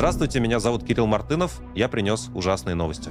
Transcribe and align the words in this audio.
Здравствуйте, 0.00 0.40
меня 0.40 0.60
зовут 0.60 0.82
Кирилл 0.82 1.06
Мартынов. 1.06 1.60
Я 1.74 1.86
принес 1.86 2.30
ужасные 2.34 2.74
новости. 2.74 3.10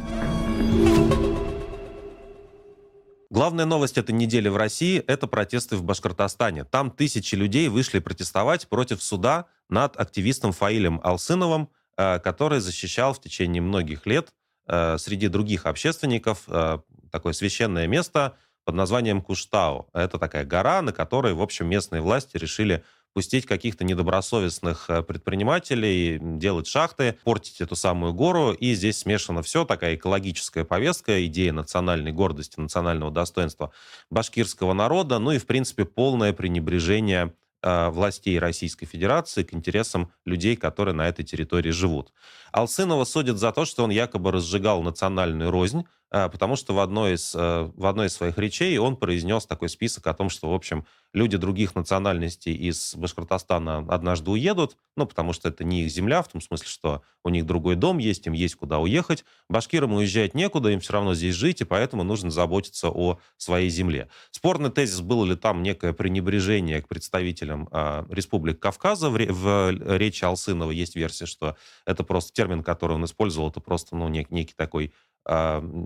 Главная 3.30 3.66
новость 3.66 4.00
этой 4.00 4.10
недели 4.10 4.50
в 4.50 4.58
России– 4.58 4.98
это 5.08 5.28
протесты 5.28 5.76
в 5.76 5.84
Башкортостане. 5.84 6.64
Там 6.64 6.90
тысячи 6.90 7.36
людей 7.36 7.68
вышли 7.68 8.00
протестовать 8.00 8.68
против 8.68 9.04
суда 9.04 9.46
над 9.70 9.98
активистом 9.98 10.52
Фаилем 10.52 11.00
Алсыновым, 11.04 11.70
э, 11.96 12.18
который 12.18 12.60
защищал 12.60 13.14
в 13.14 13.22
течение 13.22 13.62
многих 13.62 14.08
лет 14.08 14.30
э, 14.66 14.98
среди 14.98 15.28
других 15.28 15.68
общественников 15.68 16.46
э, 16.48 16.80
такое 17.12 17.34
священное 17.34 17.86
место 17.86 18.36
под 18.66 18.74
названием 18.74 19.22
Куштау. 19.22 19.90
Это 19.94 20.18
такая 20.18 20.44
гора, 20.44 20.82
на 20.82 20.92
которой, 20.92 21.34
в 21.36 21.42
общем, 21.44 21.68
местные 21.68 22.02
власти 22.02 22.36
решили 22.38 22.84
пустить 23.14 23.46
каких-то 23.46 23.84
недобросовестных 23.84 24.90
э, 24.90 25.04
предпринимателей, 25.04 26.20
делать 26.22 26.68
шахты, 26.68 27.18
портить 27.24 27.62
эту 27.62 27.76
самую 27.76 28.14
гору. 28.14 28.54
И 28.54 28.74
здесь 28.74 29.00
смешано 29.00 29.42
все, 29.42 29.66
такая 29.66 29.96
экологическая 29.96 30.64
повестка, 30.64 31.26
идея 31.26 31.54
национальной 31.54 32.12
гордости, 32.12 32.60
национального 32.60 33.12
достоинства 33.12 33.72
башкирского 34.10 34.74
народа, 34.74 35.20
ну 35.20 35.32
и, 35.32 35.38
в 35.38 35.46
принципе, 35.46 35.86
полное 35.86 36.34
пренебрежение 36.34 37.34
э, 37.62 37.90
властей 37.90 38.38
Российской 38.40 38.86
Федерации 38.86 39.44
к 39.44 39.54
интересам 39.54 40.12
людей, 40.26 40.56
которые 40.56 40.96
на 40.96 41.08
этой 41.08 41.26
территории 41.26 41.72
живут. 41.72 42.14
Алсынова 42.52 43.06
судят 43.06 43.38
за 43.38 43.52
то, 43.52 43.66
что 43.66 43.84
он 43.84 43.90
якобы 43.90 44.32
разжигал 44.32 44.82
национальную 44.82 45.52
рознь, 45.52 45.86
потому 46.10 46.56
что 46.56 46.74
в 46.74 46.80
одной, 46.80 47.14
из, 47.14 47.34
в 47.34 47.86
одной 47.86 48.08
из 48.08 48.14
своих 48.14 48.38
речей 48.38 48.78
он 48.78 48.96
произнес 48.96 49.46
такой 49.46 49.70
список 49.70 50.08
о 50.08 50.14
том, 50.14 50.30
что, 50.30 50.50
в 50.50 50.54
общем, 50.54 50.86
люди 51.14 51.38
других 51.38 51.76
национальностей 51.76 52.54
из 52.54 52.96
Башкортостана 52.96 53.80
однажды 53.90 54.32
уедут, 54.32 54.78
ну, 54.96 55.06
потому 55.06 55.34
что 55.34 55.50
это 55.50 55.64
не 55.64 55.84
их 55.84 55.92
земля, 55.92 56.22
в 56.22 56.28
том 56.28 56.42
смысле, 56.42 56.68
что 56.68 57.02
у 57.24 57.30
них 57.30 57.46
другой 57.46 57.76
дом 57.76 57.98
есть, 57.98 58.28
им 58.28 58.34
есть 58.34 58.56
куда 58.56 58.80
уехать. 58.80 59.26
Башкирам 59.50 59.94
уезжать 59.94 60.36
некуда, 60.36 60.70
им 60.70 60.80
все 60.80 60.94
равно 60.94 61.14
здесь 61.14 61.36
жить, 61.36 61.62
и 61.62 61.66
поэтому 61.66 62.04
нужно 62.04 62.30
заботиться 62.32 62.90
о 62.90 63.20
своей 63.38 63.70
земле. 63.70 64.10
Спорный 64.32 64.70
тезис, 64.70 65.02
было 65.02 65.26
ли 65.26 65.36
там 65.36 65.64
некое 65.64 65.94
пренебрежение 65.94 66.82
к 66.82 66.88
представителям 66.88 67.68
э, 67.72 68.06
Республик 68.10 68.60
Кавказа. 68.60 69.10
В, 69.10 69.18
в 69.18 69.98
речи 69.98 70.24
Алсынова 70.24 70.72
есть 70.72 70.96
версия, 70.96 71.26
что 71.26 71.56
это 71.86 72.04
просто 72.04 72.34
термин, 72.34 72.64
который 72.64 72.94
он 72.94 73.06
использовал, 73.06 73.50
это 73.50 73.60
просто 73.60 73.96
ну, 73.96 74.08
нек, 74.08 74.30
некий 74.30 74.54
такой 74.56 74.88
э, 74.88 74.92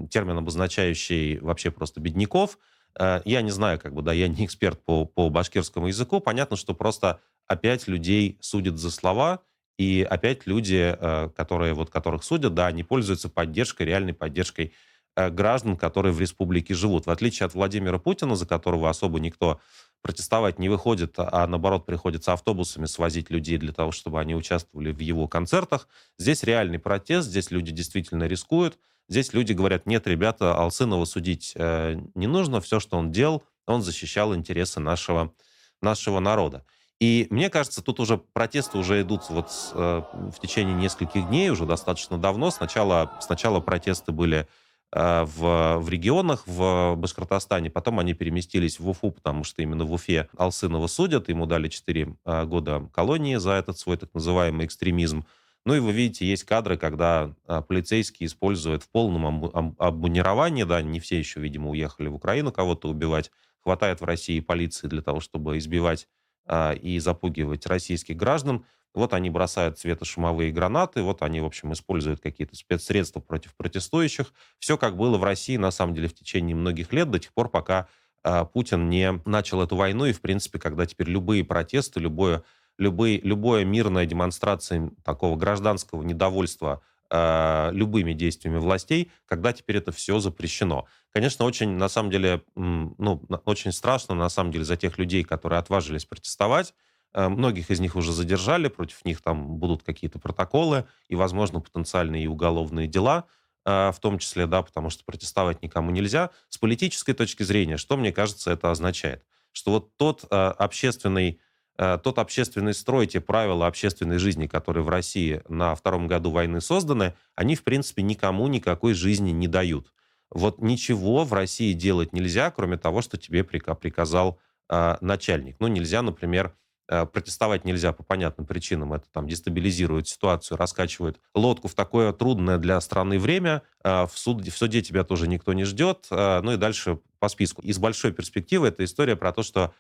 термин, 0.09 0.38
обозначающий 0.38 1.39
вообще 1.39 1.69
просто 1.69 1.99
бедняков, 1.99 2.58
Э, 2.99 3.22
я 3.25 3.41
не 3.41 3.52
знаю, 3.52 3.80
как 3.80 3.94
бы, 3.94 4.02
да, 4.02 4.13
я 4.13 4.27
не 4.27 4.45
эксперт 4.45 4.83
по, 4.83 5.05
по 5.05 5.30
башкирскому 5.30 5.88
языку. 5.88 6.19
Понятно, 6.19 6.58
что 6.58 6.73
просто 6.73 7.19
опять 7.47 7.88
людей 7.88 8.38
судят 8.41 8.77
за 8.77 8.91
слова, 8.91 9.41
и 9.77 10.05
опять 10.08 10.45
люди, 10.45 10.95
э, 10.97 11.30
которые, 11.36 11.73
вот, 11.73 11.89
которых 11.89 12.23
судят, 12.23 12.53
да, 12.53 12.67
они 12.67 12.83
пользуются 12.83 13.30
поддержкой, 13.30 13.83
реальной 13.83 14.14
поддержкой 14.14 14.73
э, 15.16 15.30
граждан, 15.30 15.77
которые 15.77 16.14
в 16.14 16.21
республике 16.21 16.75
живут. 16.75 17.08
В 17.08 17.09
отличие 17.09 17.47
от 17.47 17.55
Владимира 17.55 17.97
Путина, 17.97 18.36
за 18.36 18.45
которого 18.45 18.89
особо 18.89 19.19
никто 19.19 19.59
протестовать 20.03 20.59
не 20.59 20.67
выходит, 20.69 21.14
а 21.17 21.47
наоборот 21.47 21.86
приходится 21.86 22.33
автобусами 22.33 22.86
свозить 22.86 23.30
людей 23.30 23.58
для 23.58 23.71
того, 23.71 23.91
чтобы 23.91 24.19
они 24.19 24.36
участвовали 24.36 24.91
в 24.91 24.99
его 24.99 25.30
концертах. 25.30 25.88
Здесь 26.19 26.44
реальный 26.44 26.77
протест, 26.77 27.30
здесь 27.30 27.52
люди 27.52 27.71
действительно 27.71 28.25
рискуют. 28.25 28.77
Здесь 29.09 29.33
люди 29.33 29.53
говорят, 29.53 29.85
нет, 29.85 30.07
ребята, 30.07 30.55
Алсынова 30.55 31.05
судить 31.05 31.53
э, 31.55 31.95
не 32.15 32.27
нужно, 32.27 32.61
все, 32.61 32.79
что 32.79 32.97
он 32.97 33.11
делал, 33.11 33.43
он 33.67 33.81
защищал 33.81 34.35
интересы 34.35 34.79
нашего, 34.79 35.33
нашего 35.81 36.19
народа. 36.19 36.65
И 36.99 37.27
мне 37.31 37.49
кажется, 37.49 37.83
тут 37.83 37.99
уже 37.99 38.17
протесты 38.17 38.77
уже 38.77 39.01
идут 39.01 39.29
вот 39.29 39.49
э, 39.73 40.01
в 40.13 40.39
течение 40.39 40.73
нескольких 40.73 41.27
дней, 41.27 41.49
уже 41.49 41.65
достаточно 41.65 42.17
давно. 42.17 42.49
Сначала, 42.49 43.11
сначала 43.19 43.59
протесты 43.59 44.13
были 44.13 44.47
э, 44.93 45.23
в, 45.23 45.79
в 45.79 45.89
регионах 45.89 46.43
в 46.45 46.95
Башкортостане, 46.95 47.69
потом 47.69 47.99
они 47.99 48.13
переместились 48.13 48.80
в 48.80 48.87
Уфу, 48.87 49.11
потому 49.11 49.43
что 49.43 49.61
именно 49.61 49.83
в 49.83 49.92
Уфе 49.92 50.30
Алсынова 50.37 50.87
судят, 50.87 51.27
ему 51.27 51.45
дали 51.45 51.67
4 51.67 52.15
э, 52.25 52.45
года 52.45 52.89
колонии 52.93 53.36
за 53.36 53.52
этот 53.52 53.77
свой 53.77 53.97
так 53.97 54.13
называемый 54.13 54.65
экстремизм. 54.65 55.25
Ну 55.65 55.75
и 55.75 55.79
вы 55.79 55.93
видите, 55.93 56.25
есть 56.25 56.43
кадры, 56.43 56.77
когда 56.77 57.33
а, 57.47 57.61
полицейские 57.61 58.27
используют 58.27 58.83
в 58.83 58.89
полном 58.89 59.73
обмунировании, 59.77 60.63
да, 60.63 60.81
не 60.81 60.99
все 60.99 61.17
еще, 61.17 61.39
видимо, 61.39 61.69
уехали 61.69 62.07
в 62.09 62.15
Украину 62.15 62.51
кого-то 62.51 62.89
убивать, 62.89 63.31
хватает 63.61 64.01
в 64.01 64.03
России 64.03 64.41
полиции 64.41 64.87
для 64.87 65.01
того, 65.01 65.21
чтобы 65.21 65.57
избивать 65.57 66.07
а, 66.45 66.73
и 66.73 66.99
запугивать 66.99 67.65
российских 67.65 68.17
граждан. 68.17 68.65
Вот 68.93 69.13
они 69.13 69.29
бросают 69.29 69.79
светошумовые 69.79 70.51
гранаты, 70.51 71.01
вот 71.01 71.21
они, 71.23 71.39
в 71.39 71.45
общем, 71.45 71.71
используют 71.71 72.19
какие-то 72.19 72.55
спецсредства 72.55 73.21
против 73.21 73.55
протестующих. 73.55 74.33
Все 74.59 74.77
как 74.77 74.97
было 74.97 75.17
в 75.17 75.23
России, 75.23 75.55
на 75.55 75.71
самом 75.71 75.95
деле, 75.95 76.09
в 76.09 76.13
течение 76.13 76.55
многих 76.57 76.91
лет, 76.91 77.09
до 77.09 77.19
тех 77.19 77.33
пор, 77.33 77.49
пока 77.49 77.87
а, 78.21 78.43
Путин 78.43 78.89
не 78.89 79.21
начал 79.25 79.61
эту 79.61 79.77
войну, 79.77 80.05
и, 80.05 80.11
в 80.13 80.19
принципе, 80.19 80.59
когда 80.59 80.85
теперь 80.85 81.07
любые 81.07 81.45
протесты, 81.45 82.01
любое 82.01 82.43
любые, 82.78 83.20
любая 83.22 83.66
мирная 83.66 84.06
демонстрация 84.06 84.92
такого 85.04 85.36
гражданского 85.36 86.04
недовольства 86.04 86.82
э, 87.10 87.70
любыми 87.72 88.14
действиями 88.14 88.58
властей, 88.58 89.11
когда 89.26 89.54
теперь 89.54 89.78
это 89.78 89.92
все 89.92 90.20
запрещено. 90.20 90.86
Конечно, 91.11 91.45
очень, 91.45 91.70
на 91.70 91.89
самом 91.89 92.10
деле, 92.10 92.42
ну, 92.56 93.22
очень 93.45 93.72
страшно, 93.72 94.16
на 94.16 94.30
самом 94.30 94.52
деле, 94.52 94.66
за 94.66 94.78
тех 94.78 94.98
людей, 94.98 95.23
которые 95.23 95.60
отважились 95.60 96.06
протестовать. 96.06 96.73
Э, 97.14 97.30
многих 97.30 97.70
из 97.70 97.80
них 97.80 97.95
уже 97.95 98.11
задержали, 98.11 98.67
против 98.67 99.05
них 99.05 99.22
там 99.22 99.58
будут 99.58 99.84
какие-то 99.84 100.20
протоколы 100.20 100.86
и, 101.08 101.16
возможно, 101.16 101.60
потенциальные 101.60 102.23
и 102.23 102.28
уголовные 102.28 102.88
дела, 102.88 103.26
э, 103.66 103.92
в 103.92 104.00
том 104.00 104.17
числе, 104.17 104.48
да, 104.48 104.64
потому 104.64 104.90
что 104.90 105.04
протестовать 105.05 105.61
никому 105.61 105.92
нельзя. 105.92 106.32
С 106.50 106.58
политической 106.58 107.14
точки 107.14 107.44
зрения, 107.44 107.78
что, 107.78 107.98
мне 107.98 108.11
кажется, 108.11 108.52
это 108.52 108.72
означает? 108.72 109.23
Что 109.52 109.72
вот 109.72 109.95
тот 109.98 110.26
э, 110.30 110.36
общественный 110.36 111.40
тот 111.76 112.20
общественный 112.20 112.73
строй, 112.73 113.08
те 113.08 113.20
правила 113.20 113.67
общественной 113.67 114.20
жизни, 114.20 114.48
которые 114.48 114.84
в 114.84 114.89
России 114.89 115.42
на 115.50 115.73
втором 115.76 116.08
году 116.08 116.30
войны 116.30 116.61
созданы, 116.61 117.16
они, 117.36 117.56
в 117.56 117.64
принципе, 117.64 118.04
никому 118.04 118.48
никакой 118.48 118.94
жизни 118.94 119.32
не 119.32 119.48
дают. 119.48 119.92
Вот 120.34 120.60
ничего 120.61 121.23
в 121.23 121.34
России 121.34 121.73
делать 121.73 122.11
нельзя, 122.11 122.50
кроме 122.50 122.78
того, 122.78 123.02
что 123.02 123.17
тебе 123.17 123.44
приказал 123.44 124.39
э, 124.70 124.98
начальник. 125.00 125.58
Ну, 125.60 125.67
нельзя, 125.67 126.02
например, 126.02 126.56
э, 126.89 127.06
протестовать 127.06 127.66
нельзя 127.66 127.94
по 127.94 128.04
понятным 128.04 128.48
причинам. 128.48 128.94
Это 128.94 129.06
там 129.12 129.28
дестабилизирует 129.28 130.07
ситуацию, 130.07 130.57
раскачивает 130.57 131.19
лодку 131.36 131.68
в 131.68 131.75
такое 131.75 132.12
трудное 132.13 132.57
для 132.57 132.81
страны 132.81 133.19
время. 133.19 133.62
Э, 133.84 134.07
в, 134.07 134.18
суд, 134.18 134.45
в 134.45 134.57
суде 134.57 134.81
тебя 134.81 135.04
тоже 135.04 135.28
никто 135.28 135.54
не 135.54 135.66
ждет. 135.66 136.07
Э, 136.10 136.42
ну 136.42 136.54
и 136.54 136.57
дальше 136.57 137.00
по 137.19 137.30
списку. 137.30 137.62
Из 137.62 137.78
большой 137.78 138.12
перспективы 138.12 138.69
это 138.69 138.84
история 138.84 139.16
про 139.16 139.31
то, 139.34 139.44
что 139.44 139.75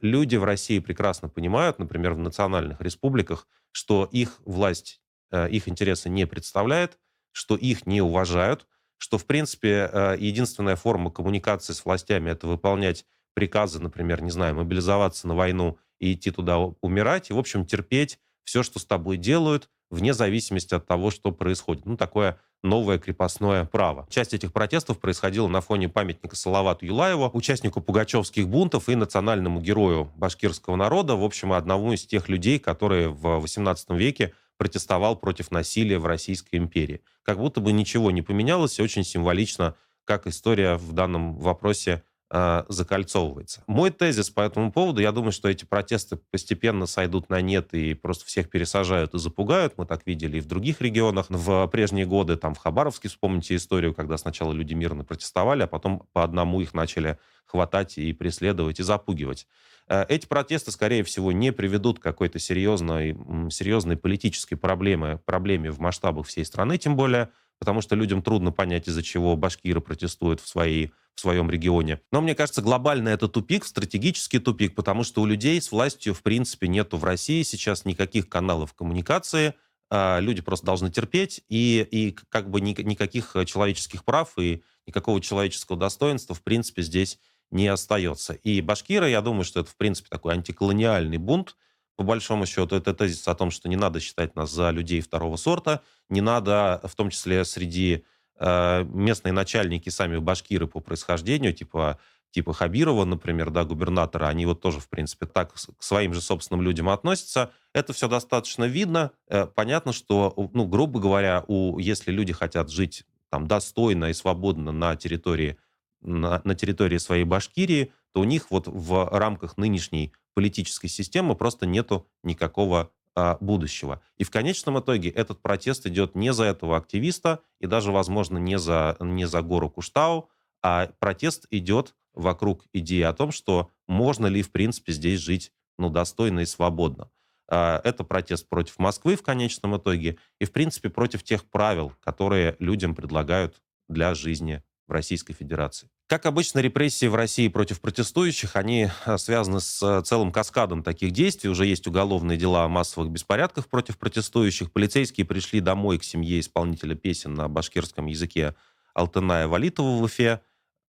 люди 0.00 0.36
в 0.36 0.44
России 0.44 0.78
прекрасно 0.78 1.28
понимают, 1.28 1.78
например, 1.78 2.14
в 2.14 2.18
национальных 2.18 2.80
республиках, 2.80 3.46
что 3.72 4.08
их 4.10 4.40
власть, 4.44 5.02
а, 5.30 5.46
их 5.46 5.68
интересы 5.68 6.08
не 6.08 6.26
представляет, 6.26 6.98
что 7.32 7.56
их 7.56 7.86
не 7.86 8.00
уважают, 8.00 8.66
что, 8.98 9.18
в 9.18 9.26
принципе, 9.26 9.90
а, 9.92 10.14
единственная 10.14 10.76
форма 10.76 11.10
коммуникации 11.10 11.74
с 11.74 11.84
властями– 11.84 12.30
это 12.32 12.46
выполнять 12.46 13.04
приказы, 13.34 13.78
например, 13.80 14.22
не 14.22 14.30
знаю, 14.30 14.54
мобилизоваться 14.54 15.28
на 15.28 15.34
войну 15.34 15.78
и 15.98 16.14
идти 16.14 16.30
туда 16.30 16.56
умирать, 16.58 17.28
и, 17.28 17.34
в 17.34 17.38
общем, 17.38 17.66
терпеть 17.66 18.18
все, 18.46 18.62
что 18.62 18.78
с 18.78 18.86
тобой 18.86 19.18
делают, 19.18 19.68
вне 19.90 20.14
зависимости 20.14 20.72
от 20.72 20.86
того, 20.86 21.10
что 21.10 21.32
происходит. 21.32 21.84
Ну, 21.84 21.96
такое 21.96 22.38
новое 22.62 22.98
крепостное 22.98 23.64
право. 23.64 24.06
Часть 24.08 24.34
этих 24.34 24.52
протестов 24.52 24.98
происходила 24.98 25.48
на 25.48 25.60
фоне 25.60 25.88
памятника 25.88 26.36
Салавату 26.36 26.86
Юлаеву, 26.86 27.30
участнику 27.34 27.80
пугачевских 27.80 28.48
бунтов 28.48 28.88
и 28.88 28.94
национальному 28.94 29.60
герою 29.60 30.10
башкирского 30.16 30.76
народа, 30.76 31.16
в 31.16 31.24
общем, 31.24 31.52
одному 31.52 31.92
из 31.92 32.06
тех 32.06 32.28
людей, 32.28 32.58
которые 32.58 33.08
в 33.08 33.44
XVIII 33.44 33.96
веке 33.96 34.32
протестовал 34.56 35.16
против 35.16 35.50
насилия 35.50 35.98
в 35.98 36.06
Российской 36.06 36.56
империи. 36.56 37.02
Как 37.22 37.38
будто 37.38 37.60
бы 37.60 37.72
ничего 37.72 38.10
не 38.10 38.22
поменялось, 38.22 38.78
и 38.78 38.82
очень 38.82 39.04
символично, 39.04 39.74
как 40.04 40.26
история 40.26 40.76
в 40.76 40.92
данном 40.92 41.36
вопросе 41.36 42.04
э, 42.30 42.64
закольцовывается. 42.68 43.62
Мой 43.66 43.90
тезис 43.90 44.30
по 44.30 44.40
этому 44.40 44.72
поводу, 44.72 45.00
я 45.00 45.12
думаю, 45.12 45.32
что 45.32 45.48
эти 45.48 45.64
протесты 45.64 46.16
постепенно 46.16 46.86
сойдут 46.86 47.28
на 47.28 47.40
нет 47.40 47.74
и 47.74 47.94
просто 47.94 48.26
всех 48.26 48.50
пересажают 48.50 49.14
и 49.14 49.18
запугают. 49.18 49.74
Мы 49.76 49.86
так 49.86 50.06
видели 50.06 50.38
и 50.38 50.40
в 50.40 50.46
других 50.46 50.80
регионах. 50.80 51.26
В 51.28 51.66
прежние 51.68 52.06
годы, 52.06 52.36
там 52.36 52.54
в 52.54 52.58
Хабаровске, 52.58 53.08
вспомните 53.08 53.56
историю, 53.56 53.94
когда 53.94 54.16
сначала 54.16 54.52
люди 54.52 54.74
мирно 54.74 55.04
протестовали, 55.04 55.62
а 55.62 55.66
потом 55.66 56.06
по 56.12 56.24
одному 56.24 56.60
их 56.60 56.74
начали 56.74 57.18
хватать 57.46 57.98
и 57.98 58.12
преследовать, 58.12 58.80
и 58.80 58.82
запугивать. 58.82 59.46
Э, 59.88 60.04
эти 60.08 60.26
протесты, 60.26 60.70
скорее 60.72 61.04
всего, 61.04 61.32
не 61.32 61.52
приведут 61.52 61.98
к 61.98 62.02
какой-то 62.02 62.38
серьезной, 62.38 63.16
серьезной 63.50 63.96
политической 63.96 64.56
проблеме, 64.56 65.18
проблеме 65.24 65.70
в 65.70 65.78
масштабах 65.78 66.26
всей 66.26 66.44
страны, 66.44 66.78
тем 66.78 66.96
более, 66.96 67.30
потому 67.58 67.80
что 67.80 67.94
людям 67.94 68.22
трудно 68.22 68.52
понять, 68.52 68.88
из-за 68.88 69.02
чего 69.02 69.36
башкиры 69.36 69.80
протестуют 69.80 70.40
в 70.40 70.48
своей 70.48 70.92
в 71.16 71.20
своем 71.20 71.50
регионе. 71.50 72.00
Но 72.12 72.20
мне 72.20 72.34
кажется, 72.34 72.62
глобально 72.62 73.08
это 73.08 73.26
тупик, 73.26 73.64
стратегический 73.64 74.38
тупик, 74.38 74.74
потому 74.74 75.02
что 75.02 75.22
у 75.22 75.26
людей 75.26 75.60
с 75.60 75.72
властью, 75.72 76.14
в 76.14 76.22
принципе, 76.22 76.68
нету 76.68 76.98
в 76.98 77.04
России 77.04 77.42
сейчас 77.42 77.84
никаких 77.84 78.28
каналов 78.28 78.74
коммуникации, 78.74 79.54
а, 79.90 80.18
люди 80.20 80.42
просто 80.42 80.66
должны 80.66 80.90
терпеть, 80.90 81.42
и, 81.48 81.86
и 81.90 82.12
как 82.28 82.50
бы 82.50 82.60
никаких 82.60 83.34
человеческих 83.46 84.04
прав 84.04 84.38
и 84.38 84.62
никакого 84.86 85.20
человеческого 85.20 85.78
достоинства, 85.78 86.34
в 86.34 86.42
принципе, 86.42 86.82
здесь 86.82 87.18
не 87.50 87.66
остается. 87.68 88.34
И 88.34 88.60
башкиры, 88.60 89.08
я 89.08 89.22
думаю, 89.22 89.44
что 89.44 89.60
это, 89.60 89.70
в 89.70 89.76
принципе, 89.76 90.08
такой 90.10 90.34
антиколониальный 90.34 91.18
бунт, 91.18 91.56
по 91.96 92.04
большому 92.04 92.44
счету, 92.44 92.76
это 92.76 92.92
тезис 92.92 93.26
о 93.26 93.34
том, 93.34 93.50
что 93.50 93.68
не 93.70 93.76
надо 93.76 94.00
считать 94.00 94.36
нас 94.36 94.50
за 94.50 94.70
людей 94.70 95.00
второго 95.00 95.36
сорта, 95.36 95.82
не 96.10 96.20
надо, 96.20 96.80
в 96.84 96.94
том 96.94 97.08
числе 97.08 97.44
среди 97.46 97.94
э, 97.94 98.00
местные 98.38 99.32
начальники, 99.32 99.88
сами 99.88 100.18
башкиры 100.18 100.66
по 100.66 100.80
происхождению, 100.80 101.52
типа 101.54 101.98
типа 102.36 102.52
Хабирова, 102.52 103.06
например, 103.06 103.48
да, 103.48 103.64
губернатора, 103.64 104.26
они 104.26 104.44
вот 104.44 104.60
тоже, 104.60 104.78
в 104.78 104.90
принципе, 104.90 105.24
так 105.24 105.54
к 105.54 105.82
своим 105.82 106.12
же 106.12 106.20
собственным 106.20 106.60
людям 106.60 106.90
относятся. 106.90 107.50
Это 107.72 107.94
все 107.94 108.08
достаточно 108.08 108.64
видно. 108.64 109.12
Э, 109.28 109.46
понятно, 109.46 109.92
что, 109.94 110.34
ну, 110.52 110.66
грубо 110.66 111.00
говоря, 111.00 111.44
у, 111.48 111.78
если 111.78 112.12
люди 112.12 112.34
хотят 112.34 112.70
жить 112.70 113.04
там 113.30 113.46
достойно 113.46 114.10
и 114.10 114.12
свободно 114.12 114.70
на 114.70 114.96
территории, 114.96 115.56
на, 116.02 116.42
на 116.44 116.54
территории 116.54 116.98
своей 116.98 117.24
Башкирии, 117.24 117.92
то 118.12 118.20
у 118.20 118.24
них 118.24 118.50
вот 118.50 118.68
в 118.68 119.08
рамках 119.18 119.56
нынешней 119.56 120.12
политической 120.34 120.88
системы 120.88 121.36
просто 121.36 121.64
нету 121.64 122.06
никакого 122.22 122.90
а, 123.18 123.38
будущего. 123.40 124.02
И 124.18 124.24
в 124.24 124.30
конечном 124.30 124.78
итоге 124.78 125.08
этот 125.08 125.40
протест 125.40 125.86
идет 125.86 126.14
не 126.14 126.34
за 126.34 126.44
этого 126.44 126.76
активиста 126.76 127.40
и 127.60 127.66
даже, 127.66 127.90
возможно, 127.90 128.36
не 128.36 128.58
за, 128.58 128.98
не 129.00 129.26
за 129.26 129.40
гору 129.40 129.70
Куштау, 129.70 130.28
а 130.62 130.90
протест 130.98 131.46
идет 131.50 131.94
вокруг 132.12 132.66
идеи 132.74 133.00
о 133.00 133.14
том, 133.14 133.32
что 133.32 133.70
можно 133.88 134.26
ли, 134.26 134.42
в 134.42 134.52
принципе, 134.52 134.92
здесь 134.92 135.20
жить 135.20 135.50
ну, 135.78 135.88
достойно 135.88 136.40
и 136.40 136.44
свободно. 136.44 137.10
А, 137.48 137.80
это 137.84 138.04
протест 138.04 138.50
против 138.50 138.78
Москвы 138.78 139.16
в 139.16 139.22
конечном 139.22 139.78
итоге 139.78 140.18
и, 140.38 140.44
в 140.44 140.52
принципе, 140.52 140.90
против 140.90 141.22
тех 141.22 141.46
правил, 141.46 141.94
которые 142.00 142.56
людям 142.58 142.94
предлагают 142.94 143.62
для 143.88 144.14
жизни 144.14 144.62
в 144.86 144.92
Российской 144.92 145.32
Федерации. 145.32 145.88
Как 146.08 146.24
обычно, 146.24 146.60
репрессии 146.60 147.06
в 147.06 147.16
России 147.16 147.48
против 147.48 147.80
протестующих, 147.80 148.54
они 148.54 148.88
а, 149.04 149.18
связаны 149.18 149.58
с 149.58 150.02
целым 150.02 150.30
каскадом 150.30 150.84
таких 150.84 151.10
действий. 151.10 151.50
Уже 151.50 151.66
есть 151.66 151.88
уголовные 151.88 152.38
дела 152.38 152.62
о 152.62 152.68
массовых 152.68 153.10
беспорядках 153.10 153.66
против 153.66 153.98
протестующих. 153.98 154.70
Полицейские 154.70 155.26
пришли 155.26 155.58
домой 155.58 155.98
к 155.98 156.04
семье 156.04 156.38
исполнителя 156.38 156.94
песен 156.94 157.34
на 157.34 157.48
башкирском 157.48 158.06
языке 158.06 158.54
Алтыная 158.94 159.48
Валитова 159.48 159.98
в 159.98 160.02
Уфе. 160.02 160.42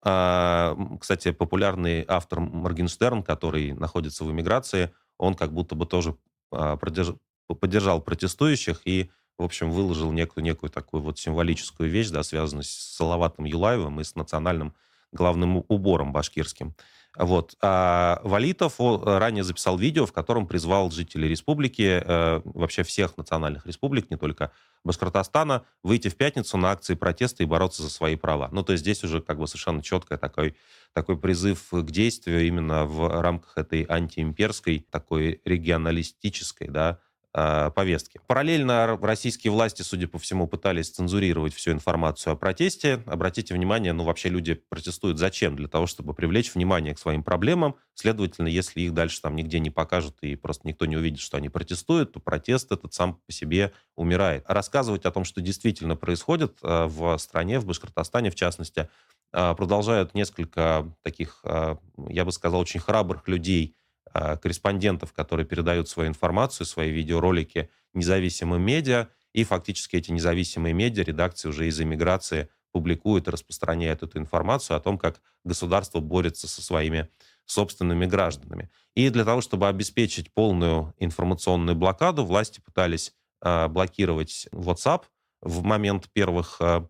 А, 0.03 0.77
кстати, 1.01 1.31
популярный 1.31 2.05
автор 2.07 2.39
Моргенштерн, 2.39 3.23
который 3.23 3.73
находится 3.73 4.23
в 4.23 4.31
эмиграции, 4.31 4.93
он 5.17 5.33
как 5.33 5.51
будто 5.51 5.73
бы 5.73 5.87
тоже 5.87 6.15
а, 6.51 6.77
поддержал 6.77 8.01
протестующих 8.01 8.81
и, 8.85 9.09
в 9.39 9.43
общем, 9.43 9.71
выложил 9.71 10.11
некую, 10.11 10.43
некую 10.43 10.69
такую 10.69 11.01
вот 11.01 11.17
символическую 11.17 11.89
вещь, 11.89 12.09
да, 12.09 12.21
связанную 12.21 12.65
с 12.65 12.69
Салаватом 12.69 13.45
Юлаевым 13.45 13.99
и 13.99 14.03
с 14.03 14.13
национальным 14.13 14.75
главным 15.11 15.63
убором 15.67 16.11
башкирским. 16.11 16.75
Вот. 17.17 17.55
А 17.61 18.19
Валитов 18.23 18.75
ранее 18.79 19.43
записал 19.43 19.77
видео, 19.77 20.05
в 20.05 20.13
котором 20.13 20.45
призвал 20.45 20.91
жителей 20.91 21.27
республики, 21.27 22.01
э, 22.03 22.41
вообще 22.45 22.83
всех 22.83 23.17
национальных 23.17 23.65
республик, 23.65 24.11
не 24.11 24.17
только 24.17 24.51
Башкортостана, 24.83 25.65
выйти 25.83 26.09
в 26.09 26.15
пятницу 26.15 26.57
на 26.57 26.71
акции 26.71 26.93
протеста 26.93 27.41
и 27.41 27.47
бороться 27.47 27.81
за 27.81 27.89
свои 27.89 28.15
права. 28.15 28.49
Ну, 28.51 28.63
то 28.63 28.73
есть 28.73 28.83
здесь 28.83 29.03
уже 29.03 29.21
как 29.21 29.39
бы 29.39 29.47
совершенно 29.47 29.81
четкий 29.81 30.17
такой, 30.17 30.55
такой 30.93 31.17
призыв 31.17 31.69
к 31.71 31.89
действию 31.89 32.45
именно 32.45 32.85
в 32.85 33.21
рамках 33.21 33.57
этой 33.57 33.83
антиимперской, 33.83 34.85
такой 34.91 35.41
регионалистической, 35.43 36.67
да, 36.67 36.99
Э, 37.39 37.69
повестки. 37.69 38.19
Параллельно 38.25 38.97
российские 38.99 39.51
власти, 39.51 39.83
судя 39.83 40.07
по 40.07 40.17
всему, 40.17 40.47
пытались 40.47 40.89
цензурировать 40.89 41.53
всю 41.53 41.71
информацию 41.71 42.33
о 42.33 42.35
протесте. 42.35 43.03
Обратите 43.05 43.53
внимание, 43.53 43.93
ну 43.93 44.05
вообще 44.05 44.29
люди 44.29 44.55
протестуют 44.55 45.19
зачем? 45.19 45.55
Для 45.55 45.67
того, 45.67 45.85
чтобы 45.85 46.15
привлечь 46.15 46.55
внимание 46.55 46.95
к 46.95 46.99
своим 46.99 47.21
проблемам. 47.21 47.75
Следовательно, 47.93 48.47
если 48.47 48.81
их 48.81 48.95
дальше 48.95 49.21
там 49.21 49.35
нигде 49.35 49.59
не 49.59 49.69
покажут 49.69 50.15
и 50.21 50.35
просто 50.35 50.67
никто 50.67 50.87
не 50.87 50.97
увидит, 50.97 51.19
что 51.19 51.37
они 51.37 51.49
протестуют, 51.49 52.13
то 52.13 52.19
протест 52.19 52.71
этот 52.71 52.95
сам 52.95 53.19
по 53.27 53.31
себе 53.31 53.71
умирает. 53.95 54.43
А 54.47 54.55
рассказывать 54.55 55.05
о 55.05 55.11
том, 55.11 55.23
что 55.23 55.39
действительно 55.39 55.95
происходит 55.95 56.57
э, 56.63 56.85
в 56.87 57.19
стране, 57.19 57.59
в 57.59 57.67
Башкортостане 57.67 58.31
в 58.31 58.35
частности, 58.35 58.89
э, 59.31 59.53
продолжают 59.55 60.15
несколько 60.15 60.91
таких, 61.03 61.43
я 61.43 62.25
бы 62.25 62.31
сказал, 62.31 62.61
очень 62.61 62.79
храбрых 62.79 63.27
людей, 63.27 63.75
корреспондентов, 64.13 65.13
которые 65.13 65.45
передают 65.45 65.89
свою 65.89 66.09
информацию, 66.09 66.65
свои 66.65 66.91
видеоролики 66.91 67.69
независимым 67.93 68.61
медиа, 68.61 69.07
и 69.33 69.43
фактически 69.43 69.95
эти 69.97 70.11
независимые 70.11 70.73
медиа, 70.73 71.03
редакции 71.03 71.49
уже 71.49 71.67
из 71.67 71.79
эмиграции 71.79 72.49
публикуют 72.71 73.27
и 73.27 73.31
распространяют 73.31 74.03
эту 74.03 74.19
информацию 74.19 74.77
о 74.77 74.79
том, 74.79 74.97
как 74.97 75.21
государство 75.43 75.99
борется 75.99 76.47
со 76.47 76.61
своими 76.61 77.09
собственными 77.45 78.05
гражданами. 78.05 78.69
И 78.93 79.09
для 79.09 79.25
того, 79.25 79.41
чтобы 79.41 79.67
обеспечить 79.67 80.33
полную 80.33 80.93
информационную 80.97 81.75
блокаду, 81.75 82.25
власти 82.25 82.59
пытались 82.59 83.13
э, 83.41 83.67
блокировать 83.67 84.47
WhatsApp 84.51 85.03
в 85.41 85.63
момент 85.63 86.09
первых, 86.11 86.57
э, 86.59 86.87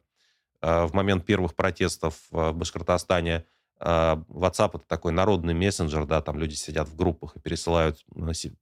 в 0.61 0.89
момент 0.93 1.25
первых 1.25 1.55
протестов 1.55 2.15
в 2.31 2.53
Башкортостане– 2.53 3.45
а, 3.56 3.56
WhatsApp 3.79 4.71
это 4.75 4.83
такой 4.87 5.11
народный 5.11 5.53
мессенджер, 5.53 6.05
да, 6.05 6.21
там 6.21 6.39
люди 6.39 6.55
сидят 6.55 6.87
в 6.87 6.95
группах 6.95 7.35
и 7.35 7.39
пересылают 7.39 8.03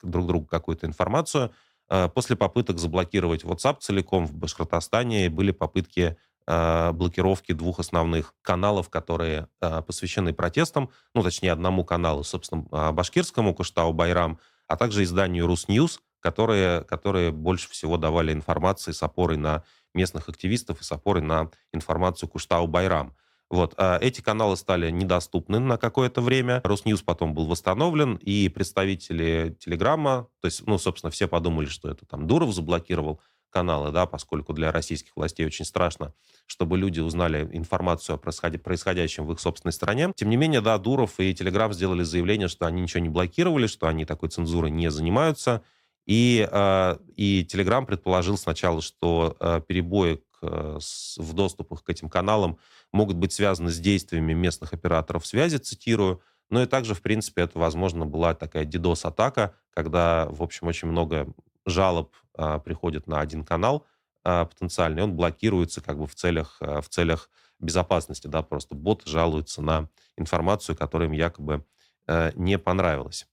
друг 0.01 0.27
другу 0.27 0.45
какую-то 0.45 0.87
информацию. 0.87 1.53
А, 1.87 2.09
после 2.09 2.35
попыток 2.35 2.79
заблокировать 2.79 3.43
WhatsApp 3.43 3.79
целиком 3.79 4.25
в 4.25 4.33
Башкортостане 4.33 5.29
были 5.29 5.51
попытки 5.51 6.17
а, 6.47 6.91
блокировки 6.91 7.53
двух 7.53 7.79
основных 7.79 8.33
каналов, 8.41 8.89
которые 8.89 9.47
посвящены 9.59 10.33
протестам, 10.33 10.89
ну, 11.13 11.23
точнее, 11.23 11.51
одному 11.51 11.85
каналу, 11.85 12.23
собственно, 12.23 12.91
башкирскому, 12.91 13.53
Куштау 13.55 13.93
Байрам, 13.93 14.39
а 14.67 14.77
также 14.77 15.03
изданию 15.03 15.47
Русньюз, 15.47 16.01
которые, 16.19 16.83
которые 16.83 17.31
больше 17.31 17.69
всего 17.69 17.97
давали 17.97 18.33
информации 18.33 18.91
с 18.91 19.03
опорой 19.03 19.37
на 19.37 19.63
местных 19.93 20.27
активистов 20.27 20.81
и 20.81 20.83
с 20.83 20.91
опорой 20.91 21.21
на 21.21 21.51
информацию 21.71 22.27
Куштау 22.27 22.67
Байрам. 22.67 23.15
Вот. 23.49 23.73
А 23.77 23.99
эти 24.01 24.21
каналы 24.21 24.57
стали 24.57 24.89
недоступны 24.89 25.59
на 25.59 25.77
какое-то 25.77 26.21
время. 26.21 26.61
Росньюз 26.63 27.01
потом 27.03 27.33
был 27.33 27.45
восстановлен, 27.45 28.15
и 28.15 28.49
представители 28.49 29.55
Телеграма, 29.59 30.27
то 30.41 30.47
есть, 30.47 30.65
ну, 30.65 30.77
собственно, 30.77 31.11
все 31.11 31.27
подумали, 31.27 31.67
что 31.67 31.89
это 31.89 32.05
там 32.05 32.27
Дуров 32.27 32.53
заблокировал 32.53 33.21
каналы, 33.55 33.91
да, 33.91 34.05
поскольку 34.05 34.51
для 34.51 34.71
российских 34.73 35.15
властей 35.15 35.45
очень 35.45 35.63
страшно, 35.63 36.13
чтобы 36.45 36.77
люди 36.77 36.99
узнали 36.99 37.47
информацию 37.53 38.15
о 38.15 38.17
происходящем 38.17 39.25
в 39.25 39.31
их 39.31 39.39
собственной 39.39 39.71
стране. 39.71 40.11
Тем 40.13 40.29
не 40.29 40.35
менее, 40.35 40.59
да, 40.59 40.77
Дуров 40.77 41.21
и 41.21 41.33
Телеграм 41.33 41.71
сделали 41.71 42.03
заявление, 42.03 42.49
что 42.49 42.65
они 42.65 42.81
ничего 42.81 43.01
не 43.01 43.07
блокировали, 43.07 43.67
что 43.67 43.87
они 43.87 44.03
такой 44.03 44.27
цензурой 44.27 44.71
не 44.71 44.91
занимаются. 44.91 45.63
И, 46.05 46.47
э, 46.51 46.97
и 47.15 47.45
Телеграм 47.45 47.85
предположил 47.85 48.37
сначала, 48.37 48.81
что 48.81 49.37
э, 49.39 49.61
перебои 49.65 50.21
в 50.45 51.33
доступах 51.33 51.83
к 51.83 51.89
этим 51.89 52.09
каналам 52.09 52.57
могут 52.91 53.17
быть 53.17 53.33
связаны 53.33 53.69
с 53.69 53.79
действиями 53.79 54.33
местных 54.33 54.73
операторов 54.73 55.25
связи, 55.25 55.57
цитирую. 55.57 56.21
Ну 56.49 56.61
и 56.61 56.65
также, 56.65 56.93
в 56.93 57.01
принципе, 57.01 57.41
это, 57.41 57.57
возможно, 57.59 58.05
была 58.05 58.35
такая 58.35 58.65
DDoS-атака, 58.65 59.55
когда, 59.73 60.27
в 60.29 60.43
общем, 60.43 60.67
очень 60.67 60.87
много 60.87 61.27
жалоб 61.65 62.15
а, 62.37 62.59
приходит 62.59 63.07
на 63.07 63.19
один 63.19 63.43
канал 63.43 63.85
а, 64.23 64.45
потенциальный, 64.45 65.03
он 65.03 65.15
блокируется 65.15 65.81
как 65.81 65.97
бы 65.97 66.07
в 66.07 66.15
целях, 66.15 66.57
а, 66.61 66.81
в 66.81 66.89
целях 66.89 67.29
безопасности, 67.59 68.27
да, 68.27 68.41
просто 68.41 68.75
бот 68.75 69.03
жалуется 69.05 69.61
на 69.61 69.89
информацию, 70.17 70.75
которая 70.75 71.07
им 71.07 71.13
якобы 71.13 71.65
а, 72.07 72.31
не 72.35 72.57
понравилась. 72.57 73.27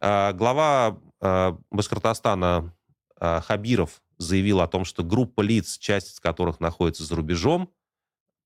А, 0.00 0.32
глава 0.32 0.98
а, 1.20 1.58
Башкортостана 1.70 2.74
а, 3.18 3.40
Хабиров 3.40 4.02
заявил 4.18 4.60
о 4.60 4.68
том, 4.68 4.84
что 4.84 5.04
группа 5.04 5.40
лиц, 5.40 5.78
часть 5.78 6.14
из 6.14 6.20
которых 6.20 6.60
находится 6.60 7.04
за 7.04 7.14
рубежом, 7.14 7.70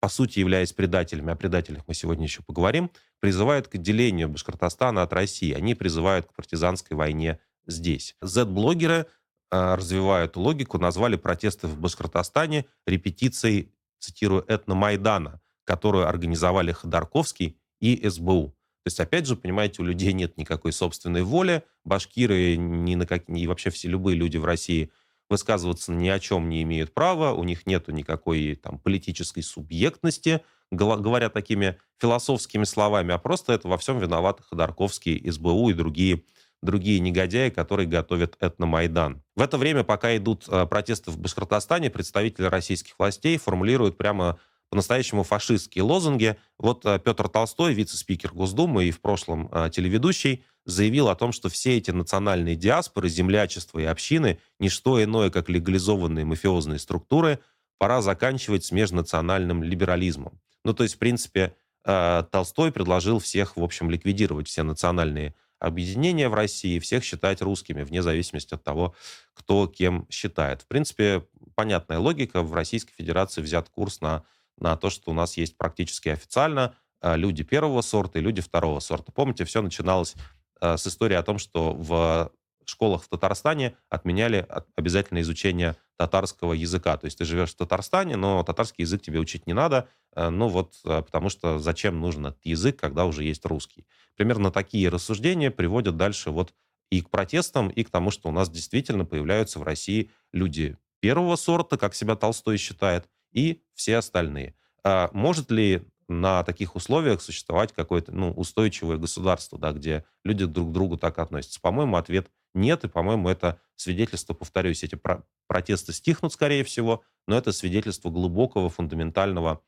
по 0.00 0.08
сути, 0.08 0.38
являясь 0.38 0.72
предателями, 0.72 1.32
о 1.32 1.36
предателях 1.36 1.84
мы 1.86 1.94
сегодня 1.94 2.24
еще 2.24 2.42
поговорим, 2.42 2.90
призывают 3.20 3.68
к 3.68 3.74
отделению 3.74 4.30
Башкортостана 4.30 5.02
от 5.02 5.12
России. 5.12 5.52
Они 5.52 5.74
призывают 5.74 6.26
к 6.26 6.34
партизанской 6.34 6.96
войне 6.96 7.38
здесь. 7.66 8.16
Z-блогеры 8.22 9.06
э, 9.50 9.74
развивают 9.74 10.36
логику, 10.36 10.78
назвали 10.78 11.16
протесты 11.16 11.66
в 11.66 11.78
Башкортостане 11.78 12.64
репетицией, 12.86 13.74
цитирую, 13.98 14.42
этномайдана, 14.48 15.42
которую 15.64 16.08
организовали 16.08 16.72
Ходорковский 16.72 17.58
и 17.80 18.08
СБУ. 18.08 18.56
То 18.82 18.86
есть, 18.86 19.00
опять 19.00 19.26
же, 19.26 19.36
понимаете, 19.36 19.82
у 19.82 19.84
людей 19.84 20.14
нет 20.14 20.38
никакой 20.38 20.72
собственной 20.72 21.22
воли. 21.22 21.62
Башкиры 21.84 22.56
ни 22.56 22.94
на 22.94 23.06
как... 23.06 23.28
и 23.28 23.46
вообще 23.46 23.68
все 23.68 23.88
любые 23.88 24.16
люди 24.16 24.38
в 24.38 24.46
России 24.46 24.90
высказываться 25.30 25.92
ни 25.92 26.08
о 26.08 26.18
чем 26.18 26.49
не 26.49 26.62
имеют 26.62 26.92
права, 26.92 27.32
у 27.32 27.44
них 27.44 27.66
нет 27.66 27.88
никакой 27.88 28.56
там, 28.56 28.78
политической 28.78 29.42
субъектности, 29.42 30.42
говоря 30.70 31.30
такими 31.30 31.78
философскими 32.00 32.64
словами, 32.64 33.14
а 33.14 33.18
просто 33.18 33.52
это 33.52 33.68
во 33.68 33.78
всем 33.78 33.99
виноваты 33.99 34.42
Ходорковский, 34.42 35.30
СБУ 35.30 35.70
и 35.70 35.75
другие 35.75 36.25
другие 36.62 37.00
негодяи, 37.00 37.49
которые 37.49 37.87
готовят 37.88 38.37
этномайдан. 38.40 39.22
В 39.34 39.40
это 39.40 39.56
время, 39.56 39.82
пока 39.82 40.14
идут 40.16 40.44
э, 40.49 40.66
протесты 40.66 41.10
в 41.10 41.18
Башкортостане, 41.18 41.88
представители 41.88 42.44
российских 42.44 42.99
властей 42.99 43.38
формулируют 43.38 43.96
прямо 43.96 44.38
по-настоящему 44.68 45.25
фашистские 45.25 45.84
лозунги. 45.84 46.37
Вот 46.58 46.84
э, 46.84 46.99
Петр 47.02 47.28
Толстой, 47.28 47.75
вице-спикер 47.75 48.32
Госдумы 48.32 48.84
и 48.84 48.90
в 48.90 49.00
прошлом 49.00 49.49
э, 49.50 49.70
телеведущий, 49.72 50.44
заявил 50.70 51.08
о 51.08 51.16
том, 51.16 51.32
что 51.32 51.48
все 51.48 51.76
эти 51.76 51.90
национальные 51.90 52.56
диаспоры, 52.56 53.08
землячества 53.08 53.78
и 53.80 53.84
общины– 53.84 54.38
не 54.58 54.68
что 54.68 55.02
иное, 55.02 55.30
как 55.30 55.48
легализованные 55.48 56.24
мафиозные 56.24 56.78
структуры, 56.78 57.40
пора 57.78 58.02
заканчивать 58.02 58.64
с 58.64 58.72
межнациональным 58.72 59.62
либерализмом. 59.62 60.40
Ну, 60.64 60.74
то 60.74 60.82
есть, 60.82 60.96
в 60.96 60.98
принципе, 60.98 61.54
э, 61.84 62.24
Толстой 62.30 62.72
предложил 62.72 63.18
всех, 63.18 63.56
в 63.56 63.62
общем, 63.62 63.90
ликвидировать 63.90 64.48
все 64.48 64.62
национальные 64.62 65.34
объединения 65.58 66.28
в 66.28 66.34
России, 66.34 66.78
всех 66.78 67.04
считать 67.04 67.42
русскими, 67.42 67.82
вне 67.82 68.02
зависимости 68.02 68.54
от 68.54 68.64
того, 68.64 68.94
кто 69.34 69.66
кем 69.66 70.06
считает. 70.10 70.62
В 70.62 70.66
принципе, 70.66 71.26
понятная 71.54 71.98
логика. 71.98 72.42
В 72.42 72.54
Российской 72.54 72.94
Федерации 72.94 73.42
взят 73.42 73.68
курс 73.68 74.00
на, 74.00 74.24
на 74.58 74.76
то, 74.76 74.90
что 74.90 75.10
у 75.10 75.14
нас 75.14 75.36
есть 75.36 75.56
практически 75.56 76.08
официально 76.08 76.74
э, 77.02 77.16
люди 77.16 77.44
первого 77.44 77.82
сорта 77.82 78.18
и 78.18 78.22
люди 78.22 78.40
второго 78.40 78.80
сорта. 78.80 79.12
Помните, 79.12 79.44
все 79.44 79.62
начиналось 79.62 80.14
с 80.61 80.87
истории 80.87 81.14
о 81.14 81.23
том, 81.23 81.38
что 81.38 81.73
в 81.73 82.33
школах 82.71 83.02
в 83.02 83.09
Татарстане 83.09 83.76
отменяли 83.88 84.47
обязательное 84.76 85.23
изучение 85.23 85.76
татарского 85.97 86.55
языка. 86.55 86.97
То 86.97 87.05
есть 87.05 87.19
ты 87.19 87.25
живешь 87.25 87.50
в 87.50 87.57
Татарстане, 87.57 88.17
но 88.17 88.43
татарский 88.43 88.85
язык 88.85 89.02
тебе 89.02 89.19
учить 89.19 89.47
не 89.47 89.52
надо, 89.52 89.88
э, 90.14 90.31
ну 90.31 90.49
вот 90.49 90.76
э, 90.85 91.02
потому 91.02 91.29
что 91.29 91.59
зачем 91.59 92.00
нужен 92.00 92.26
этот 92.26 92.45
язык, 92.45 92.81
когда 92.81 93.05
уже 93.05 93.25
есть 93.25 93.45
русский. 93.45 93.87
Примерно 94.17 94.50
такие 94.50 94.88
рассуждения 94.88 95.50
приводят 95.50 95.99
дальше 95.99 96.31
вот 96.31 96.55
и 96.90 97.02
к 97.02 97.11
протестам, 97.11 97.69
и 97.69 97.85
к 97.85 97.90
тому, 97.90 98.11
что 98.11 98.31
у 98.31 98.33
нас 98.33 98.49
действительно 98.49 99.05
появляются 99.05 99.59
в 99.59 99.62
России 99.62 100.11
люди 100.33 100.79
первого 101.00 101.37
сорта, 101.37 101.76
как 101.76 101.95
себя 101.95 102.17
Толстой 102.17 102.57
считает, 102.57 103.07
и 103.33 103.62
все 103.75 103.99
остальные. 103.99 104.55
А 104.83 105.11
может 105.12 105.50
ли 105.50 105.83
на 106.11 106.43
таких 106.43 106.75
условиях 106.75 107.23
существовать 107.23 107.73
какое-то 107.73 108.12
ну, 108.12 108.33
устойчивое 108.33 108.97
государство, 108.97 109.59
да, 109.59 109.73
где 109.73 110.05
люди 110.25 110.45
друг 110.45 110.71
к 110.71 110.73
другу 110.73 110.99
так 110.99 111.19
относятся? 111.19 111.61
По-моему, 111.61 111.97
ответ 111.97 112.31
нет, 112.52 112.85
и, 112.85 112.88
по-моему, 112.88 113.29
это 113.29 113.61
свидетельство, 113.76 114.35
повторюсь, 114.35 114.83
эти 114.83 114.97
про- 114.97 115.23
протесты 115.47 115.93
стихнут, 115.93 116.33
скорее 116.33 116.64
всего, 116.64 117.02
но 117.29 117.37
это 117.38 117.52
свидетельство 117.52 118.11
глубокого, 118.11 118.69
фундаментального 118.69 119.62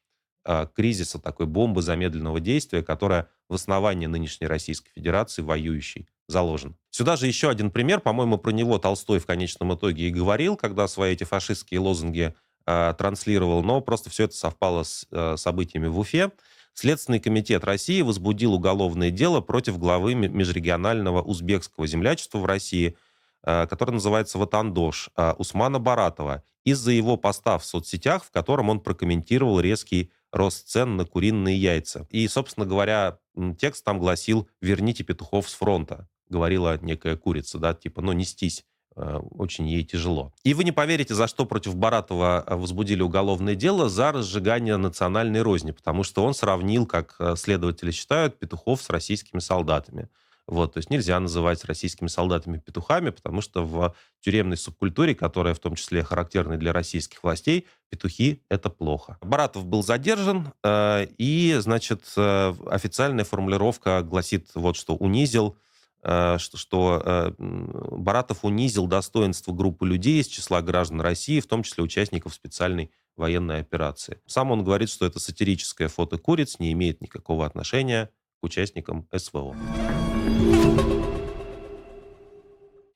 э, 0.45 0.67
кризиса, 0.75 1.21
такой 1.21 1.47
бомбы 1.47 1.81
замедленного 1.81 2.41
действия, 2.41 2.83
которая 2.83 3.29
в 3.49 3.55
основании 3.55 4.07
нынешней 4.07 4.49
Российской 4.49 4.91
Федерации, 4.91 5.43
воюющей, 5.43 6.09
заложен. 6.27 6.77
Сюда 6.91 7.17
же 7.17 7.29
еще 7.29 7.51
один 7.51 7.71
пример, 7.71 8.01
по-моему, 8.01 8.37
про 8.37 8.51
него 8.51 8.79
Толстой 8.79 9.21
в 9.21 9.27
конечном 9.27 9.75
итоге 9.75 10.09
и 10.09 10.11
говорил, 10.11 10.57
когда 10.57 10.89
свои 10.89 11.13
эти 11.13 11.23
фашистские 11.23 11.79
лозунги 11.79 12.35
транслировал, 12.65 13.63
но 13.63 13.81
просто 13.81 14.11
все 14.11 14.25
это 14.25 14.35
совпало 14.35 14.83
с 14.83 15.07
э, 15.11 15.37
событиями 15.37 15.87
в 15.87 15.99
Уфе. 15.99 16.31
Следственный 16.75 17.21
комитет 17.21 17.65
России 17.65 18.01
возбудил 18.03 18.55
уголовное 18.55 19.11
дело 19.11 19.41
против 19.41 19.79
главы 19.79 20.15
межрегионального 20.15 21.21
узбекского 21.23 21.87
землячества 21.87 22.39
в 22.39 22.47
России, 22.47 22.97
э, 23.43 23.67
который 23.67 23.93
называется 23.93 24.39
Ватандош, 24.39 25.11
э, 25.17 25.33
Усмана 25.39 25.79
Баратова, 25.79 26.43
из-за 26.65 26.93
его 26.93 27.17
поста 27.17 27.59
в 27.59 27.65
соцсетях, 27.65 28.25
в 28.25 28.31
котором 28.31 28.71
он 28.71 28.81
прокомментировал 28.81 29.61
резкий 29.61 30.11
рост 30.31 30.69
цен 30.69 30.97
на 30.97 31.05
куриные 31.05 31.57
яйца. 31.57 32.07
И, 32.11 32.27
собственно 32.29 32.65
говоря, 32.65 33.19
текст 33.59 33.85
там 33.85 33.99
гласил 33.99 34.49
«верните 34.61 35.05
петухов 35.05 35.49
с 35.51 35.55
фронта», 35.55 36.09
говорила 36.29 36.79
некая 36.81 37.17
курица, 37.17 37.59
да, 37.59 37.75
типа, 37.75 38.01
ну, 38.01 38.13
нестись 38.13 38.65
очень 38.95 39.69
ей 39.69 39.85
тяжело. 39.85 40.33
И 40.45 40.55
вы 40.55 40.65
не 40.65 40.73
поверите, 40.73 41.15
за 41.15 41.27
что 41.27 41.47
против 41.47 41.75
Баратова 41.77 42.45
э, 42.47 42.55
возбудили 42.55 43.03
уголовное 43.03 43.55
дело 43.55 43.89
за 43.89 44.13
разжигание 44.13 44.77
национальной 44.77 45.43
розни, 45.43 45.71
потому 45.71 46.03
что 46.03 46.25
он 46.25 46.35
сравнил, 46.35 46.87
как 46.87 47.17
э, 47.19 47.35
следователи 47.37 47.91
считают, 47.91 48.39
петухов 48.39 48.83
с 48.83 48.91
российскими 48.91 49.41
солдатами. 49.41 50.09
Вот, 50.47 50.75
то 50.75 50.79
есть 50.79 50.91
нельзя 50.91 51.19
называть 51.21 51.65
российскими 51.65 52.09
солдатами 52.09 52.59
петухами, 52.59 53.11
потому 53.11 53.41
что 53.41 53.65
в 53.65 53.95
тюремной 54.21 54.57
субкультуре, 54.57 55.15
которая 55.15 55.55
в 55.55 55.61
том 55.61 55.77
числе 55.77 56.03
характерна 56.03 56.57
для 56.59 56.73
российских 56.73 57.23
властей, 57.23 57.67
петухи— 57.91 58.43
это 58.51 58.69
плохо. 58.69 59.19
Баратов 59.23 59.65
был 59.65 59.85
задержан, 59.85 60.53
и, 60.67 61.57
значит, 61.61 62.03
официальная 62.17 63.25
формулировка 63.25 64.03
гласит 64.03 64.51
вот 64.55 64.77
что 64.77 64.97
«унизил 64.97 65.57
Э, 65.57 65.72
что, 66.03 66.57
что 66.57 67.03
э, 67.05 67.33
Баратов 67.39 68.45
унизил 68.45 68.87
достоинство 68.87 69.53
группы 69.53 69.87
людей 69.87 70.21
из 70.21 70.27
числа 70.27 70.61
граждан 70.61 71.01
России, 71.01 71.41
в 71.41 71.47
том 71.47 71.63
числе 71.63 71.85
участников 71.85 72.35
специальной 72.35 72.91
военной 73.17 73.61
операции. 73.61 74.21
Сам 74.27 74.51
он 74.51 74.65
говорит, 74.65 74.89
что 74.89 75.07
это 75.07 75.21
сатирическое 75.21 75.89
фото 75.89 76.19
куриц 76.19 76.59
не 76.59 76.73
имеет 76.73 77.01
никакого 77.01 77.47
отношения 77.47 78.11
к 78.41 78.45
участникам 78.45 79.07
СВО. 79.15 79.55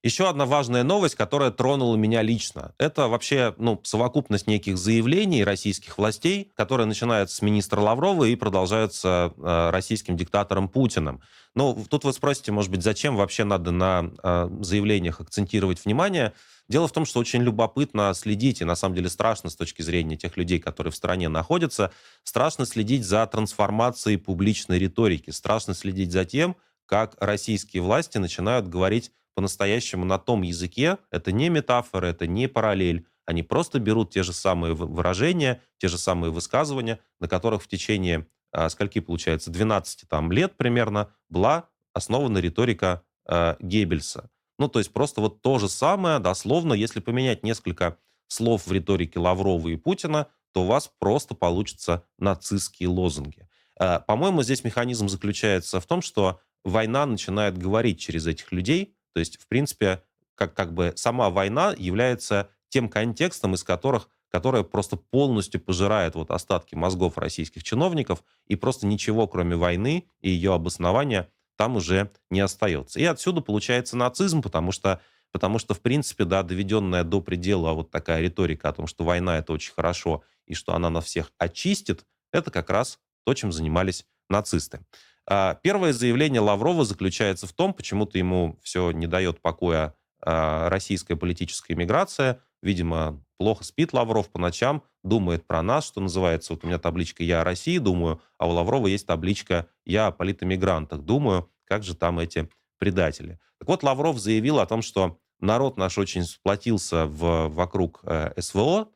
Еще 0.06 0.28
одна 0.28 0.46
важная 0.46 0.84
новость, 0.84 1.16
которая 1.16 1.50
тронула 1.50 1.96
меня 1.96 2.22
лично. 2.22 2.72
Это 2.78 3.08
вообще 3.08 3.56
ну, 3.58 3.80
совокупность 3.82 4.46
неких 4.46 4.78
заявлений 4.78 5.42
российских 5.42 5.98
властей, 5.98 6.52
которые 6.54 6.86
начинаются 6.86 7.34
с 7.34 7.42
министра 7.42 7.80
Лаврова 7.80 8.22
и 8.22 8.36
продолжаются 8.36 9.32
э, 9.36 9.70
российским 9.70 10.16
диктатором 10.16 10.68
Путиным. 10.68 11.22
Ну, 11.56 11.84
тут 11.90 12.04
вы 12.04 12.12
спросите, 12.12 12.52
может 12.52 12.70
быть, 12.70 12.84
зачем 12.84 13.16
вообще 13.16 13.42
надо 13.42 13.72
на 13.72 14.12
э, 14.22 14.48
заявлениях 14.60 15.20
акцентировать 15.20 15.84
внимание? 15.84 16.34
Дело 16.68 16.86
в 16.86 16.92
том, 16.92 17.04
что 17.04 17.18
очень 17.18 17.42
любопытно 17.42 18.14
следить, 18.14 18.60
и 18.60 18.64
на 18.64 18.76
самом 18.76 18.94
деле 18.94 19.08
страшно 19.08 19.50
с 19.50 19.56
точки 19.56 19.82
зрения 19.82 20.16
тех 20.16 20.36
людей, 20.36 20.60
которые 20.60 20.92
в 20.92 20.96
стране 20.96 21.28
находятся, 21.28 21.90
страшно 22.22 22.64
следить 22.64 23.04
за 23.04 23.26
трансформацией 23.26 24.18
публичной 24.18 24.78
риторики, 24.78 25.30
страшно 25.30 25.74
следить 25.74 26.12
за 26.12 26.24
тем, 26.24 26.54
как 26.86 27.16
российские 27.18 27.82
власти 27.82 28.18
начинают 28.18 28.68
говорить 28.68 29.10
по-настоящему 29.36 30.06
на 30.06 30.18
том 30.18 30.40
языке. 30.40 30.96
Это 31.10 31.30
не 31.30 31.50
метафора, 31.50 32.06
это 32.06 32.26
не 32.26 32.48
параллель. 32.48 33.06
Они 33.26 33.42
просто 33.42 33.78
берут 33.78 34.10
те 34.10 34.22
же 34.22 34.32
самые 34.32 34.74
выражения, 34.74 35.60
те 35.76 35.88
же 35.88 35.98
самые 35.98 36.32
высказывания, 36.32 37.00
на 37.20 37.28
которых 37.28 37.62
в 37.62 37.68
течение, 37.68 38.26
а, 38.50 38.70
скольки 38.70 38.98
получается, 39.00 39.50
12 39.50 40.08
там, 40.08 40.32
лет 40.32 40.56
примерно 40.56 41.10
была 41.28 41.68
основана 41.92 42.38
риторика 42.38 43.02
э, 43.28 43.56
Геббельса. 43.60 44.30
Ну, 44.58 44.68
то 44.68 44.78
есть 44.78 44.92
просто 44.92 45.20
вот 45.20 45.42
то 45.42 45.58
же 45.58 45.68
самое, 45.68 46.18
дословно, 46.18 46.72
если 46.72 47.00
поменять 47.00 47.42
несколько 47.42 47.98
слов 48.28 48.66
в 48.66 48.72
риторике 48.72 49.18
Лаврова 49.18 49.68
и 49.68 49.76
Путина, 49.76 50.28
то 50.52 50.62
у 50.62 50.66
вас 50.66 50.90
просто 50.98 51.34
получатся 51.34 52.04
нацистские 52.18 52.88
лозунги. 52.88 53.48
Э, 53.78 54.00
по-моему, 54.00 54.42
здесь 54.42 54.64
механизм 54.64 55.08
заключается 55.08 55.78
в 55.78 55.86
том, 55.86 56.00
что 56.00 56.40
война 56.64 57.04
начинает 57.06 57.58
говорить 57.58 58.00
через 58.00 58.26
этих 58.26 58.50
людей, 58.52 58.95
то 59.16 59.20
есть, 59.20 59.40
в 59.40 59.46
принципе, 59.48 60.02
как, 60.34 60.52
как 60.52 60.74
бы 60.74 60.92
сама 60.94 61.30
война 61.30 61.74
является 61.78 62.50
тем 62.68 62.90
контекстом, 62.90 63.54
из 63.54 63.64
которых 63.64 64.10
которая 64.28 64.62
просто 64.62 64.96
полностью 64.96 65.58
пожирает 65.58 66.16
вот 66.16 66.30
остатки 66.30 66.74
мозгов 66.74 67.16
российских 67.16 67.64
чиновников, 67.64 68.22
и 68.46 68.56
просто 68.56 68.86
ничего, 68.86 69.26
кроме 69.26 69.56
войны 69.56 70.06
и 70.20 70.28
ее 70.28 70.52
обоснования, 70.52 71.30
там 71.56 71.76
уже 71.76 72.10
не 72.28 72.40
остается. 72.40 73.00
И 73.00 73.04
отсюда 73.04 73.40
получается 73.40 73.96
нацизм, 73.96 74.42
потому 74.42 74.70
что, 74.70 75.00
потому 75.32 75.58
что 75.58 75.72
в 75.72 75.80
принципе, 75.80 76.26
да, 76.26 76.42
доведенная 76.42 77.02
до 77.02 77.22
предела 77.22 77.72
вот 77.72 77.90
такая 77.90 78.20
риторика 78.20 78.68
о 78.68 78.74
том, 78.74 78.86
что 78.86 79.02
война— 79.02 79.38
это 79.38 79.54
очень 79.54 79.72
хорошо, 79.72 80.24
и 80.44 80.52
что 80.52 80.74
она 80.74 80.90
на 80.90 81.00
всех 81.00 81.32
очистит, 81.38 82.04
это 82.32 82.50
как 82.50 82.68
раз 82.68 82.98
то, 83.24 83.32
чем 83.32 83.50
занимались 83.50 84.04
нацисты. 84.28 84.80
А, 85.28 85.58
первое 85.62 85.92
заявление 85.92 86.40
Лаврова 86.40 86.84
заключается 86.84 87.46
в 87.46 87.52
том, 87.52 87.74
почему-то 87.74 88.18
ему 88.18 88.58
все 88.62 88.90
не 88.92 89.06
дает 89.06 89.40
покоя 89.40 89.94
а, 90.20 90.68
российская 90.68 91.16
политическая 91.16 91.74
иммиграция. 91.74 92.40
Видимо, 92.62 93.22
плохо 93.38 93.64
спит 93.64 93.92
Лавров 93.92 94.30
по 94.30 94.38
ночам, 94.38 94.82
думает 95.02 95.46
про 95.46 95.62
нас, 95.62 95.86
что 95.86 96.00
называется. 96.00 96.52
Вот 96.52 96.64
у 96.64 96.66
меня 96.66 96.78
табличка 96.78 97.22
«Я 97.22 97.40
о 97.42 97.44
России 97.44 97.78
думаю», 97.78 98.20
а 98.38 98.48
у 98.48 98.50
Лаврова 98.50 98.86
есть 98.86 99.06
табличка 99.06 99.68
«Я 99.84 100.08
о 100.08 100.12
политэмигрантах 100.12 101.02
думаю». 101.02 101.50
Как 101.64 101.82
же 101.82 101.94
там 101.94 102.18
эти 102.18 102.48
предатели? 102.78 103.40
Так 103.58 103.68
вот, 103.68 103.82
Лавров 103.82 104.18
заявил 104.18 104.60
о 104.60 104.66
том, 104.66 104.82
что 104.82 105.18
народ 105.40 105.76
наш 105.76 105.98
очень 105.98 106.24
сплотился 106.24 107.06
в, 107.06 107.48
вокруг 107.48 108.00
э, 108.04 108.32
СВО, 108.40 108.88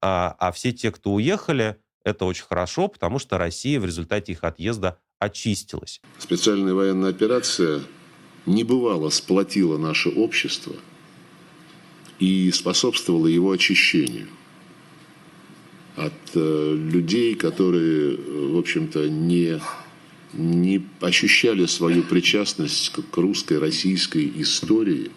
а, 0.00 0.36
а 0.38 0.52
все 0.52 0.72
те, 0.72 0.90
кто 0.92 1.12
уехали, 1.12 1.80
это 2.04 2.24
очень 2.24 2.44
хорошо, 2.44 2.88
потому 2.88 3.18
что 3.18 3.38
Россия 3.38 3.80
в 3.80 3.84
результате 3.84 4.32
их 4.32 4.44
отъезда 4.44 4.98
очистилась. 5.18 6.00
Специальная 6.18 6.74
военная 6.74 7.10
операция 7.10 7.82
небывало 8.46 9.10
сплотила 9.10 9.76
наше 9.78 10.08
общество 10.08 10.74
и 12.18 12.50
способствовала 12.50 13.26
его 13.26 13.52
очищению 13.52 14.28
от 15.96 16.12
э, 16.34 16.74
людей, 16.76 17.34
которые, 17.34 18.16
в 18.16 18.56
общем-то, 18.58 19.08
не, 19.08 19.60
не 20.32 20.86
ощущали 21.00 21.66
свою 21.66 22.04
причастность 22.04 22.92
к 22.92 23.16
русской, 23.16 23.58
российской 23.58 24.32
истории 24.36 25.10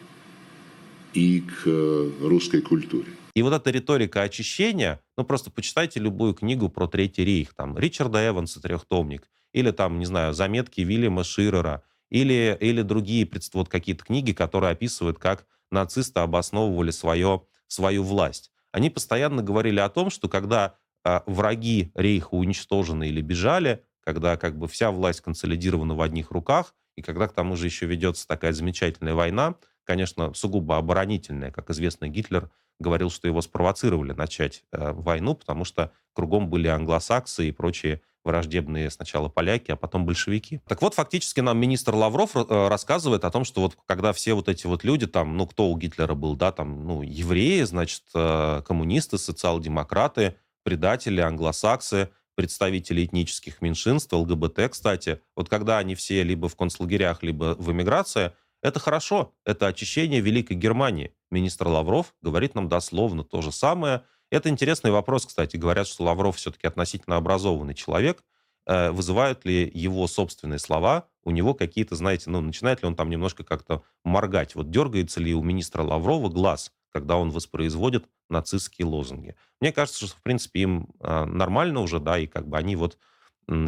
и 1.13 1.41
к 1.41 1.63
э, 1.65 2.11
русской 2.21 2.61
культуре. 2.61 3.11
И 3.33 3.41
вот 3.41 3.53
эта 3.53 3.69
риторика 3.69 4.21
очищения, 4.21 5.01
ну 5.17 5.23
просто 5.23 5.51
почитайте 5.51 5.99
любую 5.99 6.33
книгу 6.33 6.69
про 6.69 6.87
Третий 6.87 7.23
рейх, 7.23 7.53
там, 7.53 7.77
Ричарда 7.77 8.27
Эванса 8.27 8.61
«Трехтомник», 8.61 9.29
или 9.53 9.71
там, 9.71 9.99
не 9.99 10.05
знаю, 10.05 10.33
заметки 10.33 10.81
Вильяма 10.81 11.23
Ширера, 11.23 11.83
или, 12.09 12.57
или 12.59 12.81
другие 12.81 13.29
вот 13.53 13.69
какие-то 13.69 14.03
книги, 14.03 14.33
которые 14.33 14.71
описывают, 14.71 15.17
как 15.17 15.45
нацисты 15.71 16.19
обосновывали 16.19 16.91
свое, 16.91 17.43
свою 17.67 18.03
власть. 18.03 18.51
Они 18.71 18.89
постоянно 18.89 19.41
говорили 19.41 19.79
о 19.79 19.89
том, 19.89 20.09
что 20.09 20.27
когда 20.27 20.75
э, 21.05 21.21
враги 21.25 21.91
рейха 21.95 22.35
уничтожены 22.35 23.07
или 23.07 23.21
бежали, 23.21 23.83
когда 24.03 24.37
как 24.37 24.57
бы 24.57 24.67
вся 24.67 24.91
власть 24.91 25.21
консолидирована 25.21 25.95
в 25.95 26.01
одних 26.01 26.31
руках, 26.31 26.75
и 26.95 27.01
когда 27.01 27.27
к 27.27 27.33
тому 27.33 27.55
же 27.55 27.65
еще 27.65 27.85
ведется 27.85 28.27
такая 28.27 28.51
замечательная 28.51 29.13
война, 29.13 29.55
конечно, 29.83 30.33
сугубо 30.33 30.77
оборонительная, 30.77 31.51
как 31.51 31.69
известно, 31.69 32.07
Гитлер 32.07 32.49
говорил, 32.79 33.09
что 33.09 33.27
его 33.27 33.41
спровоцировали 33.41 34.13
начать 34.13 34.63
э, 34.71 34.91
войну, 34.93 35.35
потому 35.35 35.65
что 35.65 35.91
кругом 36.13 36.49
были 36.49 36.67
англосаксы 36.67 37.47
и 37.47 37.51
прочие 37.51 38.01
враждебные 38.23 38.89
сначала 38.89 39.29
поляки, 39.29 39.71
а 39.71 39.75
потом 39.75 40.05
большевики. 40.05 40.61
Так 40.67 40.81
вот, 40.81 40.93
фактически 40.93 41.39
нам 41.39 41.57
министр 41.57 41.95
Лавров 41.95 42.35
э, 42.35 42.67
рассказывает 42.67 43.25
о 43.25 43.31
том, 43.31 43.43
что 43.43 43.61
вот 43.61 43.77
когда 43.85 44.13
все 44.13 44.33
вот 44.33 44.47
эти 44.47 44.67
вот 44.67 44.83
люди, 44.83 45.07
там, 45.07 45.37
ну, 45.37 45.47
кто 45.47 45.69
у 45.69 45.77
Гитлера 45.77 46.13
был, 46.13 46.35
да, 46.35 46.51
там, 46.51 46.85
ну, 46.85 47.01
евреи, 47.01 47.63
значит, 47.63 48.03
э, 48.13 48.61
коммунисты, 48.65 49.17
социал-демократы, 49.17 50.35
предатели, 50.63 51.21
англосаксы, 51.21 52.09
представители 52.35 53.03
этнических 53.03 53.61
меньшинств, 53.61 54.13
ЛГБТ, 54.13 54.71
кстати, 54.71 55.21
вот 55.35 55.49
когда 55.49 55.79
они 55.79 55.95
все 55.95 56.23
либо 56.23 56.47
в 56.47 56.55
концлагерях, 56.55 57.23
либо 57.23 57.55
в 57.57 57.71
эмиграции, 57.71 58.33
это 58.61 58.79
хорошо, 58.79 59.33
это 59.45 59.67
очищение 59.67 60.21
Великой 60.21 60.55
Германии. 60.55 61.13
Министр 61.31 61.67
Лавров 61.67 62.13
говорит 62.21 62.55
нам 62.55 62.67
дословно 62.67 63.23
то 63.23 63.41
же 63.41 63.51
самое. 63.51 64.03
Это 64.29 64.49
интересный 64.49 64.91
вопрос, 64.91 65.25
кстати. 65.25 65.57
Говорят, 65.57 65.87
что 65.87 66.03
Лавров 66.03 66.37
все-таки 66.37 66.67
относительно 66.67 67.17
образованный 67.17 67.73
человек. 67.73 68.23
Э, 68.67 68.91
вызывают 68.91 69.43
ли 69.45 69.69
его 69.73 70.05
собственные 70.07 70.59
слова 70.59 71.07
у 71.23 71.31
него 71.31 71.53
какие-то, 71.53 71.95
знаете, 71.95 72.29
ну, 72.29 72.41
начинает 72.41 72.81
ли 72.81 72.87
он 72.87 72.95
там 72.95 73.09
немножко 73.09 73.43
как-то 73.43 73.83
моргать? 74.03 74.55
Вот 74.55 74.69
дергается 74.69 75.19
ли 75.19 75.33
у 75.33 75.41
министра 75.41 75.83
Лаврова 75.83 76.29
глаз, 76.29 76.71
когда 76.91 77.17
он 77.17 77.31
воспроизводит 77.31 78.05
нацистские 78.29 78.87
лозунги? 78.87 79.35
Мне 79.59 79.71
кажется, 79.71 80.05
что, 80.05 80.15
в 80.15 80.21
принципе, 80.21 80.61
им 80.61 80.89
э, 80.99 81.25
нормально 81.25 81.81
уже, 81.81 81.99
да, 81.99 82.19
и 82.19 82.27
как 82.27 82.47
бы 82.47 82.57
они 82.57 82.75
вот 82.75 82.97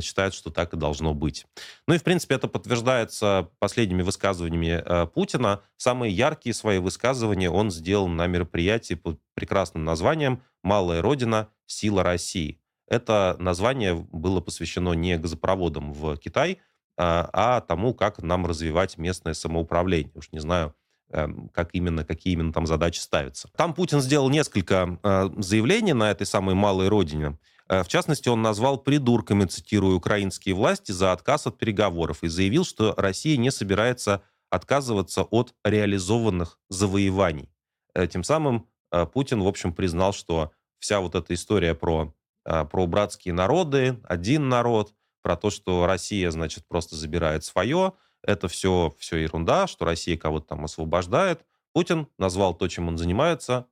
считают, 0.01 0.33
что 0.33 0.49
так 0.49 0.73
и 0.73 0.77
должно 0.77 1.13
быть. 1.13 1.45
Ну 1.87 1.93
и, 1.93 1.97
в 1.97 2.03
принципе, 2.03 2.35
это 2.35 2.47
подтверждается 2.47 3.49
последними 3.59 4.01
высказываниями 4.01 4.81
э, 4.83 5.07
Путина. 5.07 5.61
Самые 5.77 6.13
яркие 6.13 6.53
свои 6.53 6.79
высказывания 6.79 7.49
он 7.49 7.71
сделал 7.71 8.07
на 8.07 8.27
мероприятии 8.27 8.93
под 8.93 9.19
прекрасным 9.33 9.83
названием 9.83 10.41
«Малая 10.63 11.01
Родина. 11.01 11.49
Сила 11.65 12.03
России». 12.03 12.59
Это 12.87 13.35
название 13.39 13.95
было 13.95 14.41
посвящено 14.41 14.93
не 14.93 15.17
газопроводам 15.17 15.93
в 15.93 16.17
Китай, 16.17 16.59
а, 16.97 17.29
а 17.33 17.61
тому, 17.61 17.93
как 17.93 18.21
нам 18.21 18.45
развивать 18.45 18.97
местное 18.97 19.33
самоуправление. 19.33 20.11
Уж 20.15 20.31
не 20.31 20.39
знаю, 20.39 20.75
эм, 21.09 21.49
как 21.49 21.69
именно, 21.73 22.05
какие 22.05 22.33
именно 22.33 22.53
там 22.53 22.67
задачи 22.67 22.99
ставятся. 22.99 23.49
Там 23.55 23.73
Путин 23.73 24.01
сделал 24.01 24.29
несколько 24.29 24.99
э, 25.01 25.29
заявлений 25.37 25.93
на 25.93 26.11
этой 26.11 26.27
самой 26.27 26.55
малой 26.55 26.89
родине. 26.89 27.37
Э, 27.69 27.83
в 27.83 27.87
частности, 27.87 28.29
он 28.29 28.41
назвал 28.41 28.77
придурками, 28.77 29.45
цитирую, 29.45 29.97
украинские 29.97 30.55
власти 30.55 30.91
за 30.91 31.11
отказ 31.11 31.47
от 31.47 31.57
переговоров 31.57 32.23
и 32.23 32.27
заявил, 32.27 32.65
что 32.65 32.93
Россия 32.97 33.37
не 33.37 33.51
собирается 33.51 34.23
отказываться 34.49 35.23
от 35.23 35.55
реализованных 35.63 36.59
завоеваний. 36.69 37.49
Э, 37.93 38.07
тем 38.07 38.23
самым 38.23 38.67
э, 38.91 39.05
Путин, 39.05 39.41
в 39.41 39.47
общем, 39.47 39.73
признал, 39.73 40.13
что 40.13 40.51
вся 40.79 40.99
вот 40.99 41.15
эта 41.15 41.33
история 41.33 41.75
про, 41.75 42.13
про 42.43 42.87
братские 42.87 43.33
народы, 43.33 44.01
один 44.03 44.49
народ, 44.49 44.93
про 45.21 45.37
то, 45.37 45.49
что 45.49 45.85
Россия, 45.85 46.29
значит, 46.29 46.67
просто 46.67 46.97
забирает 46.97 47.45
свое, 47.45 47.93
это 48.21 48.49
все, 48.49 48.93
все 48.99 49.15
ерунда, 49.15 49.67
что 49.67 49.85
Россия 49.85 50.17
кого-то 50.17 50.47
там 50.47 50.65
освобождает. 50.65 51.45
Путин 51.71 52.07
назвал 52.17 52.53
то, 52.53 52.67
чем 52.67 52.89
он 52.89 52.97
занимается, 52.97 53.65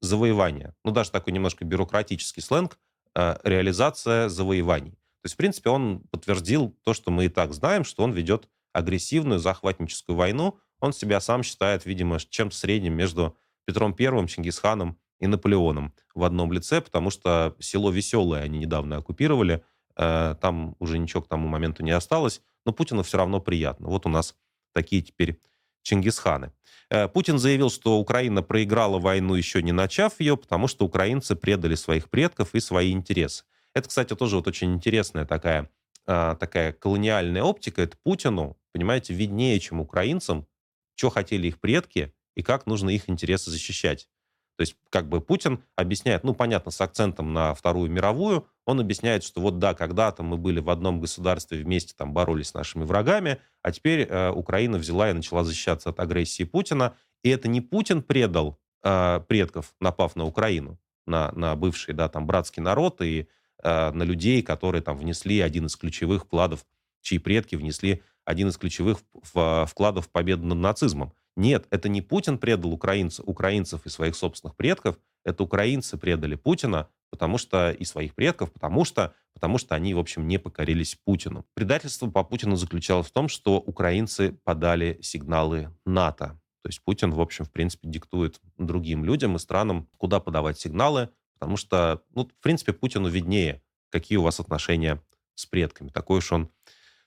завоевание. 0.00 0.74
Ну, 0.84 0.90
даже 0.90 1.12
такой 1.12 1.32
немножко 1.32 1.64
бюрократический 1.64 2.42
сленг– 2.42 2.76
реализация 3.14 4.28
завоеваний. 4.28 4.92
То 4.92 5.26
есть, 5.26 5.34
в 5.34 5.36
принципе, 5.36 5.70
он 5.70 6.00
подтвердил 6.10 6.76
то, 6.84 6.94
что 6.94 7.10
мы 7.10 7.26
и 7.26 7.28
так 7.28 7.52
знаем, 7.52 7.84
что 7.84 8.04
он 8.04 8.12
ведет 8.12 8.48
агрессивную 8.72 9.40
захватническую 9.40 10.16
войну. 10.16 10.58
Он 10.80 10.92
себя 10.92 11.20
сам 11.20 11.42
считает, 11.42 11.86
видимо, 11.86 12.18
чем-то 12.20 12.54
средним 12.54 12.94
между 12.94 13.36
Петром 13.66 13.92
Первым, 13.92 14.28
Чингисханом 14.28 14.98
и 15.20 15.26
Наполеоном 15.26 15.92
в 16.14 16.24
одном 16.24 16.52
лице, 16.52 16.80
потому 16.80 17.10
что 17.10 17.56
село 17.58 17.90
Веселое 17.90 18.42
они 18.42 18.60
недавно 18.60 18.96
оккупировали, 18.96 19.64
э, 19.96 20.36
там 20.40 20.76
уже 20.78 20.98
ничего 20.98 21.22
к 21.22 21.28
тому 21.28 21.48
моменту 21.48 21.82
не 21.82 21.90
осталось, 21.90 22.40
но 22.64 22.72
Путину 22.72 23.02
все 23.02 23.18
равно 23.18 23.40
приятно. 23.40 23.88
Вот 23.88 24.06
у 24.06 24.08
нас 24.08 24.36
такие 24.72 25.02
теперь 25.02 25.40
Чингисханы. 25.88 26.52
Э, 26.90 27.08
Путин 27.08 27.38
заявил, 27.38 27.70
что 27.70 27.98
Украина 27.98 28.42
проиграла 28.42 28.98
войну, 28.98 29.34
еще 29.34 29.62
не 29.62 29.72
начав 29.72 30.20
ее, 30.20 30.36
потому 30.36 30.68
что 30.68 30.84
украинцы 30.84 31.34
предали 31.34 31.76
своих 31.76 32.10
предков 32.10 32.54
и 32.54 32.60
свои 32.60 32.92
интересы. 32.92 33.44
Это, 33.74 33.88
кстати, 33.88 34.14
тоже 34.14 34.36
вот 34.36 34.46
очень 34.46 34.74
интересная 34.74 35.24
такая, 35.24 35.70
а, 36.06 36.34
такая 36.34 36.72
колониальная 36.72 37.42
оптика. 37.42 37.80
Это 37.80 37.96
Путину, 38.02 38.58
понимаете, 38.72 39.14
виднее, 39.14 39.58
чем 39.60 39.80
украинцам, 39.80 40.46
что 40.94 41.08
хотели 41.08 41.48
их 41.48 41.58
предки 41.58 42.12
и 42.34 42.42
как 42.42 42.66
нужно 42.66 42.90
их 42.90 43.08
интересы 43.08 43.50
защищать. 43.50 44.08
То 44.56 44.62
есть 44.62 44.76
как 44.90 45.08
бы 45.08 45.22
Путин 45.22 45.64
объясняет, 45.74 46.24
ну, 46.24 46.34
понятно, 46.34 46.70
с 46.70 46.80
акцентом 46.82 47.32
на 47.32 47.54
Вторую 47.54 47.90
мировую, 47.90 48.46
он 48.68 48.80
объясняет, 48.80 49.24
что 49.24 49.40
вот 49.40 49.58
да, 49.58 49.72
когда-то 49.72 50.22
мы 50.22 50.36
были 50.36 50.60
в 50.60 50.68
одном 50.68 51.00
государстве 51.00 51.56
вместе, 51.56 51.94
там 51.96 52.12
боролись 52.12 52.48
с 52.48 52.54
нашими 52.54 52.84
врагами, 52.84 53.38
а 53.62 53.72
теперь 53.72 54.02
э, 54.02 54.30
Украина 54.30 54.76
взяла 54.76 55.08
и 55.08 55.14
начала 55.14 55.42
защищаться 55.42 55.88
от 55.88 56.00
агрессии 56.00 56.44
Путина. 56.44 56.94
И 57.22 57.30
это 57.30 57.48
не 57.48 57.62
Путин 57.62 58.02
предал 58.02 58.60
э, 58.84 59.22
предков, 59.26 59.74
напав 59.80 60.16
на 60.16 60.26
Украину, 60.26 60.78
на, 61.06 61.32
на 61.32 61.56
бывший, 61.56 61.94
да, 61.94 62.10
там, 62.10 62.26
братский 62.26 62.62
народ 62.62 63.00
и 63.00 63.28
э, 63.62 63.90
на 63.90 64.02
людей, 64.02 64.42
которые 64.42 64.82
там 64.82 64.98
внесли 64.98 65.40
один 65.40 65.64
из 65.64 65.74
ключевых 65.74 66.24
вкладов, 66.24 66.66
чьи 67.00 67.18
предки 67.18 67.56
внесли 67.56 68.02
один 68.26 68.48
из 68.48 68.58
ключевых 68.58 68.98
вкладов 69.22 70.08
в 70.08 70.10
победу 70.10 70.44
над 70.44 70.58
нацизмом. 70.58 71.14
Нет, 71.36 71.66
это 71.70 71.88
не 71.88 72.02
Путин 72.02 72.36
предал 72.36 72.74
украинцев, 72.74 73.24
украинцев 73.26 73.86
и 73.86 73.88
своих 73.88 74.14
собственных 74.14 74.56
предков, 74.56 74.98
это 75.24 75.42
украинцы 75.42 75.96
предали 75.96 76.34
Путина, 76.34 76.90
потому 77.10 77.38
что 77.38 77.70
и 77.70 77.84
своих 77.84 78.14
предков, 78.14 78.52
потому 78.52 78.84
что, 78.84 79.14
потому 79.34 79.58
что 79.58 79.74
они, 79.74 79.94
в 79.94 79.98
общем, 79.98 80.26
не 80.26 80.38
покорились 80.38 80.96
Путину. 81.04 81.46
Предательство 81.54 82.10
по 82.10 82.24
Путину 82.24 82.56
заключалось 82.56 83.06
в 83.06 83.12
том, 83.12 83.28
что 83.28 83.58
украинцы 83.58 84.32
подали 84.44 84.98
сигналы 85.02 85.74
НАТО. 85.84 86.40
То 86.62 86.68
есть 86.68 86.82
Путин, 86.82 87.12
в 87.12 87.20
общем, 87.20 87.44
в 87.44 87.52
принципе, 87.52 87.88
диктует 87.88 88.40
другим 88.58 89.04
людям 89.04 89.36
и 89.36 89.38
странам, 89.38 89.88
куда 89.96 90.20
подавать 90.20 90.58
сигналы, 90.58 91.10
потому 91.38 91.56
что, 91.56 92.02
ну, 92.14 92.26
в 92.26 92.42
принципе, 92.42 92.72
Путину 92.72 93.08
виднее, 93.08 93.62
какие 93.90 94.18
у 94.18 94.22
вас 94.22 94.40
отношения 94.40 95.02
с 95.34 95.46
предками. 95.46 95.88
Такой 95.88 96.18
уж 96.18 96.32
он 96.32 96.50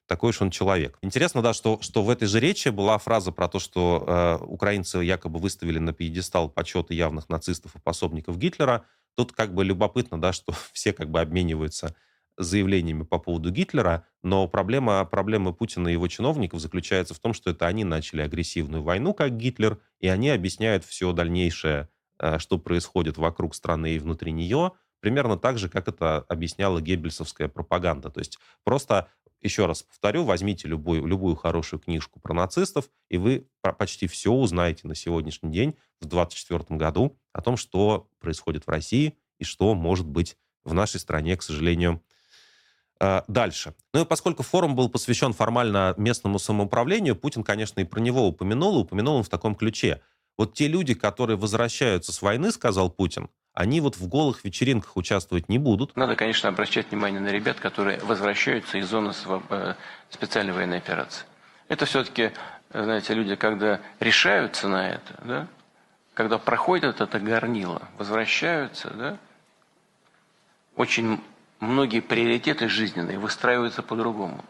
такой 0.07 0.31
уж 0.31 0.41
он 0.41 0.51
человек. 0.51 0.97
Интересно, 1.01 1.41
да, 1.41 1.53
что, 1.53 1.79
что 1.81 2.03
в 2.03 2.09
этой 2.09 2.27
же 2.27 2.41
речи 2.41 2.67
была 2.67 2.97
фраза 2.97 3.31
про 3.31 3.47
то, 3.47 3.59
что 3.59 4.03
э, 4.05 4.43
украинцы 4.43 4.97
якобы 4.97 5.39
выставили 5.39 5.79
на 5.79 5.93
пьедестал 5.93 6.49
почета 6.49 6.93
явных 6.93 7.29
нацистов 7.29 7.75
и 7.75 7.79
пособников 7.79 8.37
Гитлера. 8.37 8.83
Тут 9.15 9.31
как 9.33 9.53
бы 9.53 9.63
любопытно, 9.63 10.19
да, 10.19 10.33
что 10.33 10.53
все 10.73 10.93
как 10.93 11.09
бы 11.09 11.19
обмениваются 11.19 11.95
заявлениями 12.37 13.03
по 13.03 13.19
поводу 13.19 13.51
Гитлера, 13.51 14.05
но 14.23 14.47
проблема, 14.47 15.03
проблема 15.05 15.53
Путина 15.53 15.89
и 15.89 15.93
его 15.93 16.07
чиновников 16.07 16.59
заключается 16.59 17.13
в 17.13 17.19
том, 17.19 17.33
что 17.33 17.51
это 17.51 17.67
они 17.67 17.83
начали 17.83 18.21
агрессивную 18.21 18.83
войну, 18.83 19.13
как 19.13 19.37
Гитлер, 19.37 19.79
и 19.99 20.07
они 20.07 20.29
объясняют 20.29 20.85
все 20.85 21.11
дальнейшее, 21.11 21.89
э, 22.19 22.39
что 22.39 22.57
происходит 22.57 23.17
вокруг 23.17 23.53
страны 23.53 23.95
и 23.95 23.99
внутри 23.99 24.31
нее, 24.31 24.71
примерно 25.01 25.37
так 25.37 25.57
же, 25.57 25.69
как 25.69 25.87
это 25.87 26.19
объясняла 26.29 26.81
геббельсовская 26.81 27.47
пропаганда. 27.47 28.09
То 28.09 28.19
есть 28.19 28.39
просто 28.63 29.09
еще 29.41 29.65
раз 29.65 29.83
повторю, 29.83 30.23
возьмите 30.23 30.67
любую, 30.67 31.05
любую 31.05 31.35
хорошую 31.35 31.79
книжку 31.79 32.19
про 32.19 32.33
нацистов, 32.33 32.89
и 33.09 33.17
вы 33.17 33.47
почти 33.77 34.07
все 34.07 34.31
узнаете 34.31 34.87
на 34.87 34.95
сегодняшний 34.95 35.51
день, 35.51 35.75
в 35.99 36.05
2024 36.05 36.77
году, 36.77 37.17
о 37.33 37.41
том, 37.41 37.57
что 37.57 38.09
происходит 38.19 38.65
в 38.65 38.69
России 38.69 39.17
и 39.39 39.43
что 39.43 39.73
может 39.73 40.05
быть 40.05 40.37
в 40.63 40.73
нашей 40.73 40.99
стране, 40.99 41.35
к 41.35 41.43
сожалению, 41.43 42.01
э, 42.99 43.21
дальше. 43.27 43.73
Ну 43.93 44.01
и 44.01 44.05
поскольку 44.05 44.43
форум 44.43 44.75
был 44.75 44.89
посвящен 44.89 45.33
формально 45.33 45.93
местному 45.97 46.39
самоуправлению, 46.39 47.15
Путин, 47.15 47.43
конечно, 47.43 47.79
и 47.79 47.85
про 47.85 47.99
него 47.99 48.27
упомянул, 48.27 48.77
и 48.77 48.81
упомянул 48.83 49.15
он 49.15 49.23
в 49.23 49.29
таком 49.29 49.55
ключе. 49.55 50.01
Вот 50.37 50.53
те 50.53 50.67
люди, 50.67 50.93
которые 50.93 51.37
возвращаются 51.37 52.11
с 52.11 52.21
войны, 52.21 52.51
сказал 52.51 52.89
Путин, 52.89 53.29
они 53.53 53.81
вот 53.81 53.97
в 53.97 54.07
голых 54.07 54.43
вечеринках 54.45 54.95
участвовать 54.95 55.49
не 55.49 55.57
будут. 55.57 55.95
Надо, 55.95 56.15
конечно, 56.15 56.49
обращать 56.49 56.89
внимание 56.89 57.19
на 57.19 57.29
ребят, 57.29 57.59
которые 57.59 57.99
возвращаются 57.99 58.77
из 58.77 58.87
зоны 58.87 59.13
э, 59.49 59.73
специальной 60.09 60.53
военной 60.53 60.77
операции. 60.77 61.25
Это 61.67 61.85
все-таки, 61.85 62.31
знаете, 62.73 63.13
люди, 63.13 63.35
когда 63.35 63.81
решаются 63.99 64.67
на 64.67 64.89
это, 64.89 65.21
да, 65.25 65.47
когда 66.13 66.37
проходят 66.37 67.01
это 67.01 67.19
горнило, 67.19 67.87
возвращаются, 67.97 68.89
да, 68.91 69.17
очень 70.75 71.21
многие 71.59 72.01
приоритеты 72.01 72.67
жизненные 72.67 73.19
выстраиваются 73.19 73.81
по-другому. 73.81 74.43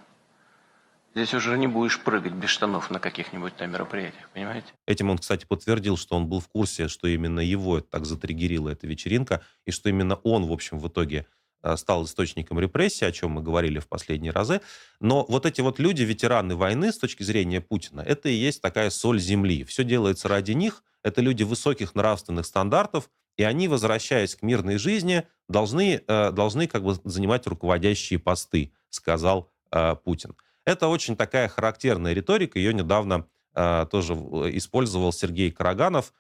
Здесь 1.14 1.34
уже 1.34 1.58
не 1.58 1.68
будешь 1.68 2.00
прыгать 2.00 2.32
без 2.32 2.50
штанов 2.50 2.90
на 2.90 3.00
каких-нибудь 3.00 3.56
там 3.58 3.72
мероприятиях, 3.72 4.30
понимаете? 4.34 4.68
Этим 4.86 5.10
он, 5.10 5.18
кстати, 5.18 5.46
подтвердил, 5.46 5.98
что 5.98 6.16
он 6.16 6.28
был 6.28 6.40
в 6.40 6.48
курсе, 6.48 6.88
что 6.88 7.08
именно 7.08 7.42
его 7.42 7.82
так 7.82 8.06
затриггерила 8.06 8.70
эта 8.70 8.88
вечеринка, 8.88 9.42
и 9.66 9.72
что 9.72 9.90
именно 9.90 10.16
он, 10.16 10.46
в 10.46 10.54
общем, 10.54 10.80
в 10.80 10.88
итоге 10.88 11.28
э, 11.64 11.76
стал 11.76 12.06
источником 12.06 12.62
репрессий, 12.62 13.04
о 13.04 13.12
чем 13.12 13.32
мы 13.32 13.44
говорили 13.44 13.80
в 13.80 13.90
последние 13.90 14.32
разы. 14.32 14.62
Но 15.02 15.26
вот 15.28 15.46
эти 15.46 15.60
вот 15.60 15.80
люди, 15.80 16.04
ветераны 16.04 16.56
войны, 16.56 16.94
с 16.94 16.98
точки 16.98 17.24
зрения 17.24 17.60
Путина, 17.60 18.00
это 18.00 18.30
и 18.30 18.34
есть 18.34 18.62
такая 18.62 18.90
соль 18.90 19.20
земли. 19.20 19.66
Все 19.66 19.84
делается 19.84 20.30
ради 20.30 20.54
них. 20.54 20.82
Это 21.04 21.22
люди 21.22 21.44
высоких 21.44 21.96
нравственных 21.96 22.46
стандартов, 22.46 23.10
и 23.38 23.44
они, 23.44 23.68
возвращаясь 23.68 24.36
к 24.36 24.42
мирной 24.42 24.78
жизни, 24.78 25.24
должны, 25.48 26.04
э, 26.06 26.32
должны 26.32 26.68
как 26.68 26.84
бы 26.84 26.96
занимать 27.04 27.48
руководящие 27.48 28.20
посты, 28.20 28.74
сказал 28.90 29.50
э, 29.72 29.96
Путин. 29.96 30.36
Это 30.66 30.88
очень 30.88 31.16
такая 31.16 31.48
характерная 31.48 32.14
риторика. 32.14 32.60
Ее 32.60 32.74
недавно 32.74 33.26
э, 33.56 33.86
тоже 33.90 34.14
использовал 34.14 35.12
Сергей 35.12 35.52
Караганов, 35.52 36.14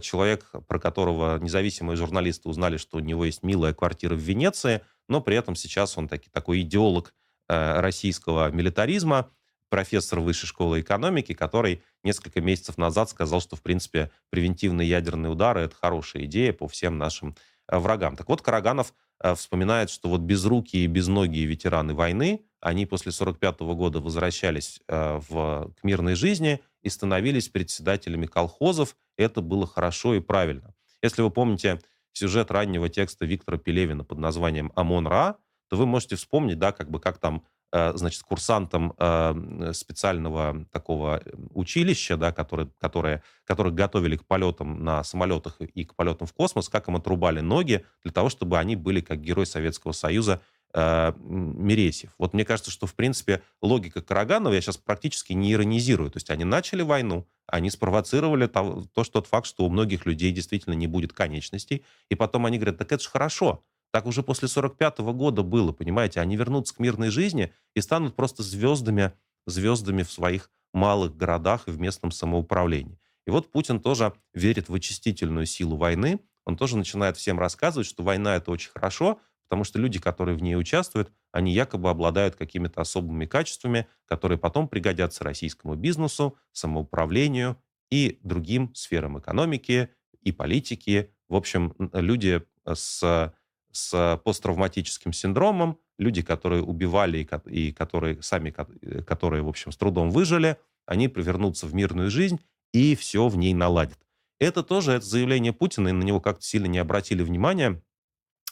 человек, 0.00 0.50
про 0.66 0.80
которого 0.80 1.38
независимые 1.38 1.96
журналисты 1.96 2.48
узнали, 2.48 2.78
что 2.78 2.96
у 2.96 3.00
него 3.00 3.24
есть 3.24 3.44
милая 3.44 3.72
квартира 3.72 4.16
в 4.16 4.18
Венеции, 4.18 4.80
но 5.06 5.20
при 5.20 5.36
этом 5.36 5.54
сейчас 5.54 5.96
он 5.96 6.08
таки, 6.08 6.28
такой 6.30 6.62
идеолог 6.62 7.14
российского 7.46 8.50
милитаризма, 8.50 9.30
профессор 9.68 10.20
высшей 10.20 10.48
школы 10.48 10.80
экономики, 10.80 11.34
который 11.34 11.82
несколько 12.02 12.40
месяцев 12.40 12.78
назад 12.78 13.10
сказал, 13.10 13.40
что, 13.40 13.56
в 13.56 13.62
принципе, 13.62 14.10
превентивные 14.30 14.88
ядерные 14.88 15.30
удары– 15.30 15.60
это 15.62 15.76
хорошая 15.76 16.24
идея 16.24 16.52
по 16.52 16.68
всем 16.68 16.98
нашим 16.98 17.34
э, 17.70 17.78
врагам. 17.78 18.16
Так 18.16 18.28
вот, 18.28 18.42
Караганов 18.42 18.94
э, 19.22 19.34
вспоминает, 19.34 19.90
что 19.90 20.08
вот 20.08 20.20
безрукие 20.20 20.84
и 20.84 20.86
безногие 20.86 21.46
ветераны 21.46 21.94
войны, 21.94 22.44
они 22.60 22.86
после 22.86 23.10
1945 23.10 23.76
года 23.76 24.00
возвращались 24.00 24.80
э, 24.88 25.20
в, 25.28 25.72
к 25.80 25.84
мирной 25.84 26.14
жизни 26.14 26.60
и 26.82 26.88
становились 26.88 27.48
председателями 27.48 28.26
колхозов. 28.26 28.96
Это 29.16 29.40
было 29.40 29.66
хорошо 29.66 30.14
и 30.14 30.20
правильно. 30.20 30.74
Если 31.02 31.22
вы 31.22 31.30
помните 31.30 31.80
сюжет 32.12 32.50
раннего 32.50 32.88
текста 32.88 33.24
Виктора 33.24 33.58
Пелевина 33.58 34.04
под 34.04 34.18
названием 34.18 34.72
«Амон-Ра», 34.74 35.36
то 35.68 35.76
вы 35.76 35.86
можете 35.86 36.16
вспомнить, 36.16 36.58
да, 36.58 36.72
как 36.72 36.90
бы 36.90 36.98
как 36.98 37.18
там 37.18 37.44
значит, 37.70 38.22
курсантам 38.22 38.94
э, 38.96 39.72
специального 39.74 40.64
такого 40.72 41.22
училища, 41.50 42.16
да, 42.16 42.32
которые, 42.32 42.70
которые, 42.78 43.22
которых 43.44 43.74
готовили 43.74 44.16
к 44.16 44.24
полетам 44.24 44.82
на 44.82 45.04
самолетах 45.04 45.60
и 45.60 45.84
к 45.84 45.94
полетам 45.94 46.26
в 46.26 46.32
космос, 46.32 46.68
как 46.68 46.88
им 46.88 46.96
отрубали 46.96 47.40
ноги 47.40 47.84
для 48.02 48.12
того, 48.12 48.30
чтобы 48.30 48.58
они 48.58 48.76
были 48.76 49.00
как 49.00 49.20
герой 49.20 49.44
Советского 49.44 49.92
Союза 49.92 50.40
э, 50.72 51.12
Мересьев. 51.18 52.14
Вот 52.18 52.32
мне 52.32 52.44
кажется, 52.44 52.70
что, 52.70 52.86
в 52.86 52.94
принципе, 52.94 53.42
логика 53.60 54.00
Караганова, 54.00 54.54
я 54.54 54.60
сейчас 54.60 54.78
практически 54.78 55.34
не 55.34 55.52
иронизирую. 55.52 56.10
То 56.10 56.16
есть 56.16 56.30
они 56.30 56.44
начали 56.44 56.82
войну, 56.82 57.26
они 57.46 57.70
спровоцировали 57.70 58.46
то, 58.46 58.88
что 59.02 59.12
тот 59.20 59.26
факт, 59.26 59.46
что 59.46 59.64
у 59.64 59.70
многих 59.70 60.06
людей 60.06 60.32
действительно 60.32 60.74
не 60.74 60.86
будет 60.86 61.12
конечностей, 61.12 61.84
и 62.08 62.14
потом 62.14 62.46
они 62.46 62.58
говорят, 62.58 62.78
так 62.78 62.92
это 62.92 63.02
же 63.02 63.10
хорошо, 63.10 63.62
так 63.90 64.06
уже 64.06 64.22
после 64.22 64.48
45 64.48 65.00
-го 65.00 65.12
года 65.12 65.42
было, 65.42 65.72
понимаете? 65.72 66.20
Они 66.20 66.36
вернутся 66.36 66.74
к 66.74 66.78
мирной 66.78 67.10
жизни 67.10 67.52
и 67.74 67.80
станут 67.80 68.16
просто 68.16 68.42
звездами, 68.42 69.12
звездами 69.46 70.02
в 70.02 70.12
своих 70.12 70.50
малых 70.72 71.16
городах 71.16 71.68
и 71.68 71.70
в 71.70 71.80
местном 71.80 72.10
самоуправлении. 72.10 72.98
И 73.26 73.30
вот 73.30 73.50
Путин 73.50 73.80
тоже 73.80 74.12
верит 74.32 74.68
в 74.68 74.74
очистительную 74.74 75.46
силу 75.46 75.76
войны. 75.76 76.20
Он 76.44 76.56
тоже 76.56 76.76
начинает 76.76 77.16
всем 77.16 77.38
рассказывать, 77.38 77.86
что 77.86 78.02
война 78.02 78.36
это 78.36 78.50
очень 78.50 78.70
хорошо, 78.70 79.20
потому 79.48 79.64
что 79.64 79.78
люди, 79.78 79.98
которые 79.98 80.36
в 80.36 80.42
ней 80.42 80.56
участвуют, 80.56 81.12
они 81.32 81.52
якобы 81.52 81.90
обладают 81.90 82.36
какими-то 82.36 82.80
особыми 82.80 83.26
качествами, 83.26 83.86
которые 84.06 84.38
потом 84.38 84.68
пригодятся 84.68 85.24
российскому 85.24 85.74
бизнесу, 85.74 86.36
самоуправлению 86.52 87.60
и 87.90 88.18
другим 88.22 88.74
сферам 88.74 89.18
экономики 89.18 89.90
и 90.22 90.32
политики. 90.32 91.14
В 91.28 91.36
общем, 91.36 91.74
люди 91.92 92.42
с 92.66 93.32
с 93.78 94.20
посттравматическим 94.24 95.12
синдромом, 95.12 95.78
люди, 95.98 96.22
которые 96.22 96.62
убивали 96.62 97.28
и, 97.46 97.72
которые 97.72 98.22
сами, 98.22 98.54
э, 98.82 99.02
которые, 99.02 99.42
в 99.42 99.48
общем, 99.48 99.72
с 99.72 99.76
трудом 99.76 100.10
выжили, 100.10 100.56
они 100.86 101.08
провернутся 101.08 101.66
в 101.66 101.74
мирную 101.74 102.10
жизнь 102.10 102.40
и 102.72 102.96
все 102.96 103.28
в 103.28 103.36
ней 103.36 103.54
наладят. 103.54 103.98
Это 104.40 104.62
тоже 104.62 104.92
это 104.92 105.04
заявление 105.04 105.52
Путина, 105.52 105.88
и 105.88 105.92
на 105.92 106.02
него 106.02 106.20
как-то 106.20 106.44
сильно 106.44 106.66
не 106.66 106.78
обратили 106.78 107.22
внимания, 107.22 107.82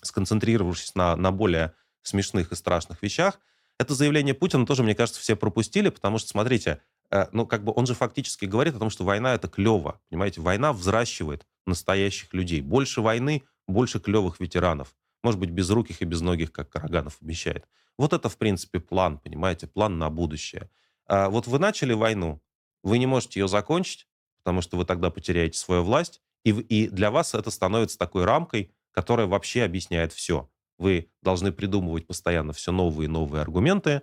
сконцентрировавшись 0.03 0.95
на, 0.95 1.17
на 1.17 1.33
более 1.33 1.75
смешных 2.03 2.53
и 2.53 2.57
страшных 2.57 3.03
вещах. 3.03 3.41
Это 3.79 3.95
заявление 3.95 4.35
Путина 4.35 4.65
тоже, 4.65 4.83
мне 4.83 4.95
кажется, 4.95 5.21
все 5.21 5.37
пропустили, 5.37 5.89
потому 5.89 6.19
что, 6.19 6.29
смотрите, 6.29 6.81
э, 7.11 7.27
ну, 7.33 7.47
как 7.47 7.65
бы 7.65 7.73
он 7.75 7.87
же 7.87 7.95
фактически 7.95 8.45
говорит 8.45 8.77
о 8.77 8.79
том, 8.79 8.91
что 8.91 9.05
война— 9.05 9.35
это 9.35 9.49
клево, 9.49 10.01
понимаете? 10.09 10.41
Война 10.41 10.73
взращивает 10.73 11.47
настоящих 11.67 12.33
людей. 12.33 12.61
Больше 12.61 13.01
войны, 13.01 13.43
больше 13.67 13.99
клевых 13.99 14.41
ветеранов 14.41 14.95
может 15.27 15.41
быть, 15.41 15.51
без 15.51 15.69
руких 15.71 16.03
и 16.03 16.05
без 16.05 16.21
ногих, 16.21 16.53
как 16.53 16.69
Караганов 16.69 17.19
обещает. 17.21 17.67
Вот 17.99 18.13
это, 18.13 18.29
в 18.29 18.37
принципе, 18.37 18.79
план, 18.79 19.19
понимаете, 19.19 19.67
план 19.67 19.99
на 19.99 20.09
будущее. 20.09 20.71
А 21.09 21.29
вот 21.29 21.49
вы 21.49 21.59
начали 21.59 21.95
войну, 21.95 22.41
вы 22.85 22.99
не 22.99 23.07
можете 23.07 23.41
ее 23.41 23.49
закончить, 23.49 24.07
потому 24.39 24.63
что 24.63 24.77
вы 24.77 24.85
тогда 24.85 25.11
потеряете 25.11 25.59
свою 25.59 25.83
власть, 25.83 26.23
и, 26.45 26.51
и 26.51 26.89
для 26.89 27.11
вас 27.11 27.35
это 27.35 27.51
становится 27.51 27.99
такой 27.99 28.25
рамкой, 28.25 28.73
которая 28.93 29.27
вообще 29.27 29.65
объясняет 29.65 30.13
все. 30.13 30.49
Вы 30.79 31.11
должны 31.23 31.51
придумывать 31.51 32.07
постоянно 32.07 32.53
все 32.53 32.71
новые 32.71 33.07
и 33.07 33.11
новые 33.11 33.43
аргументы, 33.43 34.03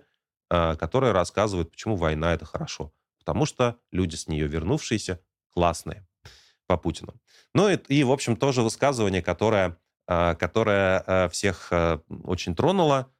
а, 0.50 0.76
которые 0.76 1.12
рассказывают, 1.12 1.70
почему 1.70 1.96
война 1.96 2.34
это 2.34 2.44
хорошо. 2.44 2.92
Потому 3.18 3.46
что 3.46 3.78
люди 3.92 4.16
с 4.16 4.28
нее 4.28 4.46
вернувшиеся 4.46 5.20
классные 5.48 6.06
по 6.66 6.76
Путину. 6.76 7.14
Ну 7.54 7.70
и, 7.70 7.76
и 7.88 8.04
в 8.04 8.12
общем, 8.12 8.36
тоже 8.36 8.60
высказывание, 8.60 9.22
которое 9.22 9.78
которая 10.06 11.02
а, 11.06 11.28
всех 11.28 11.68
а, 11.70 12.00
очень 12.24 12.54
тронула. 12.54 13.10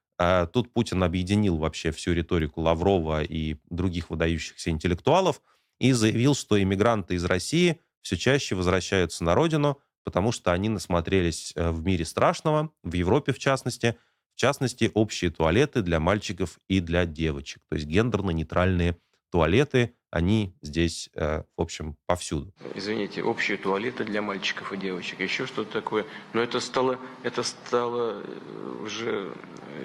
Тут 0.52 0.72
Путин 0.72 1.02
объединил 1.02 1.56
вообще 1.56 1.90
всю 1.90 2.12
риторику 2.12 2.60
Лаврова 2.60 3.24
и 3.24 3.56
других 3.68 4.10
выдающихся 4.10 4.70
интеллектуалов 4.70 5.42
и 5.80 5.90
заявил, 5.90 6.36
что 6.36 6.62
иммигранты 6.62 7.14
из 7.14 7.24
России 7.24 7.80
все 8.00 8.16
чаще 8.16 8.54
возвращаются 8.54 9.24
на 9.24 9.34
родину, 9.34 9.80
потому 10.04 10.30
что 10.30 10.52
они 10.52 10.68
насмотрелись 10.68 11.52
э, 11.56 11.70
в 11.70 11.84
мире 11.84 12.04
страшного, 12.04 12.70
в 12.82 12.92
Европе 12.92 13.32
в 13.32 13.38
частности, 13.38 13.96
в 14.34 14.38
частности, 14.38 14.90
общие 14.94 15.30
туалеты 15.30 15.82
для 15.82 15.98
мальчиков 15.98 16.60
и 16.68 16.80
для 16.80 17.06
девочек, 17.06 17.62
то 17.68 17.76
есть 17.76 17.88
гендерно-нейтральные 17.88 18.96
туалеты, 19.34 19.96
они 20.12 20.54
здесь, 20.62 21.10
э, 21.16 21.42
в 21.56 21.60
общем, 21.60 21.96
повсюду. 22.06 22.54
Извините, 22.76 23.24
общие 23.24 23.56
туалеты 23.56 24.04
для 24.04 24.22
мальчиков 24.22 24.72
и 24.72 24.76
девочек, 24.76 25.18
еще 25.18 25.44
что-то 25.46 25.72
такое. 25.72 26.06
Но 26.34 26.40
это 26.40 26.60
стало, 26.60 27.00
это 27.24 27.42
стало 27.42 28.22
э, 28.22 28.80
уже 28.84 29.34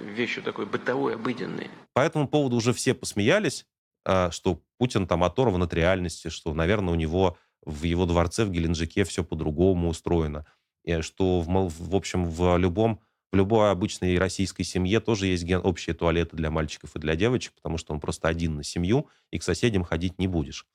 вещью 0.06 0.44
такой 0.44 0.68
бытовой, 0.68 1.16
обыденной. 1.16 1.72
По 1.94 2.02
этому 2.02 2.28
поводу 2.28 2.58
уже 2.58 2.74
все 2.74 2.94
посмеялись, 2.94 3.66
э, 4.06 4.30
что 4.30 4.62
Путин 4.78 5.08
там 5.08 5.24
оторван 5.24 5.64
от 5.64 5.74
реальности, 5.74 6.30
что, 6.30 6.54
наверное, 6.54 6.94
у 6.94 6.96
него 6.96 7.36
в 7.66 7.82
его 7.86 8.06
дворце 8.06 8.46
в 8.46 8.52
Геленджике 8.52 9.04
все 9.06 9.24
по-другому 9.24 9.90
устроено. 9.90 10.46
И 10.84 11.02
что, 11.02 11.40
в, 11.40 11.48
в 11.48 11.96
общем, 11.96 12.30
в 12.30 12.56
любом 12.58 13.02
в 13.32 13.36
любой 13.36 13.72
обычной 13.72 14.18
российской 14.18 14.64
семье 14.64 15.00
тоже 15.00 15.28
есть 15.28 15.46
общие 15.52 15.94
туалеты 15.94 16.36
для 16.36 16.50
мальчиков 16.50 16.96
и 16.96 17.00
для 17.00 17.16
девочек, 17.16 17.54
потому 17.56 17.78
что 17.78 17.94
он 17.94 18.00
просто 18.00 18.28
один 18.28 18.56
на 18.56 18.64
семью, 18.64 19.08
и 19.32 19.38
к 19.38 19.44
соседям 19.44 19.84
ходить 19.84 20.18
не 20.18 20.28
будешь. 20.28 20.66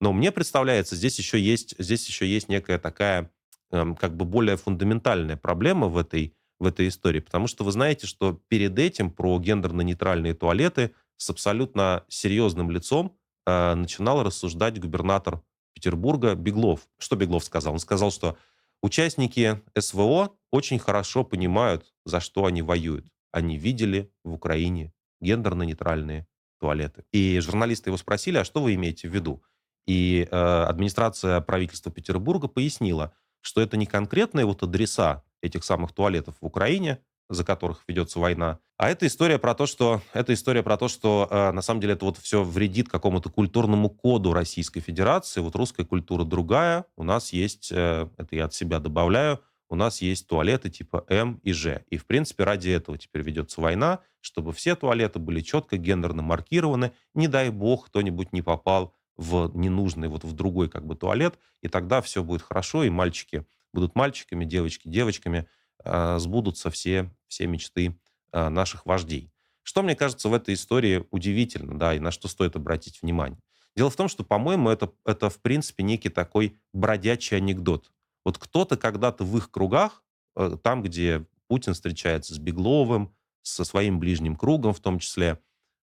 Но 0.00 0.12
мне 0.12 0.30
представляется, 0.32 0.96
здесь 0.96 1.18
еще 1.18 1.40
есть, 1.40 1.74
здесь 1.78 2.06
еще 2.06 2.26
есть 2.26 2.48
некая 2.48 2.78
такая 2.78 3.30
эм, 3.70 3.94
как 3.96 4.16
бы 4.16 4.24
более 4.24 4.56
фундаментальная 4.56 5.36
проблема 5.36 5.88
в 5.88 5.96
этой, 5.96 6.34
в 6.58 6.66
этой 6.66 6.88
истории, 6.88 7.20
потому 7.20 7.46
что 7.46 7.64
вы 7.64 7.72
знаете, 7.72 8.06
что 8.06 8.40
перед 8.48 8.78
этим 8.78 9.10
про 9.10 9.38
гендерно-нейтральные 9.38 10.34
туалеты 10.34 10.94
с 11.16 11.30
абсолютно 11.30 12.04
серьезным 12.08 12.70
лицом 12.70 13.16
э, 13.46 13.74
начинал 13.74 14.22
рассуждать 14.22 14.78
губернатор 14.78 15.40
Петербурга 15.72 16.34
Беглов. 16.34 16.80
Что 16.98 17.16
Беглов 17.16 17.44
сказал? 17.44 17.72
Он 17.72 17.78
сказал, 17.78 18.10
что 18.10 18.36
Участники 18.82 19.62
СВО 19.78 20.32
очень 20.52 20.78
хорошо 20.78 21.24
понимают, 21.24 21.92
за 22.04 22.20
что 22.20 22.44
они 22.44 22.62
воюют. 22.62 23.06
Они 23.32 23.56
видели 23.56 24.12
в 24.22 24.32
Украине 24.34 24.92
гендерно-нейтральные 25.20 26.26
туалеты. 26.60 27.04
И 27.10 27.40
журналисты 27.40 27.90
его 27.90 27.96
спросили, 27.96 28.36
а 28.36 28.44
что 28.44 28.62
вы 28.62 28.74
имеете 28.74 29.08
в 29.08 29.14
виду? 29.14 29.42
И 29.86 30.28
э, 30.30 30.36
администрация 30.68 31.40
правительства 31.40 31.90
Петербурга 31.90 32.46
пояснила, 32.46 33.12
что 33.40 33.60
это 33.60 33.76
не 33.76 33.86
конкретные 33.86 34.44
вот 34.44 34.62
адреса 34.62 35.24
этих 35.40 35.64
самых 35.64 35.92
туалетов 35.92 36.36
в 36.40 36.46
Украине, 36.46 37.00
за 37.28 37.44
которых 37.44 37.82
ведется 37.88 38.20
война. 38.20 38.58
А 38.76 38.90
это 38.90 39.06
история 39.06 39.38
про 39.38 39.54
то, 39.54 39.66
что, 39.66 40.02
это 40.12 40.34
история 40.34 40.62
про 40.62 40.76
то, 40.76 40.86
что 40.88 41.26
э, 41.30 41.50
на 41.52 41.62
самом 41.62 41.80
деле 41.80 41.94
это 41.94 42.04
вот 42.04 42.18
все 42.18 42.44
вредит 42.44 42.88
какому-то 42.88 43.30
культурному 43.30 43.88
коду 43.88 44.32
Российской 44.32 44.80
Федерации. 44.80 45.40
Вот 45.40 45.56
русская 45.56 45.84
культура 45.84 46.24
другая. 46.24 46.84
У 46.96 47.04
нас 47.04 47.32
есть, 47.32 47.72
э, 47.72 48.08
это 48.18 48.36
я 48.36 48.44
от 48.44 48.54
себя 48.54 48.78
добавляю, 48.78 49.40
у 49.72 49.74
нас 49.74 50.02
есть 50.02 50.26
туалеты 50.26 50.68
типа 50.68 51.06
М 51.08 51.40
и 51.42 51.54
Ж. 51.54 51.82
И, 51.88 51.96
в 51.96 52.04
принципе, 52.04 52.44
ради 52.44 52.68
этого 52.68 52.98
теперь 52.98 53.22
ведется 53.22 53.58
война, 53.62 54.00
чтобы 54.20 54.52
все 54.52 54.76
туалеты 54.76 55.18
были 55.18 55.40
четко 55.40 55.78
гендерно 55.78 56.20
маркированы. 56.20 56.92
Не 57.14 57.26
дай 57.26 57.48
бог, 57.48 57.86
кто-нибудь 57.86 58.34
не 58.34 58.42
попал 58.42 58.94
в 59.16 59.50
ненужный, 59.54 60.08
вот 60.08 60.24
в 60.24 60.32
другой 60.34 60.68
как 60.68 60.86
бы 60.86 60.94
туалет, 60.94 61.38
и 61.62 61.68
тогда 61.68 62.02
все 62.02 62.22
будет 62.22 62.42
хорошо, 62.42 62.84
и 62.84 62.90
мальчики 62.90 63.46
будут 63.72 63.94
мальчиками, 63.94 64.44
девочки 64.44 64.88
девочками, 64.88 65.48
э, 65.84 66.18
сбудутся 66.18 66.70
все, 66.70 67.10
все 67.28 67.46
мечты 67.46 67.98
э, 68.32 68.48
наших 68.50 68.84
вождей. 68.84 69.32
Что, 69.62 69.82
мне 69.82 69.96
кажется, 69.96 70.28
в 70.28 70.34
этой 70.34 70.52
истории 70.52 71.06
удивительно, 71.10 71.78
да, 71.78 71.94
и 71.94 71.98
на 71.98 72.10
что 72.10 72.28
стоит 72.28 72.56
обратить 72.56 73.00
внимание. 73.00 73.40
Дело 73.74 73.88
в 73.88 73.96
том, 73.96 74.08
что, 74.08 74.22
по-моему, 74.22 74.68
это, 74.68 74.92
это 75.06 75.30
в 75.30 75.40
принципе, 75.40 75.82
некий 75.82 76.10
такой 76.10 76.58
бродячий 76.74 77.38
анекдот. 77.38 77.90
Вот 78.24 78.38
кто-то 78.38 78.76
когда-то 78.76 79.24
в 79.24 79.36
их 79.36 79.50
кругах, 79.50 80.02
э, 80.36 80.56
там, 80.62 80.82
где 80.82 81.26
Путин 81.48 81.74
встречается 81.74 82.34
с 82.34 82.38
Бегловым, 82.38 83.14
со 83.42 83.64
своим 83.64 83.98
ближним 83.98 84.36
кругом 84.36 84.72
в 84.72 84.80
том 84.80 84.98
числе, 84.98 85.38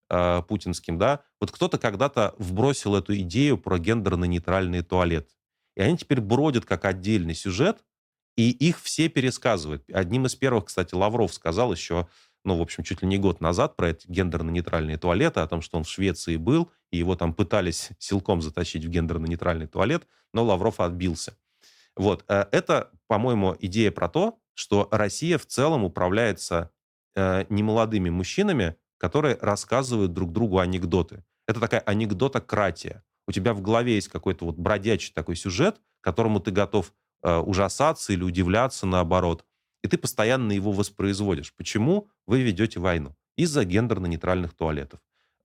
э, 0.09 0.41
путинским, 0.47 0.97
да, 0.97 1.23
вот 1.39 1.51
кто-то 1.51 1.77
когда-то 1.77 2.35
вбросил 2.37 2.95
эту 2.95 3.15
идею 3.17 3.57
про 3.57 3.77
гендерно-нейтральный 3.77 4.81
туалет. 4.81 5.29
И 5.75 5.81
они 5.81 5.97
теперь 5.97 6.21
бродят 6.21 6.65
как 6.65 6.85
отдельный 6.85 7.35
сюжет, 7.35 7.83
и 8.35 8.49
их 8.51 8.81
все 8.81 9.09
пересказывают. 9.09 9.83
Одним 9.91 10.25
из 10.25 10.35
первых, 10.35 10.65
кстати, 10.65 10.95
Лавров 10.95 11.33
сказал 11.33 11.73
еще, 11.73 12.07
ну, 12.45 12.57
в 12.57 12.61
общем, 12.61 12.83
чуть 12.83 13.01
ли 13.01 13.07
не 13.07 13.17
год 13.17 13.41
назад 13.41 13.75
про 13.75 13.89
эти 13.89 14.07
гендерно-нейтральные 14.07 14.97
туалеты, 14.97 15.41
о 15.41 15.47
том, 15.47 15.61
что 15.61 15.77
он 15.77 15.83
в 15.83 15.89
Швеции 15.89 16.37
был, 16.37 16.71
и 16.91 16.97
его 16.97 17.15
там 17.15 17.33
пытались 17.33 17.89
силком 17.99 18.41
затащить 18.41 18.85
в 18.85 18.89
гендерно-нейтральный 18.89 19.67
туалет, 19.67 20.07
но 20.33 20.43
Лавров 20.45 20.79
отбился. 20.79 21.35
Вот. 21.99 22.23
Э, 22.29 22.45
это, 22.51 22.91
по-моему, 23.07 23.55
идея 23.59 23.91
про 23.91 24.07
то, 24.07 24.39
что 24.53 24.87
Россия 24.89 25.37
в 25.37 25.45
целом 25.45 25.83
управляется 25.83 26.71
э, 27.13 27.45
немолодыми 27.49 28.09
мужчинами, 28.09 28.77
которые 28.97 29.37
рассказывают 29.41 30.13
друг 30.13 30.31
другу 30.31 30.59
анекдоты. 30.59 31.25
Это 31.45 31.59
такая 31.59 31.81
анекдотократия. 31.81 33.03
У 33.27 33.33
тебя 33.33 33.53
в 33.53 33.61
голове 33.61 33.95
есть 33.95 34.07
какой-то 34.07 34.45
вот 34.45 34.55
бродячий 34.55 35.11
такой 35.13 35.35
сюжет, 35.35 35.81
которому 35.99 36.39
ты 36.39 36.51
готов 36.51 36.93
э, 37.21 37.37
ужасаться 37.37 38.13
или 38.13 38.23
удивляться 38.23 38.87
наоборот. 38.87 39.43
И 39.83 39.89
ты 39.89 39.97
постоянно 39.97 40.53
его 40.53 40.71
воспроизводишь. 40.71 41.53
Почему 41.53 42.09
вы 42.25 42.41
ведете 42.41 42.79
войну? 42.79 43.13
Из-за 43.35 43.65
гендерно-нейтральных 43.65 44.53
туалетов. 44.53 45.01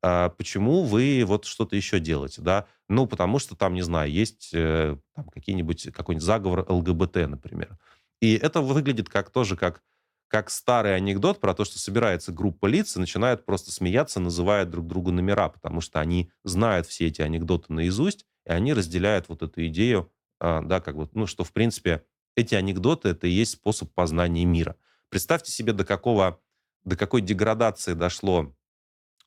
А 0.06 0.28
почему 0.28 0.82
вы 0.82 1.24
вот 1.26 1.46
что-то 1.46 1.76
еще 1.76 1.98
делаете, 1.98 2.42
да? 2.42 2.66
Ну, 2.90 3.06
потому 3.06 3.38
что 3.38 3.56
там, 3.56 3.72
не 3.72 3.80
знаю, 3.80 4.10
есть 4.10 4.50
э, 4.52 4.98
там 5.14 5.30
какие-нибудь, 5.30 5.92
какой-нибудь 5.94 6.22
заговор 6.22 6.66
ЛГБТ, 6.68 7.26
например. 7.26 7.78
И 8.20 8.34
это 8.34 8.60
выглядит 8.60 9.08
как 9.08 9.30
тоже 9.30 9.56
как, 9.56 9.82
как 10.28 10.50
старый 10.50 10.94
анекдот 10.94 11.40
про 11.40 11.54
то, 11.54 11.64
что 11.64 11.78
собирается 11.78 12.32
группа 12.32 12.66
лиц 12.66 12.94
и 12.96 13.00
начинают 13.00 13.46
просто 13.46 13.72
смеяться, 13.72 14.20
называя 14.20 14.66
друг 14.66 14.86
другу 14.86 15.10
номера, 15.10 15.48
потому 15.48 15.80
что 15.80 16.00
они 16.00 16.30
знают 16.42 16.86
все 16.86 17.06
эти 17.06 17.22
анекдоты 17.22 17.72
наизусть, 17.72 18.26
и 18.44 18.50
они 18.50 18.74
разделяют 18.74 19.30
вот 19.30 19.42
эту 19.42 19.66
идею, 19.68 20.12
а, 20.38 20.60
да, 20.60 20.82
как 20.82 20.96
вот, 20.96 21.14
ну, 21.14 21.26
что, 21.26 21.44
в 21.44 21.52
принципе, 21.54 22.04
эти 22.36 22.54
анекдоты— 22.54 23.08
это 23.10 23.26
и 23.26 23.30
есть 23.30 23.52
способ 23.52 23.90
познания 23.94 24.44
мира. 24.44 24.76
Представьте 25.08 25.50
себе, 25.50 25.72
до 25.72 25.86
какого, 25.86 26.42
до 26.84 26.94
какой 26.94 27.22
деградации 27.22 27.94
дошло 27.94 28.54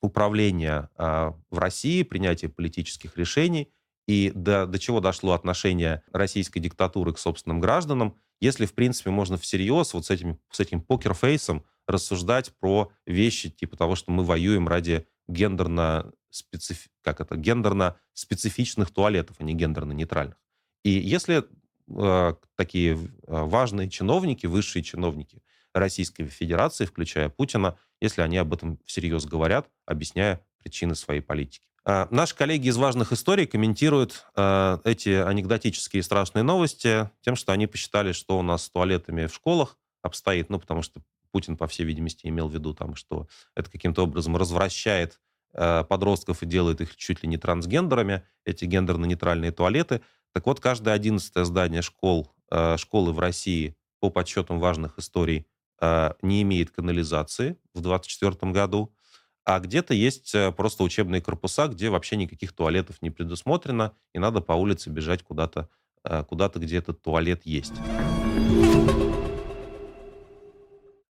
управление 0.00 0.88
а, 0.96 1.34
в 1.50 1.58
России, 1.58 2.02
принятие 2.02 2.50
политических 2.50 3.16
решений 3.16 3.70
и 4.06 4.32
до, 4.34 4.66
до 4.66 4.78
чего 4.78 5.00
дошло 5.00 5.32
отношение 5.32 6.02
российской 6.12 6.60
диктатуры 6.60 7.12
к 7.12 7.18
собственным 7.18 7.60
гражданам, 7.60 8.16
если, 8.40 8.66
в 8.66 8.72
принципе, 8.72 9.10
можно 9.10 9.36
всерьез 9.36 9.92
вот 9.94 10.06
с 10.06 10.10
этим, 10.10 10.38
с 10.50 10.60
этим 10.60 10.80
покерфейсом 10.80 11.64
рассуждать 11.86 12.52
про 12.58 12.90
вещи 13.06 13.50
типа 13.50 13.76
того, 13.76 13.96
что 13.96 14.12
мы 14.12 14.24
воюем 14.24 14.68
ради 14.68 15.06
гендерно, 15.26 16.12
специфи... 16.30 16.88
как 17.02 17.20
это, 17.20 17.36
гендерно 17.36 17.96
специфичных 18.12 18.90
туалетов, 18.90 19.36
а 19.40 19.44
не 19.44 19.54
гендерно-нейтральных. 19.54 20.36
И 20.84 20.90
если 20.90 21.44
э, 21.88 22.34
такие 22.56 22.98
важные 23.26 23.90
чиновники, 23.90 24.46
высшие 24.46 24.82
чиновники 24.82 25.42
Российской 25.78 26.24
Федерации, 26.26 26.84
включая 26.84 27.28
Путина, 27.28 27.76
если 28.00 28.22
они 28.22 28.36
об 28.36 28.52
этом 28.52 28.78
всерьез 28.84 29.24
говорят, 29.24 29.68
объясняя 29.86 30.40
причины 30.62 30.94
своей 30.94 31.20
политики. 31.20 31.66
А, 31.84 32.06
наши 32.10 32.36
коллеги 32.36 32.68
из 32.68 32.76
важных 32.76 33.12
историй 33.12 33.46
комментируют 33.46 34.26
э, 34.36 34.78
эти 34.84 35.08
анекдотические 35.08 36.02
страшные 36.02 36.42
новости 36.42 37.10
тем, 37.22 37.34
что 37.34 37.52
они 37.52 37.66
посчитали, 37.66 38.12
что 38.12 38.38
у 38.38 38.42
нас 38.42 38.64
с 38.64 38.70
туалетами 38.70 39.26
в 39.26 39.34
школах 39.34 39.78
обстоит, 40.02 40.50
ну, 40.50 40.58
потому 40.60 40.82
что 40.82 41.00
Путин, 41.30 41.56
по 41.56 41.66
всей 41.66 41.84
видимости, 41.84 42.26
имел 42.26 42.48
в 42.48 42.54
виду, 42.54 42.74
там, 42.74 42.94
что 42.94 43.26
это 43.54 43.70
каким-то 43.70 44.02
образом 44.02 44.36
развращает 44.36 45.18
э, 45.54 45.84
подростков 45.84 46.42
и 46.42 46.46
делает 46.46 46.80
их 46.80 46.94
чуть 46.96 47.22
ли 47.22 47.28
не 47.28 47.38
трансгендерами, 47.38 48.22
эти 48.44 48.64
гендерно-нейтральные 48.66 49.52
туалеты. 49.52 50.02
Так 50.32 50.46
вот, 50.46 50.60
каждое 50.60 50.92
одиннадцатое 50.92 51.44
здание 51.44 51.80
школ, 51.80 52.30
э, 52.50 52.76
школы 52.76 53.12
в 53.12 53.18
России 53.18 53.76
по 54.00 54.10
подсчетам 54.10 54.60
важных 54.60 54.98
историй 54.98 55.46
не 55.80 56.42
имеет 56.42 56.70
канализации 56.70 57.56
в 57.72 57.80
2024 57.80 58.52
году, 58.52 58.92
а 59.48 59.60
где-то 59.60 59.94
есть 59.94 60.34
э, 60.34 60.52
просто 60.52 60.82
учебные 60.82 61.22
корпуса, 61.22 61.68
где 61.68 61.88
вообще 61.88 62.16
никаких 62.16 62.52
туалетов 62.52 63.00
не 63.00 63.08
предусмотрено, 63.08 63.94
и 64.12 64.18
надо 64.18 64.42
по 64.42 64.52
улице 64.52 64.90
бежать 64.90 65.22
куда-то, 65.22 65.70
э, 66.04 66.22
куда-то 66.24 66.58
где 66.58 66.76
этот 66.76 67.00
туалет 67.00 67.46
есть. 67.46 67.72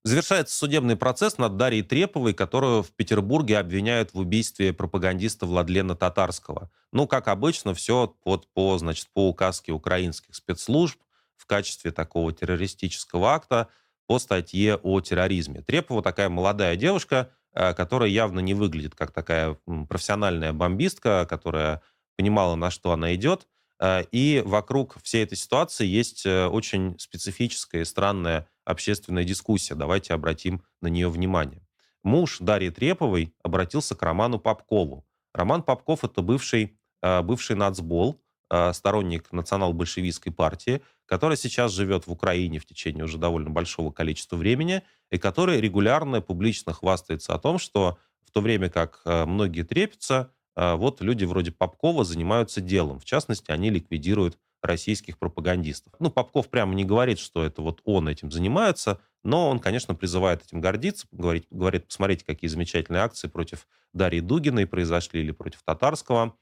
Завершается 0.05 0.57
судебный 0.57 0.95
процесс 0.95 1.37
над 1.37 1.57
Дарьей 1.57 1.83
Треповой, 1.83 2.33
которую 2.33 2.85
в 2.85 2.93
Петербурге 2.93 3.59
обвиняют 3.59 4.15
в 4.15 4.19
убийстве 4.21 4.73
пропагандиста 4.73 5.45
Владлена 5.45 5.97
Татарского. 5.97 6.71
Ну, 6.93 7.09
как 7.09 7.27
обычно, 7.27 7.75
все 7.75 8.15
вот 8.25 8.47
по, 8.53 8.79
значит, 8.79 9.09
по 9.13 9.29
указке 9.29 9.73
украинских 9.73 10.37
спецслужб 10.37 11.01
в 11.37 11.45
качестве 11.47 11.91
такого 11.91 12.33
террористического 12.33 13.33
акта– 13.33 13.67
по 14.09 14.19
статье 14.19 14.77
о 14.83 15.01
терроризме. 15.03 15.61
Трепова 15.61 16.03
такая 16.03 16.31
молодая 16.31 16.77
девушка, 16.77 17.31
э, 17.53 17.75
которая 17.75 18.09
явно 18.09 18.41
не 18.41 18.55
выглядит 18.55 18.95
как 18.95 19.13
такая 19.13 19.59
профессиональная 19.89 20.55
бомбистка, 20.55 21.27
которая 21.29 21.83
понимала, 22.17 22.57
на 22.57 22.71
что 22.71 22.93
она 22.93 23.15
идет. 23.15 23.47
Э, 23.79 24.05
и 24.11 24.43
вокруг 24.45 24.97
всей 25.03 25.25
этой 25.25 25.37
ситуации 25.37 25.87
есть 25.87 26.25
э, 26.25 26.47
очень 26.47 26.99
специфическая 26.99 27.83
и 27.83 27.85
странная 27.85 28.49
общественная 28.65 29.25
дискуссия. 29.25 29.75
Давайте 29.75 30.15
обратим 30.15 30.65
на 30.81 30.89
нее 30.89 31.11
внимание. 31.11 31.69
Муж 32.03 32.39
Дарьи 32.41 32.71
Треповой 32.71 33.35
обратился 33.43 33.95
к 33.95 34.03
Роману 34.03 34.39
Попкову. 34.39 35.07
Роман 35.35 35.63
Попков– 35.63 36.03
это 36.05 36.23
бывший, 36.23 36.79
бывший 37.03 37.57
нацбол, 37.57 38.23
сторонник 38.73 39.31
национал-большевистской 39.33 40.33
партии, 40.33 40.81
который 41.07 41.37
сейчас 41.37 41.73
живет 41.73 42.07
в 42.07 42.13
Украине 42.13 42.59
в 42.59 42.67
течение 42.67 43.05
уже 43.05 43.19
довольно 43.19 43.51
большого 43.51 43.91
количества 43.91 44.37
времени, 44.37 44.83
и 45.11 45.19
который 45.19 45.61
регулярно 45.61 46.21
публично 46.21 46.73
хвастается 46.73 47.35
о 47.35 47.39
том, 47.39 47.59
что 47.59 47.99
в 48.29 48.31
то 48.31 48.41
время 48.43 48.69
как 48.69 49.01
э, 49.05 49.25
многие 49.25 49.63
трепятся, 49.63 50.31
э, 50.55 50.75
вот 50.75 51.01
люди 51.01 51.25
вроде 51.25 51.51
Попкова 51.51 52.05
занимаются 52.05 52.61
делом. 52.61 53.01
В 53.01 53.07
частности, 53.07 53.51
они 53.51 53.71
ликвидируют 53.71 54.39
российских 54.61 55.19
пропагандистов. 55.19 55.95
Ну, 55.99 56.11
Попков 56.11 56.49
прямо 56.49 56.75
не 56.75 56.85
говорит, 56.85 57.19
что 57.19 57.45
это 57.45 57.63
вот 57.63 57.81
он 57.85 58.09
этим 58.09 58.31
занимается, 58.31 59.01
но 59.23 59.49
он, 59.49 59.61
конечно, 59.61 59.95
призывает 59.95 60.45
этим 60.45 60.61
гордиться, 60.61 61.07
говорит, 61.11 61.47
говорит 61.51 61.87
посмотрите, 61.87 62.25
какие 62.25 62.49
замечательные 62.49 63.03
акции 63.03 63.29
против 63.29 63.67
Дарьи 63.93 64.21
Дугиной 64.21 64.67
произошли 64.67 65.21
или 65.21 65.31
против 65.31 65.63
Татарского. 65.65 66.37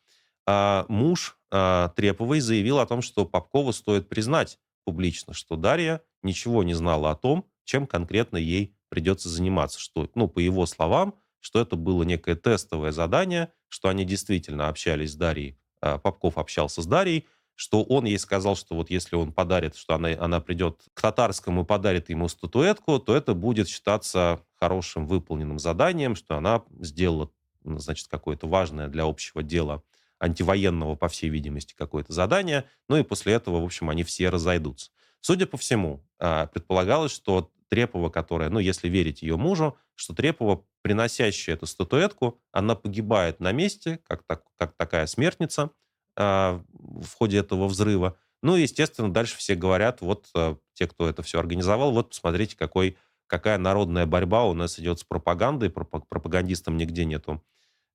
А 0.46 0.86
муж 0.88 1.36
а, 1.50 1.88
Треповой 1.90 2.40
заявил 2.40 2.78
о 2.78 2.86
том, 2.86 3.02
что 3.02 3.24
Попкову 3.26 3.72
стоит 3.72 4.08
признать 4.08 4.58
публично, 4.84 5.34
что 5.34 5.56
Дарья 5.56 6.00
ничего 6.22 6.62
не 6.62 6.74
знала 6.74 7.10
о 7.10 7.16
том, 7.16 7.46
чем 7.64 7.86
конкретно 7.86 8.36
ей 8.36 8.76
придется 8.88 9.28
заниматься. 9.28 9.80
Что, 9.80 10.08
ну, 10.14 10.28
по 10.28 10.38
его 10.38 10.64
словам, 10.66 11.14
что 11.40 11.60
это 11.60 11.74
было 11.76 12.04
некое 12.04 12.36
тестовое 12.36 12.92
задание, 12.92 13.52
что 13.68 13.88
они 13.88 14.04
действительно 14.04 14.68
общались 14.68 15.12
с 15.12 15.16
Дарьей, 15.16 15.58
а, 15.80 15.98
Попков 15.98 16.38
общался 16.38 16.80
с 16.80 16.86
Дарьей, 16.86 17.26
что 17.56 17.82
он 17.82 18.04
ей 18.04 18.18
сказал, 18.18 18.54
что 18.54 18.76
вот 18.76 18.90
если 18.90 19.16
он 19.16 19.32
подарит, 19.32 19.76
что 19.76 19.94
она, 19.94 20.10
она 20.20 20.40
придет 20.40 20.82
к 20.92 21.00
татарскому 21.00 21.62
и 21.62 21.66
подарит 21.66 22.10
ему 22.10 22.28
статуэтку, 22.28 22.98
то 23.00 23.16
это 23.16 23.34
будет 23.34 23.68
считаться 23.68 24.40
хорошим 24.60 25.06
выполненным 25.06 25.58
заданием, 25.58 26.14
что 26.14 26.36
она 26.36 26.62
сделала, 26.78 27.30
значит, 27.64 28.08
какое-то 28.08 28.46
важное 28.46 28.88
для 28.88 29.04
общего 29.04 29.42
дела 29.42 29.82
антивоенного, 30.18 30.94
по 30.94 31.08
всей 31.08 31.28
видимости, 31.30 31.74
какое-то 31.76 32.12
задание. 32.12 32.64
Ну 32.88 32.96
и 32.96 33.02
после 33.02 33.34
этого, 33.34 33.60
в 33.60 33.64
общем, 33.64 33.90
они 33.90 34.04
все 34.04 34.28
разойдутся. 34.28 34.90
Судя 35.20 35.46
по 35.46 35.56
всему, 35.56 36.04
а, 36.18 36.46
предполагалось, 36.46 37.12
что 37.12 37.50
Трепова, 37.68 38.10
которая, 38.10 38.48
ну, 38.48 38.58
если 38.58 38.88
верить 38.88 39.22
ее 39.22 39.36
мужу, 39.36 39.76
что 39.94 40.14
Трепова, 40.14 40.64
приносящая 40.82 41.56
эту 41.56 41.66
статуэтку, 41.66 42.40
она 42.52 42.76
погибает 42.76 43.40
на 43.40 43.50
месте, 43.52 43.98
как, 44.04 44.22
так, 44.22 44.44
как 44.56 44.74
такая 44.76 45.06
смертница 45.06 45.70
э, 46.16 46.22
в 46.22 47.12
ходе 47.16 47.38
этого 47.38 47.66
взрыва. 47.66 48.16
Ну 48.42 48.54
естественно, 48.54 49.12
дальше 49.12 49.36
все 49.36 49.56
говорят, 49.56 50.00
вот 50.00 50.28
э, 50.34 50.56
те, 50.74 50.86
кто 50.86 51.08
это 51.08 51.22
все 51.22 51.40
организовал, 51.40 51.90
вот 51.90 52.10
посмотрите, 52.10 52.56
какой, 52.56 52.96
какая 53.26 53.58
народная 53.58 54.06
борьба 54.06 54.44
у 54.44 54.54
нас 54.54 54.78
идет 54.78 55.00
с 55.00 55.04
пропагандой, 55.04 55.70
пропагандистам 55.70 56.76
нигде 56.76 57.04
нету 57.04 57.42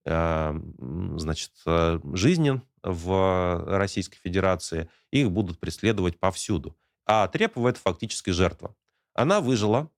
значит, 0.05 1.51
э, 1.65 1.99
жизни 2.13 2.61
в 2.81 3.63
Российской 3.67 4.17
Федерации, 4.17 4.89
их 5.11 5.31
будут 5.31 5.59
преследовать 5.59 6.19
повсюду. 6.19 6.75
А 7.05 7.27
Трепова 7.27 7.69
это 7.69 7.79
фактически 7.79 8.31
жертва. 8.31 8.75
Она 9.13 9.41
выжила, 9.41 9.89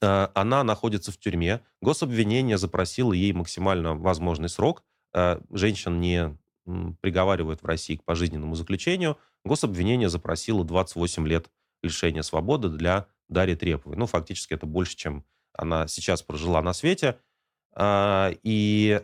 э, 0.00 0.28
она 0.34 0.62
находится 0.62 1.10
в 1.10 1.18
тюрьме. 1.18 1.64
Гособвинение 1.80 2.58
запросило 2.58 3.12
ей 3.12 3.32
максимально 3.32 3.94
возможный 3.94 4.48
срок. 4.48 4.84
Э, 5.12 5.40
женщин 5.50 6.00
не 6.00 6.36
приговаривают 7.00 7.62
в 7.62 7.66
России 7.66 7.96
к 7.96 8.04
пожизненному 8.04 8.54
заключению. 8.54 9.16
Гособвинение 9.44 10.10
запросило 10.10 10.64
28 10.64 11.26
лет 11.26 11.50
лишения 11.82 12.22
свободы 12.22 12.68
для 12.68 13.06
Дарьи 13.28 13.56
Треповой. 13.56 13.96
Ну, 13.96 14.06
фактически 14.06 14.54
это 14.54 14.66
больше, 14.66 14.96
чем 14.96 15.24
она 15.54 15.88
сейчас 15.88 16.22
прожила 16.22 16.60
на 16.62 16.72
свете. 16.72 17.18
Э, 17.78 18.32
и 18.42 19.00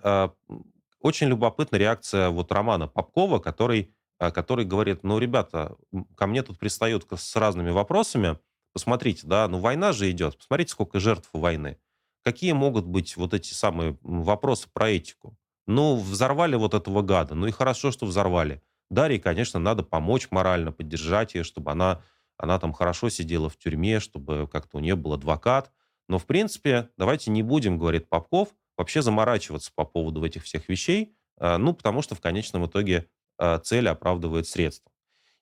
очень 1.01 1.29
любопытна 1.29 1.77
реакция 1.77 2.31
вот 2.31 2.51
Романа 2.51 2.89
Попкова, 2.89 3.39
который, 3.39 3.95
который 4.19 4.65
говорит, 4.65 5.05
ну, 5.05 5.19
ребята, 5.19 5.77
ко 6.17 6.27
мне 6.27 6.43
тут 6.43 6.59
пристают 6.59 7.07
с 7.15 7.37
разными 7.37 7.71
вопросами, 7.71 8.39
Посмотрите, 8.75 9.25
да, 9.25 9.47
ну 9.47 9.61
война 9.61 9.93
же 9.93 10.11
идет. 10.11 10.37
Посмотрите, 10.37 10.73
сколько 10.73 10.99
жертв 10.99 11.31
войны. 11.33 11.79
Какие 12.25 12.53
могут 12.53 12.85
быть 12.85 13.17
вот 13.17 13.33
эти 13.33 13.55
самые 13.55 13.97
вопросы 14.03 14.69
про 14.73 14.91
этику? 14.91 15.39
Ну, 15.67 15.97
взорвали 15.97 16.57
вот 16.57 16.75
этого 16.75 17.03
гада. 17.03 17.37
Ну 17.37 17.47
и 17.47 17.53
хорошо, 17.53 17.93
что 17.93 18.05
взорвали. 18.05 18.63
Дарье, 18.91 19.21
конечно, 19.21 19.61
надо 19.61 19.85
помочь 19.85 20.29
морально, 20.33 20.73
поддержать 20.73 21.37
ее, 21.37 21.45
чтобы 21.45 21.71
она, 21.71 22.03
она 22.37 22.59
там 22.59 22.73
хорошо 22.73 23.11
сидела 23.11 23.49
в 23.49 23.57
тюрьме, 23.57 24.01
чтобы 24.01 24.49
как-то 24.49 24.79
у 24.79 24.81
нее 24.81 24.97
был 24.97 25.13
адвокат. 25.13 25.71
Но, 26.09 26.19
в 26.19 26.27
принципе, 26.27 26.91
давайте 26.99 27.31
не 27.31 27.45
будем, 27.45 27.79
говорит 27.79 28.09
Попков, 28.09 28.49
вообще 28.77 29.03
заморачиваться 29.03 29.71
по 29.75 29.85
поводу 29.85 30.25
этих 30.25 30.45
всех 30.45 30.69
вещей, 30.69 31.17
а, 31.39 31.59
ну, 31.59 31.75
потому 31.75 32.03
что 32.03 32.15
в 32.15 32.21
конечном 32.21 32.67
итоге 32.67 33.09
а, 33.39 33.59
цель 33.59 33.89
оправдывает 33.89 34.47
средства. 34.47 34.91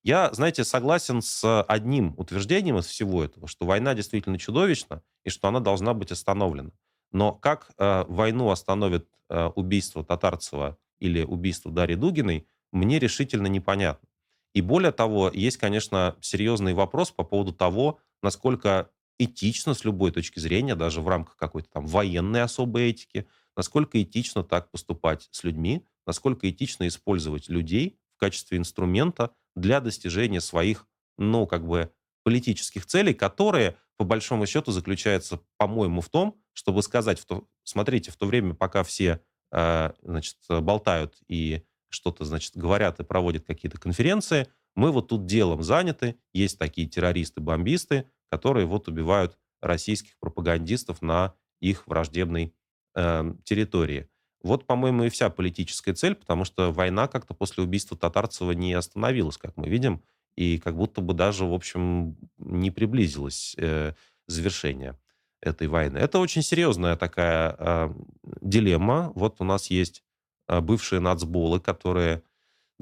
Я, 0.02 0.32
знаете, 0.32 0.64
согласен 0.64 1.22
с 1.22 1.62
одним 1.62 2.14
утверждением 2.16 2.78
из 2.78 2.86
всего 2.86 3.22
этого, 3.22 3.46
что 3.46 3.66
война 3.66 3.94
действительно 3.94 4.36
чудовищна 4.36 5.02
и 5.22 5.30
что 5.30 5.46
она 5.46 5.60
должна 5.60 5.94
быть 5.94 6.10
остановлена. 6.10 6.70
Но 7.12 7.32
как 7.32 7.70
э, 7.78 8.04
войну 8.08 8.50
остановит 8.50 9.06
э, 9.28 9.46
убийство 9.54 10.02
Татарцева 10.02 10.76
или 10.98 11.22
убийство 11.22 11.70
Дарьи 11.70 11.94
Дугиной, 11.94 12.48
мне 12.72 12.98
решительно 12.98 13.46
непонятно. 13.46 14.08
И 14.54 14.60
более 14.60 14.92
того, 14.92 15.30
есть, 15.32 15.58
конечно, 15.58 16.16
серьезный 16.20 16.74
вопрос 16.74 17.12
по 17.12 17.22
поводу 17.22 17.52
того, 17.52 18.00
насколько 18.22 18.90
этично 19.22 19.74
с 19.74 19.84
любой 19.84 20.10
точки 20.10 20.38
зрения, 20.38 20.74
даже 20.74 21.00
в 21.00 21.08
рамках 21.08 21.36
какой-то 21.36 21.68
там 21.70 21.86
военной 21.86 22.42
особой 22.42 22.90
этики, 22.90 23.26
насколько 23.56 24.02
этично 24.02 24.42
так 24.42 24.70
поступать 24.70 25.28
с 25.30 25.44
людьми, 25.44 25.86
насколько 26.06 26.48
этично 26.48 26.86
использовать 26.88 27.48
людей 27.48 27.98
в 28.16 28.20
качестве 28.20 28.58
инструмента 28.58 29.30
для 29.54 29.80
достижения 29.80 30.40
своих, 30.40 30.86
ну, 31.18 31.46
как 31.46 31.66
бы, 31.66 31.92
политических 32.24 32.86
целей, 32.86 33.14
которые, 33.14 33.76
по 33.96 34.04
большому 34.04 34.46
счету, 34.46 34.72
заключаются, 34.72 35.40
по-моему, 35.56 36.00
в 36.00 36.08
том, 36.08 36.40
чтобы 36.52 36.82
сказать, 36.82 37.18
в 37.18 37.24
то, 37.24 37.46
смотрите, 37.64 38.10
в 38.10 38.16
то 38.16 38.26
время, 38.26 38.54
пока 38.54 38.84
все, 38.84 39.20
э, 39.52 39.92
значит, 40.02 40.38
болтают 40.48 41.16
и 41.28 41.62
что-то, 41.88 42.24
значит, 42.24 42.56
говорят 42.56 43.00
и 43.00 43.04
проводят 43.04 43.44
какие-то 43.44 43.78
конференции, 43.78 44.48
мы 44.74 44.90
вот 44.90 45.08
тут 45.08 45.26
делом 45.26 45.62
заняты, 45.62 46.16
есть 46.32 46.58
такие 46.58 46.88
террористы-бомбисты, 46.88 48.08
которые 48.32 48.64
вот 48.64 48.88
убивают 48.88 49.36
российских 49.60 50.18
пропагандистов 50.18 51.02
на 51.02 51.34
их 51.60 51.86
враждебной 51.86 52.54
э, 52.94 53.34
территории. 53.44 54.08
Вот, 54.42 54.66
по-моему, 54.66 55.04
и 55.04 55.10
вся 55.10 55.28
политическая 55.28 55.92
цель, 55.92 56.14
потому 56.14 56.46
что 56.46 56.72
война 56.72 57.08
как-то 57.08 57.34
после 57.34 57.62
убийства 57.62 57.94
Татарцева 57.94 58.52
не 58.52 58.72
остановилась, 58.72 59.36
как 59.36 59.58
мы 59.58 59.68
видим, 59.68 60.02
и 60.34 60.58
как 60.58 60.76
будто 60.76 61.02
бы 61.02 61.12
даже, 61.12 61.44
в 61.44 61.52
общем, 61.52 62.16
не 62.38 62.70
приблизилось 62.70 63.54
э, 63.58 63.92
завершение 64.28 64.98
этой 65.42 65.68
войны. 65.68 65.98
Это 65.98 66.18
очень 66.18 66.40
серьезная 66.40 66.96
такая 66.96 67.54
э, 67.58 67.94
дилемма. 68.40 69.12
Вот 69.14 69.42
у 69.42 69.44
нас 69.44 69.66
есть 69.66 70.02
э, 70.48 70.60
бывшие 70.60 71.00
нацболы, 71.00 71.60
которые 71.60 72.22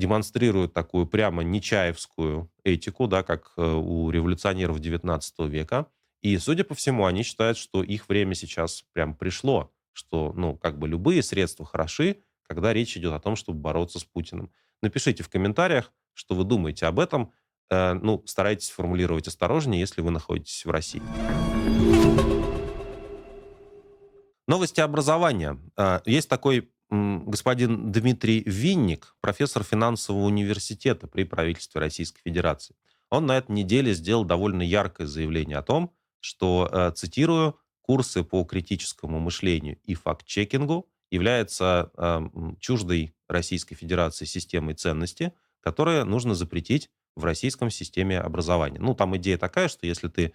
демонстрируют 0.01 0.73
такую 0.73 1.07
прямо 1.07 1.43
нечаевскую 1.43 2.51
этику, 2.65 3.07
да, 3.07 3.23
как 3.23 3.53
э, 3.57 3.63
у 3.63 4.11
революционеров 4.11 4.81
XIX 4.81 5.21
века. 5.49 5.87
И, 6.23 6.37
судя 6.39 6.65
по 6.65 6.75
всему, 6.75 7.07
они 7.07 7.23
считают, 7.23 7.57
что 7.57 7.83
их 7.83 8.09
время 8.09 8.35
сейчас 8.35 8.85
прям 8.93 9.15
пришло 9.15 9.73
что, 9.93 10.33
ну, 10.35 10.57
как 10.57 10.79
бы 10.79 10.89
любые 10.89 11.23
средства 11.23 11.65
хороши, 11.65 12.23
когда 12.43 12.73
речь 12.73 12.97
идет 12.97 13.13
о 13.13 13.21
том, 13.21 13.37
чтобы 13.37 13.61
бороться 13.61 13.99
с 13.99 14.05
Путиным. 14.05 14.51
Напишите 14.83 15.23
в 15.23 15.29
комментариях, 15.29 15.93
что 16.15 16.35
вы 16.35 16.45
думаете 16.45 16.87
об 16.87 16.99
этом. 16.99 17.33
Э, 17.71 17.93
ну, 17.93 18.23
старайтесь 18.27 18.71
формулировать 18.71 19.29
осторожнее, 19.29 19.81
если 19.81 20.01
вы 20.01 20.11
находитесь 20.11 20.65
в 20.65 20.71
России. 20.71 21.03
Новости 24.49 24.81
образования. 24.81 25.59
Э, 25.77 26.01
есть 26.07 26.29
такой 26.29 26.71
господин 26.91 27.93
Дмитрий 27.93 28.43
Винник, 28.45 29.15
профессор 29.21 29.63
финансового 29.63 30.25
университета 30.25 31.07
при 31.07 31.25
правительстве 31.25 31.81
Российской 31.81 32.21
Федерации. 32.23 32.75
Он 33.11 33.27
на 33.27 33.39
этой 33.39 33.53
неделе 33.53 33.95
сделал 33.95 34.25
довольно 34.25 34.63
яркое 34.63 35.07
заявление 35.07 35.59
о 35.59 35.63
том, 35.63 35.93
что, 36.21 36.69
э, 36.71 36.93
цитирую, 36.95 37.59
курсы 37.83 38.23
по 38.23 38.45
критическому 38.45 39.19
мышлению 39.19 39.79
и 39.85 39.95
факт-чекингу 39.95 40.89
являются 41.11 41.91
э, 41.97 42.21
чуждой 42.61 43.15
Российской 43.29 43.75
Федерации 43.75 44.25
системой 44.25 44.75
ценности, 44.75 45.33
которая 45.61 46.05
нужно 46.05 46.35
запретить 46.35 46.91
в 47.17 47.25
российском 47.25 47.71
системе 47.71 48.21
образования. 48.21 48.79
Ну, 48.81 48.95
там 48.95 49.17
идея 49.17 49.39
такая, 49.39 49.69
что 49.69 49.87
если 49.87 50.09
ты 50.09 50.33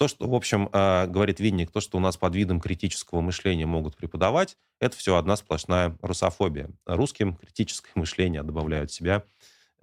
то, 0.00 0.08
что, 0.08 0.26
в 0.26 0.34
общем, 0.34 0.70
э, 0.72 1.06
говорит 1.08 1.40
Винник, 1.40 1.70
то, 1.70 1.82
что 1.82 1.98
у 1.98 2.00
нас 2.00 2.16
под 2.16 2.34
видом 2.34 2.58
критического 2.58 3.20
мышления 3.20 3.66
могут 3.66 3.98
преподавать, 3.98 4.56
это 4.80 4.96
все 4.96 5.16
одна 5.16 5.36
сплошная 5.36 5.94
русофобия. 6.00 6.70
Русским 6.86 7.36
критическое 7.36 7.92
мышление 7.94 8.42
добавляют 8.42 8.90
себя 8.90 9.24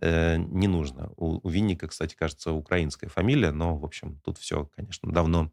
э, 0.01 0.37
не 0.37 0.67
нужно. 0.67 1.11
У, 1.17 1.47
Винника, 1.47 1.87
кстати, 1.87 2.15
кажется, 2.15 2.51
украинская 2.51 3.11
фамилия, 3.11 3.51
но, 3.51 3.77
в 3.77 3.85
общем, 3.85 4.19
тут 4.25 4.39
все, 4.39 4.67
конечно, 4.75 5.11
давно 5.11 5.51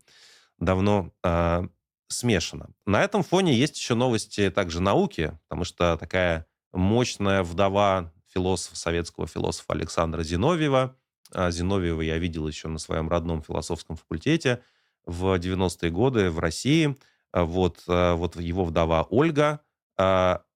давно 0.58 1.12
э, 1.22 1.68
смешано. 2.08 2.70
На 2.86 3.02
этом 3.02 3.22
фоне 3.22 3.52
есть 3.52 3.76
еще 3.76 3.94
новости 3.94 4.50
также 4.50 4.80
науки, 4.80 5.38
потому 5.42 5.64
что 5.64 5.98
такая 5.98 6.46
мощная 6.72 7.42
вдова 7.42 8.14
философа, 8.32 8.76
советского 8.76 9.26
философа 9.26 9.74
Александра 9.74 10.22
Зиновьева. 10.22 10.96
Зиновьева 11.34 12.00
я 12.00 12.18
видел 12.18 12.46
еще 12.48 12.68
на 12.68 12.78
своем 12.78 13.08
родном 13.08 13.42
философском 13.42 13.96
факультете 13.96 14.62
в 15.04 15.38
90-е 15.38 15.90
годы 15.90 16.30
в 16.30 16.38
России. 16.38 16.96
А 17.32 17.44
вот, 17.44 17.82
а, 17.88 18.14
вот 18.14 18.36
его 18.36 18.64
вдова 18.64 19.06
Ольга 19.10 19.60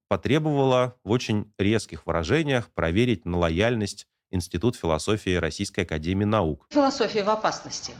потребовала 0.09 0.97
в 1.03 1.11
очень 1.11 1.53
резких 1.57 2.05
выражениях 2.05 2.69
проверить 2.71 3.25
на 3.25 3.37
лояльность 3.37 4.07
Институт 4.31 4.75
философии 4.75 5.35
Российской 5.35 5.81
Академии 5.81 6.25
Наук. 6.25 6.65
Философия 6.69 7.23
в 7.23 7.29
опасности. 7.29 7.93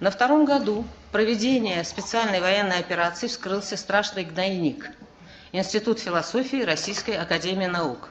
На 0.00 0.10
втором 0.10 0.44
году 0.44 0.84
проведения 1.12 1.82
специальной 1.84 2.40
военной 2.40 2.78
операции 2.78 3.26
вскрылся 3.26 3.76
страшный 3.76 4.24
гнойник– 4.24 4.90
Институт 5.56 6.00
философии 6.00 6.62
Российской 6.64 7.12
Академии 7.12 7.66
Наук. 7.66 8.10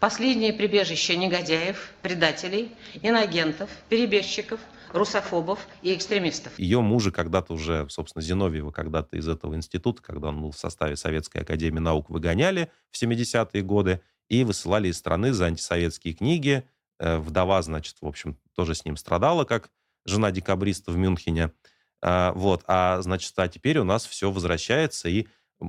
Последнее 0.00 0.52
прибежище 0.52 1.16
негодяев, 1.16 1.92
предателей, 2.02 2.72
инагентов, 3.02 3.68
перебежчиков, 3.88 4.60
русофобов 4.92 5.66
и 5.82 5.92
экстремистов. 5.92 6.56
Ее 6.58 6.80
мужа 6.80 7.10
когда-то 7.10 7.52
уже, 7.52 7.86
собственно, 7.90 8.22
Зиновьева 8.22 8.70
когда-то 8.70 9.16
из 9.16 9.26
этого 9.28 9.54
института, 9.54 10.00
когда 10.00 10.28
он 10.28 10.40
был 10.40 10.52
в 10.52 10.58
составе 10.58 10.96
Советской 10.96 11.42
Академии 11.42 11.80
Наук, 11.80 12.10
выгоняли 12.10 12.70
в 12.90 13.02
70-е 13.02 13.62
годы 13.62 14.00
и 14.28 14.44
высылали 14.44 14.88
из 14.88 14.98
страны 14.98 15.32
за 15.32 15.46
антисоветские 15.46 16.14
книги. 16.14 16.62
Э, 17.00 17.18
вдова, 17.18 17.60
значит, 17.62 17.96
в 18.00 18.06
общем, 18.06 18.38
тоже 18.54 18.76
с 18.76 18.84
ним 18.84 18.96
страдала, 18.96 19.44
как 19.44 19.68
жена 20.04 20.30
декабриста 20.30 20.92
в 20.92 20.96
Мюнхене. 20.96 21.52
А, 22.00 22.32
вот, 22.34 22.62
а 22.66 23.02
значит, 23.02 23.32
а 23.36 23.48
теперь 23.48 23.78
у 23.78 23.84
нас 23.84 24.06
все 24.06 24.30
возвращается, 24.30 25.08
и 25.08 25.26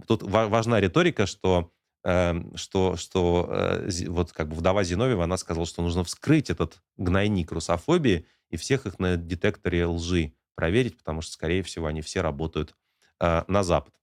тут 0.07 0.21
важна 0.21 0.79
риторика, 0.79 1.25
что 1.25 1.71
что, 2.01 2.95
что 2.95 3.47
э, 3.49 3.89
вот 4.07 4.31
как 4.31 4.47
бы 4.47 4.55
вдова 4.55 4.83
Зиновьева, 4.83 5.25
она 5.25 5.37
сказала, 5.37 5.65
что 5.65 5.81
нужно 5.81 6.03
вскрыть 6.03 6.49
этот 6.49 6.81
гнойник 6.95 7.51
русофобии 7.51 8.25
и 8.49 8.57
всех 8.57 8.85
их 8.85 8.99
на 8.99 9.17
детекторе 9.17 9.85
лжи 9.85 10.33
проверить, 10.55 10.97
потому 10.97 11.21
что, 11.21 11.33
скорее 11.33 11.61
всего, 11.61 11.87
они 11.87 12.01
все 12.01 12.21
работают 12.21 12.75
э, 13.19 13.43
на 13.47 13.63
Запад. 13.63 13.93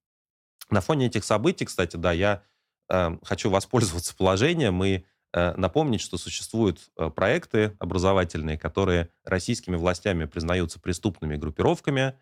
На 0.68 0.80
фоне 0.80 1.06
этих 1.06 1.24
событий, 1.24 1.64
кстати, 1.64 1.96
да, 1.96 2.12
я 2.12 2.42
э, 2.90 3.16
хочу 3.22 3.48
воспользоваться 3.48 4.14
положением 4.14 4.84
и 4.84 5.04
э, 5.32 5.54
напомнить, 5.56 6.02
что 6.02 6.18
существуют 6.18 6.90
проекты 7.14 7.76
образовательные, 7.78 8.58
которые 8.58 9.08
российскими 9.24 9.76
властями 9.76 10.26
признаются 10.26 10.78
преступными 10.80 11.36
группировками, 11.36 12.18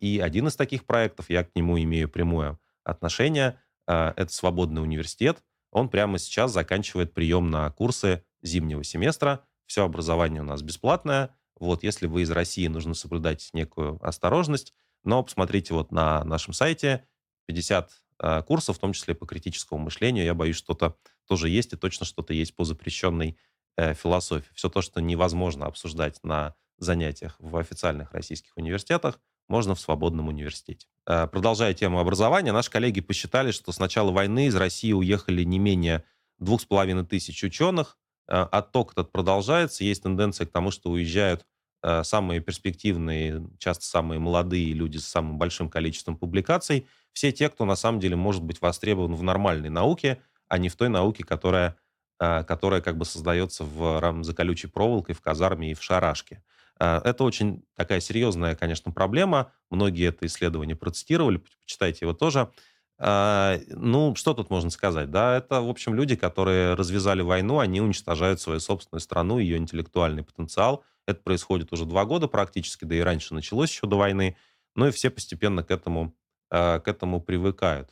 и 0.00 0.20
один 0.22 0.48
из 0.48 0.56
таких 0.56 0.84
проектов, 0.84 1.30
я 1.30 1.44
к 1.44 1.54
нему 1.54 1.80
имею 1.80 2.06
прямое 2.06 2.58
отношение, 2.84 3.58
это 3.86 4.28
«Свободный 4.28 4.82
университет». 4.82 5.42
Он 5.70 5.88
прямо 5.88 6.18
сейчас 6.18 6.52
заканчивает 6.52 7.14
прием 7.14 7.50
на 7.50 7.70
курсы 7.70 8.24
зимнего 8.42 8.84
семестра. 8.84 9.44
Все 9.66 9.84
образование 9.84 10.42
у 10.42 10.44
нас 10.44 10.62
бесплатное. 10.62 11.34
Вот, 11.58 11.82
если 11.82 12.06
вы 12.06 12.22
из 12.22 12.30
России, 12.30 12.66
нужно 12.66 12.94
соблюдать 12.94 13.48
некую 13.52 13.98
осторожность. 14.06 14.74
Но 15.04 15.22
посмотрите 15.22 15.74
вот 15.74 15.90
на 15.90 16.22
нашем 16.24 16.52
сайте 16.52 17.06
50 17.46 17.90
э, 18.18 18.42
курсов, 18.42 18.76
в 18.76 18.80
том 18.80 18.92
числе 18.92 19.14
по 19.14 19.26
критическому 19.26 19.80
мышлению. 19.80 20.24
Я 20.24 20.34
боюсь, 20.34 20.56
что-то 20.56 20.96
тоже 21.26 21.48
есть, 21.48 21.72
и 21.72 21.76
точно 21.76 22.04
что-то 22.04 22.34
есть 22.34 22.54
по 22.54 22.64
запрещенной 22.64 23.38
э, 23.76 23.94
философии. 23.94 24.50
Все 24.54 24.68
то, 24.68 24.82
что 24.82 25.00
невозможно 25.00 25.66
обсуждать 25.66 26.22
на 26.22 26.54
занятиях 26.78 27.36
в 27.38 27.56
официальных 27.56 28.12
российских 28.12 28.56
университетах, 28.56 29.20
можно 29.48 29.74
в 29.74 29.80
свободном 29.80 30.28
университете. 30.28 30.86
Э, 31.06 31.26
продолжая 31.26 31.74
тему 31.74 31.98
образования, 31.98 32.52
наши 32.52 32.70
коллеги 32.70 33.00
посчитали, 33.00 33.50
что 33.50 33.72
с 33.72 33.78
начала 33.78 34.10
войны 34.10 34.46
из 34.46 34.56
России 34.56 34.92
уехали 34.92 35.42
не 35.42 35.58
менее 35.58 36.04
двух 36.38 36.62
с 36.62 36.64
половиной 36.64 37.04
тысяч 37.04 37.42
ученых. 37.44 37.98
Э, 38.28 38.42
отток 38.50 38.92
этот 38.92 39.12
продолжается. 39.12 39.84
Есть 39.84 40.02
тенденция 40.02 40.46
к 40.46 40.50
тому, 40.50 40.70
что 40.70 40.90
уезжают 40.90 41.46
э, 41.82 42.02
самые 42.04 42.40
перспективные, 42.40 43.46
часто 43.58 43.84
самые 43.84 44.18
молодые 44.18 44.72
люди 44.72 44.98
с 44.98 45.06
самым 45.06 45.38
большим 45.38 45.68
количеством 45.68 46.16
публикаций– 46.16 46.86
все 47.12 47.30
те, 47.30 47.48
кто 47.48 47.64
на 47.64 47.76
самом 47.76 48.00
деле 48.00 48.16
может 48.16 48.42
быть 48.42 48.60
востребован 48.60 49.14
в 49.14 49.22
нормальной 49.22 49.68
науке, 49.68 50.22
а 50.48 50.58
не 50.58 50.68
в 50.68 50.76
той 50.76 50.88
науке, 50.88 51.24
которая, 51.24 51.76
которая 52.18 52.80
как 52.80 52.96
бы 52.96 53.04
создается 53.04 53.64
в, 53.64 54.22
за 54.22 54.34
колючей 54.34 54.68
проволокой 54.68 55.14
в 55.14 55.20
казарме 55.20 55.72
и 55.72 55.74
в 55.74 55.82
шарашке. 55.82 56.42
А, 56.84 57.00
это 57.04 57.22
очень 57.22 57.62
такая 57.76 58.00
серьезная, 58.00 58.56
конечно, 58.56 58.90
проблема. 58.90 59.52
Многие 59.70 60.08
это 60.08 60.26
исследование 60.26 60.74
процитировали, 60.74 61.36
почитайте 61.36 61.98
его 62.04 62.12
тоже. 62.12 62.50
А, 62.98 63.60
ну, 63.68 64.16
что 64.16 64.34
тут 64.34 64.50
можно 64.50 64.68
сказать? 64.68 65.08
Да, 65.08 65.36
это, 65.36 65.60
в 65.60 65.68
общем, 65.68 65.94
люди, 65.94 66.16
которые 66.16 66.74
развязали 66.74 67.22
войну, 67.22 67.60
они 67.60 67.80
уничтожают 67.80 68.40
свою 68.40 68.58
собственную 68.58 69.00
страну, 69.00 69.38
ее 69.38 69.58
интеллектуальный 69.58 70.24
потенциал. 70.24 70.82
Это 71.06 71.20
происходит 71.22 71.72
уже 71.72 71.84
два 71.84 72.04
года 72.04 72.26
практически, 72.26 72.84
да 72.84 72.96
и 72.96 73.00
раньше 73.00 73.32
началось 73.32 73.70
еще 73.70 73.86
до 73.86 73.96
войны. 73.96 74.36
Ну 74.74 74.88
и 74.88 74.90
все 74.90 75.08
постепенно 75.08 75.62
к 75.62 75.70
этому 75.70 76.16
а, 76.50 76.80
к 76.80 76.88
этому 76.88 77.20
привыкают. 77.20 77.90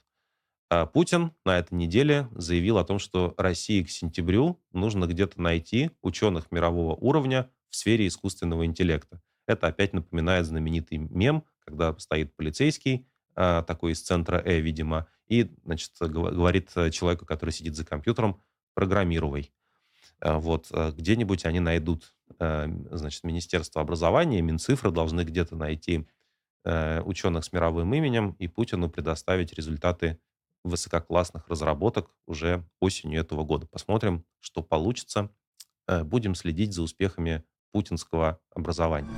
Путин 0.93 1.33
на 1.45 1.59
этой 1.59 1.75
неделе 1.75 2.29
заявил 2.33 2.79
о 2.79 2.85
том, 2.85 3.01
что 3.01 3.35
России 3.37 3.83
к 3.83 3.91
сентябрю 3.91 4.61
нужно 4.73 5.07
где-то 5.07 5.41
найти 5.41 5.91
ученых 6.01 6.53
мирового 6.53 6.95
уровня 6.95 7.51
в 7.71 7.77
сфере 7.77 8.07
искусственного 8.07 8.67
интеллекта. 8.67 9.21
Это 9.47 9.69
опять 9.69 9.93
напоминает 9.93 10.47
знаменитый 10.47 10.99
мем, 10.99 11.45
когда 11.65 11.97
стоит 11.99 12.35
полицейский, 12.37 13.07
а, 13.35 13.63
такой 13.63 13.93
из 13.93 14.03
центра 14.03 14.43
Э, 14.45 14.61
видимо, 14.61 15.07
и 15.29 15.51
значит, 15.65 15.93
говорит 16.01 16.71
человеку, 16.91 17.25
который 17.25 17.51
сидит 17.51 17.77
за 17.77 17.85
компьютером, 17.85 18.43
программируй. 18.75 19.53
Вот, 20.23 20.71
где-нибудь 20.71 21.47
они 21.47 21.61
найдут, 21.61 22.15
значит, 22.39 23.25
Министерство 23.25 23.81
образования, 23.81 24.43
Минцифры 24.43 24.91
должны 24.91 25.23
где-то 25.23 25.57
найти 25.57 26.07
э, 26.65 27.01
ученых 27.03 27.45
с 27.45 27.53
мировым 27.53 27.93
именем 27.95 28.37
и 28.39 28.49
Путину 28.49 28.91
предоставить 28.91 29.53
результаты 29.53 30.19
высококлассных 30.63 31.49
разработок 31.49 32.11
уже 32.27 32.65
осенью 32.81 33.21
этого 33.21 33.45
года. 33.45 33.67
Посмотрим, 33.67 34.25
что 34.41 34.63
получится. 34.63 35.31
Э, 35.87 36.05
будем 36.05 36.35
следить 36.35 36.75
за 36.75 36.83
успехами 36.83 37.45
путинского 37.73 38.39
образования. 38.55 39.11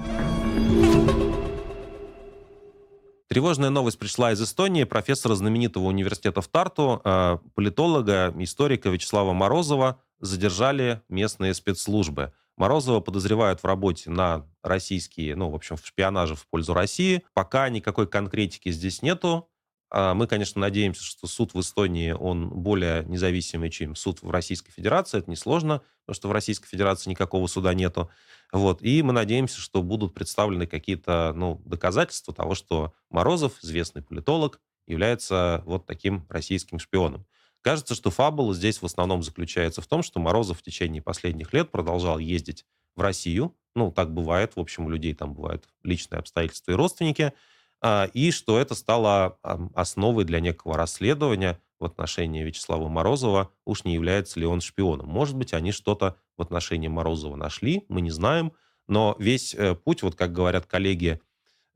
Тревожная 3.32 3.70
новость 3.70 3.98
пришла 3.98 4.32
из 4.32 4.42
Эстонии. 4.42 4.84
Профессора 4.84 5.34
знаменитого 5.34 5.84
университета 5.84 6.42
в 6.42 6.48
Тарту, 6.48 7.00
э, 7.02 7.38
политолога, 7.54 8.34
историка 8.38 8.90
Вячеслава 8.90 9.32
Морозова 9.32 10.02
задержали 10.20 11.00
местные 11.08 11.54
спецслужбы. 11.54 12.34
Морозова 12.58 13.00
подозревают 13.00 13.60
в 13.60 13.64
работе 13.64 14.10
на 14.10 14.46
российские, 14.62 15.34
ну, 15.34 15.48
в 15.48 15.54
общем, 15.54 15.76
в 15.76 15.86
шпионаже 15.86 16.34
в 16.34 16.46
пользу 16.46 16.74
России. 16.74 17.22
Пока 17.32 17.70
никакой 17.70 18.06
конкретики 18.06 18.70
здесь 18.70 19.00
нету. 19.00 19.48
А, 19.94 20.14
мы, 20.14 20.26
конечно, 20.26 20.58
надеемся, 20.58 21.04
что 21.04 21.26
суд 21.26 21.52
в 21.52 21.60
Эстонии, 21.60 22.12
он 22.12 22.48
более 22.48 23.04
независимый, 23.04 23.68
чем 23.68 23.94
суд 23.94 24.22
в 24.22 24.30
Российской 24.30 24.72
Федерации. 24.72 25.18
Это 25.18 25.30
несложно, 25.30 25.82
потому 26.06 26.14
что 26.14 26.28
в 26.28 26.32
Российской 26.32 26.66
Федерации 26.66 27.10
никакого 27.10 27.46
суда 27.46 27.74
нету. 27.74 28.10
Вот. 28.52 28.80
И 28.80 29.02
мы 29.02 29.12
надеемся, 29.12 29.60
что 29.60 29.82
будут 29.82 30.14
представлены 30.14 30.66
какие-то 30.66 31.34
ну, 31.36 31.60
доказательства 31.66 32.32
того, 32.32 32.54
что 32.54 32.94
Морозов, 33.10 33.58
известный 33.62 34.00
политолог, 34.00 34.60
является 34.86 35.62
вот 35.66 35.84
таким 35.84 36.24
российским 36.30 36.78
шпионом. 36.78 37.26
Кажется, 37.60 37.94
что 37.94 38.10
фабула 38.10 38.54
здесь 38.54 38.80
в 38.80 38.86
основном 38.86 39.22
заключается 39.22 39.82
в 39.82 39.86
том, 39.86 40.02
что 40.02 40.20
Морозов 40.20 40.60
в 40.60 40.62
течение 40.62 41.02
последних 41.02 41.52
лет 41.52 41.70
продолжал 41.70 42.18
ездить 42.18 42.64
в 42.96 43.02
Россию. 43.02 43.54
Ну, 43.74 43.92
так 43.92 44.12
бывает, 44.14 44.56
в 44.56 44.60
общем, 44.60 44.86
у 44.86 44.90
людей 44.90 45.12
там 45.12 45.34
бывают 45.34 45.68
личные 45.82 46.18
обстоятельства 46.18 46.72
и 46.72 46.76
родственники. 46.76 47.34
А, 47.82 48.08
и 48.14 48.30
что 48.30 48.58
это 48.58 48.74
стало 48.74 49.38
основой 49.74 50.24
для 50.24 50.40
некого 50.40 50.76
расследования 50.76 51.60
в 51.78 51.84
отношении 51.84 52.44
Вячеслава 52.44 52.88
Морозова, 52.88 53.50
уж 53.64 53.84
не 53.84 53.94
является 53.94 54.38
ли 54.38 54.46
он 54.46 54.60
шпионом. 54.60 55.08
Может 55.08 55.36
быть, 55.36 55.52
они 55.52 55.72
что-то 55.72 56.16
в 56.36 56.42
отношении 56.42 56.88
Морозова 56.88 57.36
нашли, 57.36 57.84
мы 57.88 58.00
не 58.00 58.10
знаем, 58.10 58.52
но 58.86 59.16
весь 59.18 59.54
э, 59.54 59.74
путь, 59.74 60.02
вот 60.02 60.14
как 60.14 60.32
говорят 60.32 60.66
коллеги, 60.66 61.20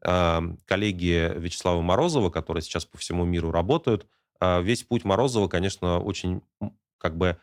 коллеги 0.02 1.32
Вячеслава 1.36 1.80
Морозова, 1.80 2.30
которые 2.30 2.62
сейчас 2.62 2.84
по 2.84 2.96
всему 2.96 3.24
миру 3.24 3.50
работают, 3.50 4.06
а, 4.40 4.60
весь 4.60 4.82
путь 4.82 5.04
Морозова, 5.04 5.48
конечно, 5.48 5.98
очень 5.98 6.42
как 6.98 7.16
бы 7.16 7.38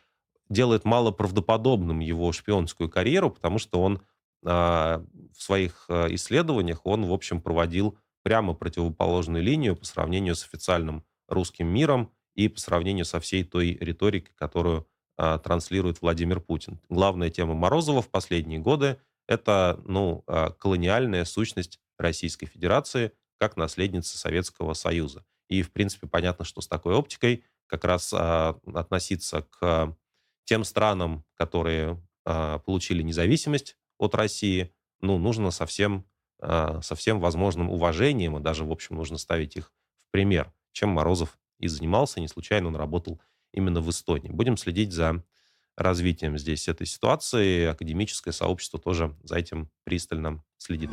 делает 0.48 0.84
мало 0.84 1.10
правдоподобным 1.10 2.00
его 2.00 2.32
шпионскую 2.32 2.88
карьеру, 2.88 3.30
потому 3.30 3.58
что 3.58 3.80
он 3.82 4.02
а, 4.44 5.04
в 5.36 5.42
своих 5.42 5.86
а, 5.88 6.06
исследованиях, 6.14 6.80
он, 6.84 7.06
в 7.06 7.12
общем, 7.12 7.40
проводил 7.40 7.98
прямо 8.24 8.54
противоположную 8.54 9.44
линию 9.44 9.76
по 9.76 9.84
сравнению 9.84 10.34
с 10.34 10.44
официальным 10.44 11.04
русским 11.28 11.68
миром 11.68 12.10
и 12.34 12.48
по 12.48 12.58
сравнению 12.58 13.04
со 13.04 13.20
всей 13.20 13.44
той 13.44 13.78
риторикой, 13.80 14.34
которую 14.34 14.88
транслирует 15.16 16.02
Владимир 16.02 16.40
Путин. 16.40 16.80
Главная 16.88 17.30
тема 17.30 17.54
Морозова 17.54 18.02
в 18.02 18.10
последние 18.10 18.58
годы– 18.58 18.98
это 19.28 19.80
ну, 19.84 20.24
колониальная 20.58 21.24
сущность 21.24 21.78
Российской 21.98 22.46
Федерации 22.46 23.12
как 23.38 23.56
наследница 23.56 24.18
Советского 24.18 24.74
Союза. 24.74 25.24
И, 25.48 25.62
в 25.62 25.72
принципе, 25.72 26.06
понятно, 26.06 26.44
что 26.44 26.60
с 26.60 26.68
такой 26.68 26.94
оптикой 26.94 27.44
как 27.66 27.84
раз 27.84 28.12
а, 28.12 28.58
относиться 28.72 29.42
к 29.50 29.96
тем 30.44 30.64
странам, 30.64 31.24
которые 31.34 32.02
а, 32.24 32.58
получили 32.60 33.02
независимость 33.02 33.76
от 33.98 34.14
России, 34.14 34.72
ну, 35.00 35.18
нужно 35.18 35.50
со 35.50 35.66
всем, 35.66 36.04
а, 36.04 36.13
со 36.46 36.94
всем 36.94 37.20
возможным 37.20 37.70
уважением, 37.70 38.36
и 38.36 38.40
даже, 38.40 38.64
в 38.64 38.72
общем, 38.72 38.96
нужно 38.96 39.18
ставить 39.18 39.56
их 39.56 39.72
в 40.08 40.12
пример, 40.12 40.52
чем 40.72 40.90
Морозов 40.90 41.38
и 41.58 41.68
занимался. 41.68 42.20
Не 42.20 42.28
случайно 42.28 42.68
он 42.68 42.76
работал 42.76 43.20
именно 43.52 43.80
в 43.80 43.88
Эстонии. 43.90 44.30
Будем 44.30 44.56
следить 44.56 44.92
за 44.92 45.22
развитием 45.76 46.38
здесь 46.38 46.68
этой 46.68 46.86
ситуации. 46.86 47.66
Академическое 47.66 48.32
сообщество 48.32 48.78
тоже 48.78 49.16
за 49.22 49.36
этим 49.36 49.70
пристально 49.84 50.42
следит. 50.56 50.90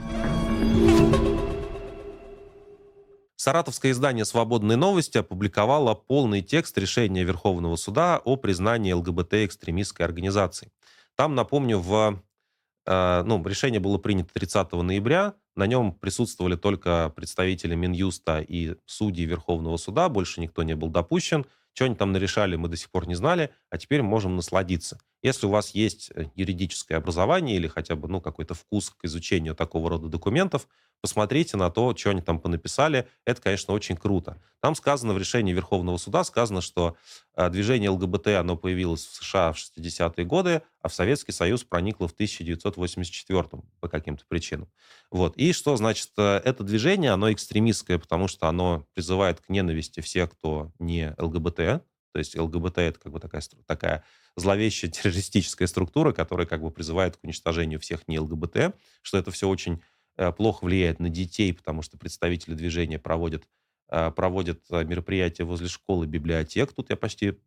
Саратовское 3.36 3.92
издание 3.92 4.24
«Свободные 4.24 4.76
новости» 4.76 5.18
опубликовало 5.18 5.96
полный 5.96 6.42
текст 6.42 6.78
решения 6.78 7.24
Верховного 7.24 7.76
суда 7.76 8.22
о 8.24 8.36
признании 8.36 8.94
ЛГБТ 8.94 9.34
экстремистской 9.46 10.06
организацией. 10.06 10.72
Там, 11.16 11.34
напомню, 11.34 11.80
в, 11.80 12.22
э, 12.86 13.24
ну, 13.24 13.44
решение 13.44 13.80
было 13.80 13.98
принято 13.98 14.32
30 14.34 14.84
ноября. 14.84 15.34
На 15.56 15.68
нем 15.68 15.94
присутствовали 15.94 16.56
только 16.56 17.12
представители 17.16 17.76
Минюста 17.76 18.40
и 18.40 18.76
судьи 18.86 19.26
Верховного 19.26 19.78
суда. 19.78 20.08
Больше 20.10 20.40
никто 20.42 20.64
не 20.64 20.76
был 20.76 20.90
допущен. 20.90 21.46
Что 21.74 21.86
они 21.86 21.96
там 21.96 22.12
нарешали, 22.12 22.56
мы 22.56 22.68
до 22.68 22.78
сих 22.78 22.90
пор 22.90 23.08
не 23.08 23.16
знали, 23.16 23.52
а 23.72 23.78
теперь 23.78 24.02
можем 24.02 24.36
насладиться. 24.36 25.00
Если 25.24 25.46
у 25.46 25.50
вас 25.50 25.72
есть 25.72 26.12
э, 26.14 26.26
юридическое 26.36 26.98
образование 26.98 27.56
или 27.56 27.68
хотя 27.68 27.96
бы 27.96 28.10
ну, 28.10 28.20
какой-то 28.20 28.54
вкус 28.54 28.90
к 28.90 29.06
изучению 29.06 29.56
такого 29.56 29.90
рода 29.90 30.10
документов, 30.10 30.68
посмотрите 31.00 31.56
на 31.56 31.72
то, 31.72 31.96
что 31.96 32.10
они 32.10 32.22
там 32.22 32.38
понаписали. 32.40 33.08
Это, 33.26 33.42
конечно, 33.42 33.74
очень 33.74 33.96
круто. 33.96 34.42
Там 34.60 34.76
сказано 34.76 35.14
в 35.14 35.18
решении 35.18 35.54
Верховного 35.54 35.98
суда, 35.98 36.26
сказано, 36.26 36.60
что 36.60 36.98
э, 37.36 37.50
движение 37.50 37.90
ЛГБТ, 37.92 38.28
оно 38.28 38.58
появилось 38.58 39.06
в 39.06 39.24
США 39.24 39.54
в 39.54 39.56
60-е 39.56 40.26
годы, 40.26 40.64
а 40.82 40.90
в 40.90 40.94
Советский 40.94 41.32
Союз 41.32 41.64
проникло 41.64 42.10
в 42.10 42.12
1984 42.12 43.44
по 43.80 43.88
каким-то 43.88 44.26
причинам. 44.28 44.70
Вот. 45.10 45.38
И 45.38 45.54
что 45.54 45.78
значит, 45.78 46.10
э, 46.18 46.42
это 46.44 46.66
движение, 46.66 47.12
оно 47.12 47.32
экстремистское, 47.32 47.98
потому 47.98 48.28
что 48.28 48.50
оно 48.50 48.86
призывает 48.94 49.40
к 49.40 49.48
ненависти 49.48 50.02
всех, 50.02 50.32
кто 50.32 50.74
не 50.78 51.16
ЛГБТ, 51.18 51.86
то 52.12 52.20
есть 52.20 52.38
ЛГБТ 52.38 52.78
это 52.80 53.00
как 53.00 53.12
бы 53.12 53.20
такая, 53.20 53.42
такая 53.66 54.04
зловещая 54.36 54.92
террористическая 54.92 55.68
структура, 55.68 56.12
которая 56.12 56.48
как 56.48 56.62
бы 56.62 56.72
призывает 56.72 57.18
к 57.18 57.24
уничтожению 57.24 57.80
всех 57.80 58.08
не 58.08 58.20
ЛГБТ, 58.20 58.76
что 59.02 59.18
это 59.18 59.32
все 59.32 59.48
очень 59.48 59.82
Э, 60.18 60.32
плохо 60.32 60.66
влияет 60.66 61.00
на 61.00 61.10
детей, 61.10 61.54
потому 61.54 61.82
что 61.82 61.98
представители 61.98 62.54
движения 62.54 63.00
проводят, 63.00 63.46
э, 63.90 64.12
проводят 64.12 64.62
э, 64.70 64.84
мероприятия 64.84 65.44
возле 65.44 65.68
школы, 65.68 66.06
библиотек. 66.06 66.74
Тут 66.74 66.90
я 66.90 66.96
почти 66.96 67.38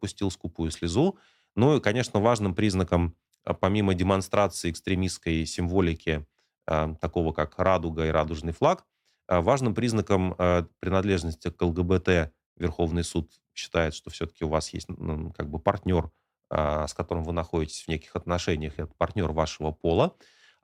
пустил 0.00 0.30
скупую 0.30 0.70
слезу. 0.70 1.18
Ну 1.56 1.76
и, 1.76 1.80
конечно, 1.80 2.20
важным 2.20 2.54
признаком, 2.54 3.14
помимо 3.60 3.94
демонстрации 3.94 4.70
экстремистской 4.70 5.44
символики, 5.44 6.26
такого 6.64 7.32
как 7.32 7.58
радуга 7.58 8.06
и 8.06 8.10
радужный 8.10 8.52
флаг, 8.52 8.86
важным 9.28 9.74
признаком 9.74 10.34
принадлежности 10.78 11.50
к 11.50 11.60
ЛГБТ 11.60 12.32
Верховный 12.56 13.04
суд 13.04 13.30
считает, 13.54 13.94
что 13.94 14.10
все-таки 14.10 14.44
у 14.44 14.48
вас 14.48 14.72
есть 14.72 14.88
ну, 14.88 15.32
как 15.32 15.48
бы 15.50 15.58
партнер, 15.58 16.10
с 16.50 16.92
которым 16.94 17.24
вы 17.24 17.32
находитесь 17.32 17.82
в 17.84 17.88
неких 17.88 18.14
отношениях, 18.14 18.74
это 18.78 18.92
партнер 18.98 19.32
вашего 19.32 19.70
пола. 19.72 20.14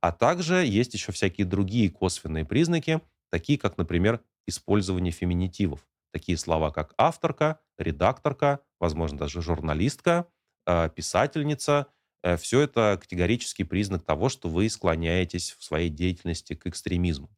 А 0.01 0.13
также 0.13 0.65
есть 0.65 0.95
еще 0.95 1.13
всякие 1.13 1.47
другие 1.47 1.91
косвенные 1.91 2.45
признаки, 2.45 3.01
такие 3.31 3.59
как, 3.59 3.79
например, 3.79 4.23
использование 4.47 5.13
феминитивов. 5.13 5.87
Такие 6.13 6.39
слова, 6.39 6.71
как 6.71 6.95
авторка, 6.97 7.61
редакторка, 7.79 8.61
возможно, 8.81 9.19
даже 9.19 9.43
журналистка, 9.43 10.27
э, 10.67 10.89
писательница. 10.95 11.89
Э, 12.23 12.37
Все 12.37 12.61
это 12.63 12.99
категорический 13.01 13.65
признак 13.65 14.05
того, 14.05 14.29
что 14.29 14.49
вы 14.49 14.69
склоняетесь 14.71 15.53
в 15.59 15.65
своей 15.65 15.91
деятельности 15.91 16.55
к 16.55 16.67
экстремизму. 16.67 17.29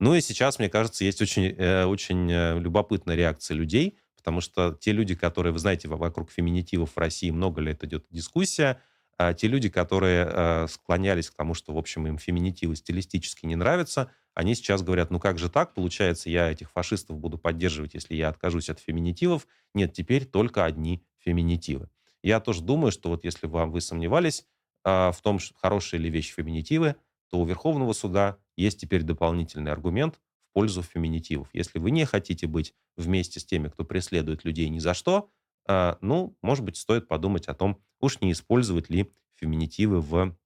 Ну 0.00 0.14
и 0.14 0.20
сейчас, 0.20 0.58
мне 0.58 0.68
кажется, 0.68 1.04
есть 1.04 1.22
очень, 1.22 1.54
э, 1.56 1.84
очень 1.84 2.30
любопытная 2.60 3.16
реакция 3.16 3.56
людей, 3.56 3.98
потому 4.16 4.40
что 4.40 4.72
те 4.80 4.92
люди, 4.92 5.14
которые, 5.14 5.52
вы 5.52 5.58
знаете, 5.58 5.88
вокруг 5.88 6.30
феминитивов 6.30 6.92
в 6.94 6.98
России 6.98 7.30
много 7.30 7.60
лет 7.60 7.84
идет 7.84 8.06
дискуссия, 8.10 8.80
а 9.16 9.32
те 9.34 9.46
люди, 9.46 9.68
которые 9.68 10.26
э, 10.28 10.66
склонялись 10.68 11.30
к 11.30 11.34
тому, 11.34 11.54
что, 11.54 11.72
в 11.72 11.78
общем, 11.78 12.06
им 12.06 12.18
феминитивы 12.18 12.74
стилистически 12.74 13.46
не 13.46 13.54
нравятся, 13.54 14.10
они 14.34 14.54
сейчас 14.54 14.82
говорят, 14.82 15.10
ну 15.10 15.20
как 15.20 15.38
же 15.38 15.48
так, 15.48 15.74
получается, 15.74 16.28
я 16.28 16.50
этих 16.50 16.70
фашистов 16.72 17.18
буду 17.18 17.38
поддерживать, 17.38 17.94
если 17.94 18.14
я 18.14 18.28
откажусь 18.28 18.68
от 18.68 18.80
феминитивов. 18.80 19.46
Нет, 19.74 19.92
теперь 19.92 20.24
только 20.24 20.64
одни 20.64 21.04
феминитивы. 21.18 21.88
Я 22.22 22.40
тоже 22.40 22.62
думаю, 22.62 22.90
что 22.90 23.10
вот 23.10 23.24
если 23.24 23.46
вам 23.46 23.70
вы 23.70 23.80
сомневались 23.80 24.44
э, 24.84 25.12
в 25.12 25.18
том, 25.22 25.38
хорошие 25.60 26.00
ли 26.00 26.10
вещи 26.10 26.34
феминитивы, 26.34 26.96
то 27.30 27.38
у 27.38 27.44
Верховного 27.44 27.92
суда 27.92 28.38
есть 28.56 28.80
теперь 28.80 29.02
дополнительный 29.02 29.72
аргумент 29.72 30.20
в 30.50 30.52
пользу 30.54 30.82
феминитивов. 30.82 31.48
Если 31.52 31.78
вы 31.78 31.90
не 31.90 32.04
хотите 32.04 32.46
быть 32.46 32.74
вместе 32.96 33.40
с 33.40 33.44
теми, 33.44 33.68
кто 33.68 33.84
преследует 33.84 34.44
людей 34.44 34.68
ни 34.68 34.78
за 34.78 34.94
что, 34.94 35.30
э, 35.68 35.96
ну, 36.00 36.36
может 36.42 36.64
быть, 36.64 36.76
стоит 36.76 37.08
подумать 37.08 37.48
о 37.48 37.54
том, 37.54 37.82
уж 38.00 38.20
не 38.20 38.32
использовать 38.32 38.90
ли 38.90 39.12
феминитивы 39.34 40.00
в 40.00 40.36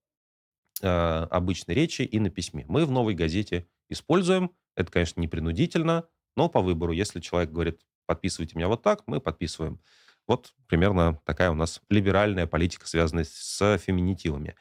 э, 0.81 0.87
обычной 0.87 1.75
речи 1.75 2.03
и 2.03 2.19
на 2.19 2.31
письме. 2.31 2.65
Мы 2.69 2.87
в 2.87 2.91
новой 2.91 3.15
газете 3.15 3.69
используем. 3.89 4.51
Это, 4.75 4.91
конечно, 4.93 5.21
не 5.21 5.29
принудительно, 5.29 6.09
но 6.37 6.49
по 6.49 6.61
выбору. 6.61 6.93
Если 6.93 7.21
человек 7.21 7.51
говорит, 7.51 7.81
подписывайте 8.07 8.57
меня 8.57 8.69
вот 8.69 8.83
так, 8.83 9.03
мы 9.07 9.21
подписываем. 9.21 9.81
Вот 10.27 10.55
примерно 10.67 11.21
такая 11.25 11.51
у 11.51 11.55
нас 11.55 11.81
либеральная 11.89 12.47
политика, 12.47 12.87
связанная 12.87 13.25
с 13.25 13.79
феминитивами. 13.79 14.55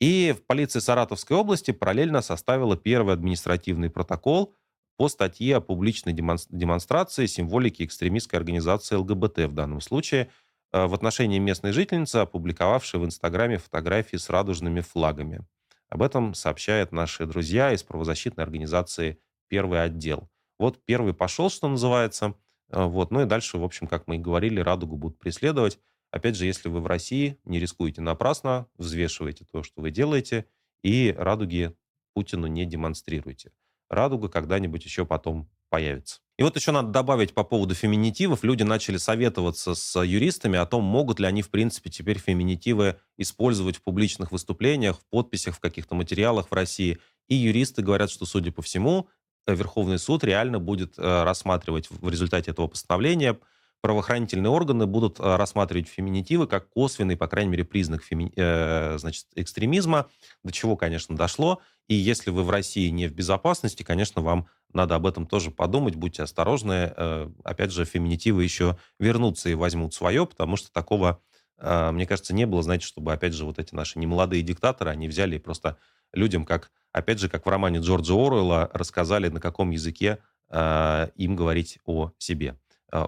И 0.00 0.34
в 0.36 0.44
полиции 0.44 0.80
Саратовской 0.80 1.36
области 1.36 1.70
параллельно 1.70 2.20
составила 2.20 2.76
первый 2.76 3.14
административный 3.14 3.90
протокол 3.90 4.54
по 4.96 5.08
статье 5.08 5.56
о 5.56 5.60
публичной 5.60 6.12
демонстрации 6.12 7.26
символики 7.26 7.84
экстремистской 7.84 8.38
организации 8.38 8.96
ЛГБТ 8.96 9.38
в 9.46 9.52
данном 9.54 9.80
случае– 9.80 10.30
Э, 10.74 10.86
в 10.86 10.94
отношении 10.94 11.38
местной 11.38 11.70
жительницы, 11.70 12.16
опубликовавшей 12.16 12.98
в 12.98 13.04
Инстаграме 13.04 13.58
фотографии 13.58 14.16
с 14.16 14.28
радужными 14.28 14.80
флагами. 14.80 15.46
Об 15.88 16.02
этом 16.02 16.34
сообщают 16.34 16.90
наши 16.90 17.26
друзья 17.26 17.72
из 17.72 17.84
правозащитной 17.84 18.42
организации 18.42 19.20
«Первый 19.48 19.84
отдел». 19.84 20.28
Вот 20.58 20.84
первый 20.84 21.14
пошел, 21.14 21.48
что 21.48 21.68
называется. 21.68 22.34
Э, 22.70 22.86
вот. 22.86 23.12
Ну 23.12 23.22
и 23.22 23.24
дальше, 23.24 23.56
в 23.56 23.62
общем, 23.62 23.86
как 23.86 24.08
мы 24.08 24.16
и 24.16 24.18
говорили, 24.18 24.58
радугу 24.58 24.96
будут 24.96 25.16
преследовать. 25.20 25.78
Опять 26.14 26.36
же, 26.36 26.46
если 26.46 26.68
вы 26.68 26.78
в 26.78 26.86
России, 26.86 27.40
не 27.44 27.58
рискуете 27.58 28.00
напрасно, 28.00 28.68
взвешивайте 28.78 29.44
то, 29.50 29.64
что 29.64 29.82
вы 29.82 29.90
делаете, 29.90 30.46
и 30.84 31.12
радуги 31.18 31.74
Путину 32.12 32.46
не 32.46 32.64
демонстрируйте. 32.66 33.50
Радуга 33.90 34.28
когда-нибудь 34.28 34.84
еще 34.84 35.04
потом 35.04 35.50
появится. 35.70 36.20
И 36.38 36.44
вот 36.44 36.54
еще 36.54 36.70
надо 36.70 36.90
добавить 36.90 37.34
по 37.34 37.42
поводу 37.42 37.74
феминитивов. 37.74 38.44
Люди 38.44 38.62
начали 38.62 38.96
советоваться 38.96 39.74
с 39.74 40.00
юристами 40.04 40.56
о 40.56 40.66
том, 40.66 40.84
могут 40.84 41.18
ли 41.18 41.26
они, 41.26 41.42
в 41.42 41.50
принципе, 41.50 41.90
теперь 41.90 42.20
феминитивы 42.20 43.00
использовать 43.16 43.78
в 43.78 43.82
публичных 43.82 44.30
выступлениях, 44.30 45.00
в 45.00 45.04
подписях, 45.10 45.56
в 45.56 45.60
каких-то 45.60 45.96
материалах 45.96 46.46
в 46.48 46.54
России. 46.54 46.98
И 47.26 47.34
юристы 47.34 47.82
говорят, 47.82 48.08
что, 48.08 48.24
судя 48.24 48.52
по 48.52 48.62
всему, 48.62 49.08
Верховный 49.48 49.98
суд 49.98 50.22
реально 50.22 50.60
будет 50.60 50.96
э, 50.96 51.24
рассматривать 51.24 51.90
в 51.90 52.08
результате 52.08 52.52
этого 52.52 52.68
постановления 52.68 53.36
правоохранительные 53.84 54.48
органы 54.48 54.86
будут 54.86 55.20
э, 55.20 55.36
рассматривать 55.36 55.88
феминитивы 55.88 56.46
как 56.46 56.70
косвенный, 56.70 57.18
по 57.18 57.28
крайней 57.28 57.50
мере, 57.50 57.64
признак 57.64 58.02
феми... 58.02 58.32
э, 58.34 58.96
значит, 58.96 59.26
экстремизма, 59.34 60.06
до 60.42 60.52
чего, 60.52 60.74
конечно, 60.74 61.14
дошло. 61.14 61.60
И 61.86 61.94
если 61.94 62.30
вы 62.30 62.44
в 62.44 62.50
России 62.50 62.88
не 62.88 63.08
в 63.08 63.12
безопасности, 63.12 63.82
конечно, 63.82 64.22
вам 64.22 64.46
надо 64.72 64.94
об 64.94 65.06
этом 65.06 65.26
тоже 65.26 65.50
подумать, 65.50 65.96
будьте 65.96 66.22
осторожны. 66.22 66.94
Э, 66.96 67.30
опять 67.44 67.72
же, 67.72 67.84
феминитивы 67.84 68.42
еще 68.42 68.78
вернутся 68.98 69.50
и 69.50 69.54
возьмут 69.54 69.92
свое, 69.92 70.24
потому 70.24 70.56
что 70.56 70.72
такого, 70.72 71.20
э, 71.58 71.90
мне 71.90 72.06
кажется, 72.06 72.32
не 72.32 72.46
было, 72.46 72.62
знаете, 72.62 72.86
чтобы, 72.86 73.12
опять 73.12 73.34
же, 73.34 73.44
вот 73.44 73.58
эти 73.58 73.74
наши 73.74 73.98
немолодые 73.98 74.42
диктаторы, 74.42 74.92
они 74.92 75.08
взяли 75.08 75.36
и 75.36 75.38
просто 75.38 75.76
людям, 76.14 76.46
как, 76.46 76.70
опять 76.92 77.18
же, 77.18 77.28
как 77.28 77.44
в 77.44 77.50
романе 77.50 77.80
Джорджа 77.80 78.14
Оруэлла, 78.14 78.70
рассказали, 78.72 79.28
на 79.28 79.40
каком 79.40 79.72
языке 79.72 80.20
им 80.50 81.36
говорить 81.36 81.80
о 81.84 82.12
себе. 82.18 82.56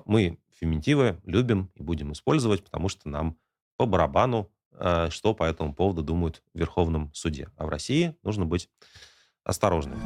Мы 0.04 0.38
феминитивы 0.58 1.20
любим 1.24 1.70
и 1.74 1.82
будем 1.82 2.12
использовать, 2.12 2.64
потому 2.64 2.88
что 2.88 3.08
нам 3.08 3.36
по 3.76 3.86
барабану, 3.86 4.50
э, 4.72 5.08
что 5.10 5.34
по 5.34 5.44
этому 5.44 5.74
поводу 5.74 6.02
думают 6.02 6.42
в 6.54 6.58
Верховном 6.58 7.12
суде. 7.14 7.50
А 7.56 7.66
в 7.66 7.68
России 7.68 8.16
нужно 8.22 8.46
быть 8.46 8.68
осторожным. 9.44 10.00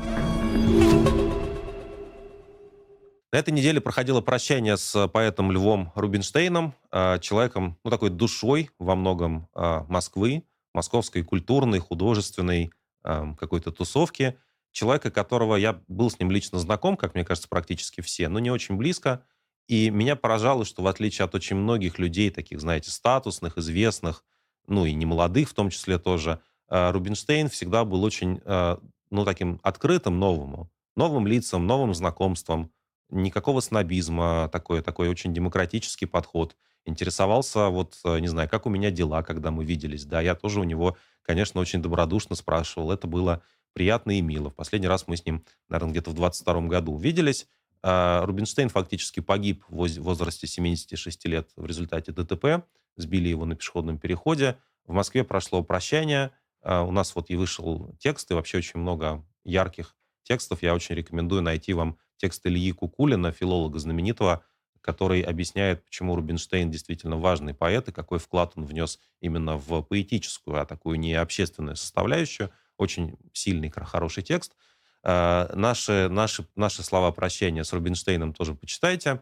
На 3.32 3.38
этой 3.38 3.50
неделе 3.50 3.80
проходило 3.80 4.20
прощание 4.20 4.76
с 4.76 5.06
поэтом 5.06 5.52
Львом 5.52 5.92
Рубинштейном, 5.94 6.74
э, 6.90 7.18
человеком, 7.20 7.78
ну, 7.84 7.90
такой 7.90 8.10
душой 8.10 8.70
во 8.78 8.96
многом 8.96 9.48
э, 9.54 9.84
Москвы, 9.88 10.44
московской 10.74 11.22
культурной, 11.22 11.78
художественной 11.78 12.72
какой-то 13.02 13.72
тусовки. 13.72 14.38
Человека, 14.72 15.10
которого 15.10 15.56
я 15.56 15.80
был 15.88 16.10
с 16.10 16.18
ним 16.20 16.30
лично 16.30 16.58
знаком, 16.58 16.98
как 16.98 17.14
мне 17.14 17.24
кажется, 17.24 17.48
практически 17.48 18.02
все, 18.02 18.28
но 18.28 18.38
не 18.40 18.50
очень 18.50 18.76
близко. 18.76 19.24
И 19.70 19.88
меня 19.88 20.16
поражало, 20.16 20.64
что 20.64 20.82
в 20.82 20.88
отличие 20.88 21.24
от 21.24 21.36
очень 21.36 21.54
многих 21.54 22.00
людей, 22.00 22.30
таких, 22.30 22.60
знаете, 22.60 22.90
статусных, 22.90 23.56
известных, 23.56 24.24
ну 24.66 24.84
и 24.84 24.92
не 24.92 25.06
молодых 25.06 25.48
в 25.48 25.54
том 25.54 25.70
числе 25.70 25.96
тоже, 25.96 26.40
э, 26.68 26.90
Рубинштейн 26.90 27.48
всегда 27.48 27.84
был 27.84 28.02
очень, 28.02 28.40
э, 28.44 28.78
ну, 29.12 29.24
таким 29.24 29.60
открытым 29.62 30.18
новому, 30.18 30.72
новым 30.96 31.24
лицам, 31.24 31.68
новым 31.68 31.94
знакомствам, 31.94 32.72
никакого 33.10 33.60
снобизма, 33.60 34.48
такой, 34.50 34.82
такой 34.82 35.08
очень 35.08 35.32
демократический 35.32 36.06
подход. 36.06 36.56
Интересовался, 36.84 37.68
вот, 37.68 37.96
э, 38.04 38.18
не 38.18 38.26
знаю, 38.26 38.48
как 38.48 38.66
у 38.66 38.70
меня 38.70 38.90
дела, 38.90 39.22
когда 39.22 39.52
мы 39.52 39.64
виделись. 39.64 40.04
Да, 40.04 40.20
я 40.20 40.34
тоже 40.34 40.58
у 40.58 40.64
него, 40.64 40.96
конечно, 41.22 41.60
очень 41.60 41.80
добродушно 41.80 42.34
спрашивал. 42.34 42.90
Это 42.90 43.06
было 43.06 43.40
приятно 43.72 44.18
и 44.18 44.20
мило. 44.20 44.50
В 44.50 44.56
последний 44.56 44.88
раз 44.88 45.06
мы 45.06 45.16
с 45.16 45.24
ним, 45.24 45.44
наверное, 45.68 45.92
где-то 45.92 46.10
в 46.10 46.14
22 46.14 46.62
году 46.62 46.94
увиделись. 46.94 47.46
А, 47.82 48.24
Рубинштейн 48.26 48.68
фактически 48.68 49.20
погиб 49.20 49.64
в 49.68 49.86
возрасте 50.00 50.46
76 50.46 51.24
лет 51.26 51.50
в 51.56 51.66
результате 51.66 52.12
ДТП. 52.12 52.64
Сбили 52.96 53.28
его 53.28 53.44
на 53.44 53.56
пешеходном 53.56 53.98
переходе. 53.98 54.58
В 54.84 54.92
Москве 54.92 55.24
прошло 55.24 55.62
прощание. 55.62 56.32
А, 56.62 56.82
у 56.82 56.90
нас 56.90 57.14
вот 57.14 57.30
и 57.30 57.36
вышел 57.36 57.94
текст, 57.98 58.30
и 58.30 58.34
вообще 58.34 58.58
очень 58.58 58.80
много 58.80 59.24
ярких 59.44 59.96
текстов. 60.22 60.62
Я 60.62 60.74
очень 60.74 60.94
рекомендую 60.94 61.42
найти 61.42 61.72
вам 61.72 61.98
текст 62.16 62.46
Ильи 62.46 62.72
Кукулина, 62.72 63.32
филолога 63.32 63.78
знаменитого, 63.78 64.44
который 64.80 65.22
объясняет, 65.22 65.84
почему 65.84 66.16
Рубинштейн 66.16 66.70
действительно 66.70 67.16
важный 67.16 67.54
поэт 67.54 67.88
и 67.88 67.92
какой 67.92 68.18
вклад 68.18 68.52
он 68.56 68.64
внес 68.64 68.98
именно 69.20 69.56
в 69.56 69.82
поэтическую, 69.82 70.60
а 70.60 70.66
такую 70.66 70.98
не 70.98 71.14
общественную 71.14 71.76
составляющую. 71.76 72.50
Очень 72.76 73.16
сильный, 73.32 73.70
хороший 73.70 74.22
текст. 74.22 74.54
Э, 75.02 75.48
наши, 75.54 76.08
наши, 76.08 76.46
наши 76.56 76.82
слова 76.82 77.10
прощения 77.12 77.64
с 77.64 77.72
Рубинштейном 77.72 78.32
тоже 78.32 78.54
почитайте. 78.54 79.20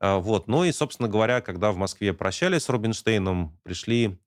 Э, 0.00 0.16
вот. 0.16 0.48
Ну 0.48 0.64
и, 0.64 0.72
собственно 0.72 1.08
говоря, 1.08 1.40
когда 1.40 1.72
в 1.72 1.76
Москве 1.76 2.12
прощались 2.12 2.64
с 2.64 2.68
Рубинштейном, 2.68 3.58
пришли 3.62 4.18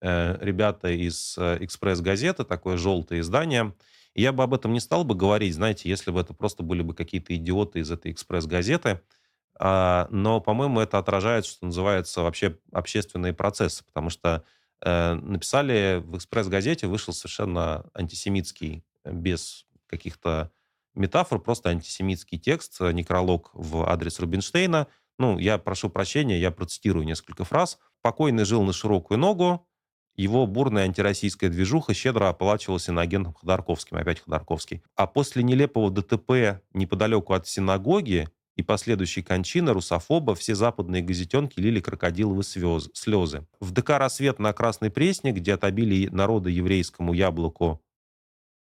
э, 0.00 0.38
ребята 0.40 0.88
из 0.88 1.36
э, 1.38 1.58
«Экспресс-газеты», 1.60 2.44
такое 2.44 2.76
желтое 2.76 3.20
издание. 3.20 3.74
Я 4.14 4.32
бы 4.32 4.42
об 4.42 4.54
этом 4.54 4.72
не 4.72 4.80
стал 4.80 5.04
бы 5.04 5.14
говорить, 5.14 5.54
знаете, 5.54 5.88
если 5.88 6.10
бы 6.10 6.20
это 6.20 6.32
просто 6.32 6.62
были 6.62 6.82
бы 6.82 6.94
какие-то 6.94 7.36
идиоты 7.36 7.80
из 7.80 7.90
этой 7.90 8.12
«Экспресс-газеты». 8.12 9.00
А, 9.58 10.06
но, 10.10 10.40
по-моему, 10.40 10.80
это 10.80 10.98
отражает, 10.98 11.44
что 11.44 11.66
называется, 11.66 12.22
вообще 12.22 12.58
общественные 12.72 13.32
процессы, 13.32 13.84
потому 13.84 14.10
что 14.10 14.44
написали 14.82 16.02
в 16.04 16.18
«Экспресс-газете», 16.18 16.86
вышел 16.86 17.14
совершенно 17.14 17.86
антисемитский, 17.94 18.84
без 19.04 19.65
каких-то 19.86 20.50
метафор, 20.94 21.40
просто 21.40 21.70
антисемитский 21.70 22.38
текст, 22.38 22.80
э, 22.80 22.92
некролог 22.92 23.50
в 23.52 23.88
адрес 23.88 24.18
Рубинштейна. 24.18 24.86
Ну, 25.18 25.38
я 25.38 25.58
прошу 25.58 25.90
прощения, 25.90 26.38
я 26.38 26.50
процитирую 26.50 27.06
несколько 27.06 27.44
фраз. 27.44 27.78
«Покойный 28.02 28.44
жил 28.44 28.62
на 28.62 28.72
широкую 28.72 29.18
ногу, 29.18 29.66
его 30.16 30.46
бурная 30.46 30.84
антироссийская 30.84 31.50
движуха 31.50 31.92
щедро 31.92 32.28
оплачивалась 32.28 32.88
иноагентом 32.88 33.34
Ходорковским, 33.34 33.98
опять 33.98 34.20
Ходорковский. 34.20 34.82
А 34.94 35.06
после 35.06 35.42
нелепого 35.42 35.90
ДТП 35.90 36.62
неподалеку 36.72 37.34
от 37.34 37.46
синагоги 37.46 38.28
и 38.56 38.62
последующей 38.62 39.22
кончины 39.22 39.72
русофоба 39.74 40.34
все 40.34 40.54
западные 40.54 41.02
газетенки 41.02 41.60
лили 41.60 41.80
крокодиловые 41.80 42.44
слезы. 42.44 43.46
В 43.60 43.72
ДК 43.72 43.90
«Рассвет» 43.90 44.38
на 44.38 44.54
Красной 44.54 44.90
Пресне, 44.90 45.32
где 45.32 45.52
от 45.52 45.64
обилия 45.64 46.10
народа 46.10 46.48
еврейскому 46.48 47.12
яблоку 47.12 47.82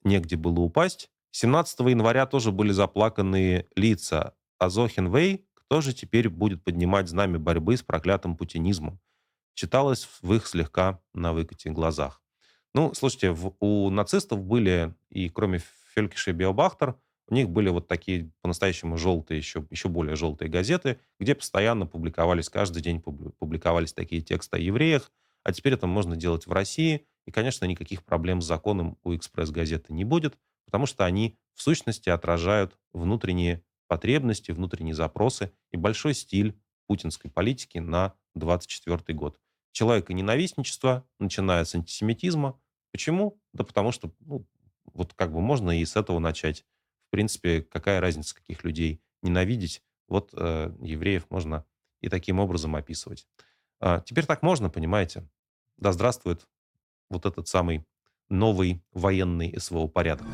негде 0.04 0.36
было 0.36 0.60
упасть, 0.62 1.12
17 1.36 1.80
января 1.80 2.28
тоже 2.28 2.52
были 2.52 2.72
заплаканные 2.72 3.68
лица. 3.76 4.36
А 4.60 4.70
Зохин 4.70 5.10
Вэй, 5.10 5.48
кто 5.56 5.82
же 5.82 5.92
теперь 5.92 6.30
будет 6.30 6.64
поднимать 6.64 7.10
знамя 7.10 7.40
борьбы 7.40 7.76
с 7.76 7.82
проклятым 7.82 8.38
путинизмом? 8.38 9.00
Читалось 9.56 10.08
в 10.22 10.32
их 10.32 10.46
слегка 10.46 11.02
на 11.16 11.34
выкате 11.34 11.72
глазах. 11.72 12.22
Ну, 12.76 12.94
слушайте, 12.94 13.32
в, 13.32 13.56
у 13.60 13.90
нацистов 13.90 14.44
были, 14.44 14.94
и 15.10 15.28
кроме 15.30 15.60
Фелькиша 15.96 16.32
и 16.32 16.34
Биобахтер, 16.34 16.96
у 17.28 17.34
них 17.34 17.50
были 17.50 17.70
вот 17.70 17.88
такие 17.88 18.32
по-настоящему 18.42 18.98
желтые, 18.98 19.40
еще, 19.40 19.66
еще 19.72 19.90
более 19.90 20.16
желтые 20.16 20.52
газеты, 20.52 21.00
где 21.20 21.34
постоянно 21.34 21.88
публиковались, 21.88 22.50
каждый 22.50 22.84
день 22.84 23.02
публиковались 23.02 23.94
такие 23.94 24.22
тексты 24.22 24.58
о 24.58 24.60
евреях. 24.60 25.12
А 25.44 25.52
теперь 25.52 25.74
это 25.74 25.88
можно 25.88 26.16
делать 26.16 26.46
в 26.46 26.52
России. 26.52 27.08
И, 27.26 27.32
конечно, 27.32 27.66
никаких 27.66 28.04
проблем 28.04 28.40
с 28.40 28.46
законом 28.46 28.98
у 29.04 29.16
«Экспресс-газеты» 29.16 29.94
не 29.94 30.04
будет, 30.04 30.38
потому 30.74 30.88
что 30.88 31.06
они 31.06 31.38
в 31.54 31.62
сущности 31.62 32.10
отражают 32.10 32.80
внутренние 32.94 33.64
потребности, 33.88 34.50
внутренние 34.50 34.96
запросы 34.96 35.54
и 35.70 35.78
большой 35.78 36.16
стиль 36.16 36.60
путинской 36.88 37.30
политики 37.30 37.78
на 37.78 38.16
24 38.34 39.16
год. 39.16 39.40
Человека 39.72 40.16
ненавистничество, 40.16 41.08
начиная 41.20 41.64
с 41.64 41.76
антисемитизма. 41.76 42.60
Почему? 42.92 43.40
Да 43.54 43.64
потому 43.64 43.92
что, 43.92 44.12
ну, 44.22 44.48
вот 44.96 45.14
как 45.14 45.32
бы 45.32 45.42
можно 45.42 45.80
и 45.80 45.86
с 45.86 45.96
этого 45.96 46.18
начать 46.18 46.66
принципе, 47.12 47.62
какая 47.62 48.02
разница, 48.02 48.34
каких 48.34 48.64
людей 48.64 49.00
ненавидеть. 49.22 49.84
Вот 50.08 50.32
э, 50.34 50.76
евреев 50.82 51.30
можно 51.30 51.66
и 52.02 52.10
таким 52.10 52.40
образом 52.40 52.76
описывать. 52.76 53.28
А, 53.80 54.00
теперь 54.00 54.26
так 54.26 54.42
можно, 54.42 54.72
понимаете? 54.72 55.30
Да 55.78 55.92
здравствует 55.92 56.48
вот 57.12 57.28
этот 57.28 57.48
самый 57.48 57.86
новый 58.28 58.84
военный 58.92 59.54
СВО 59.60 59.86
порядок. 59.86 60.26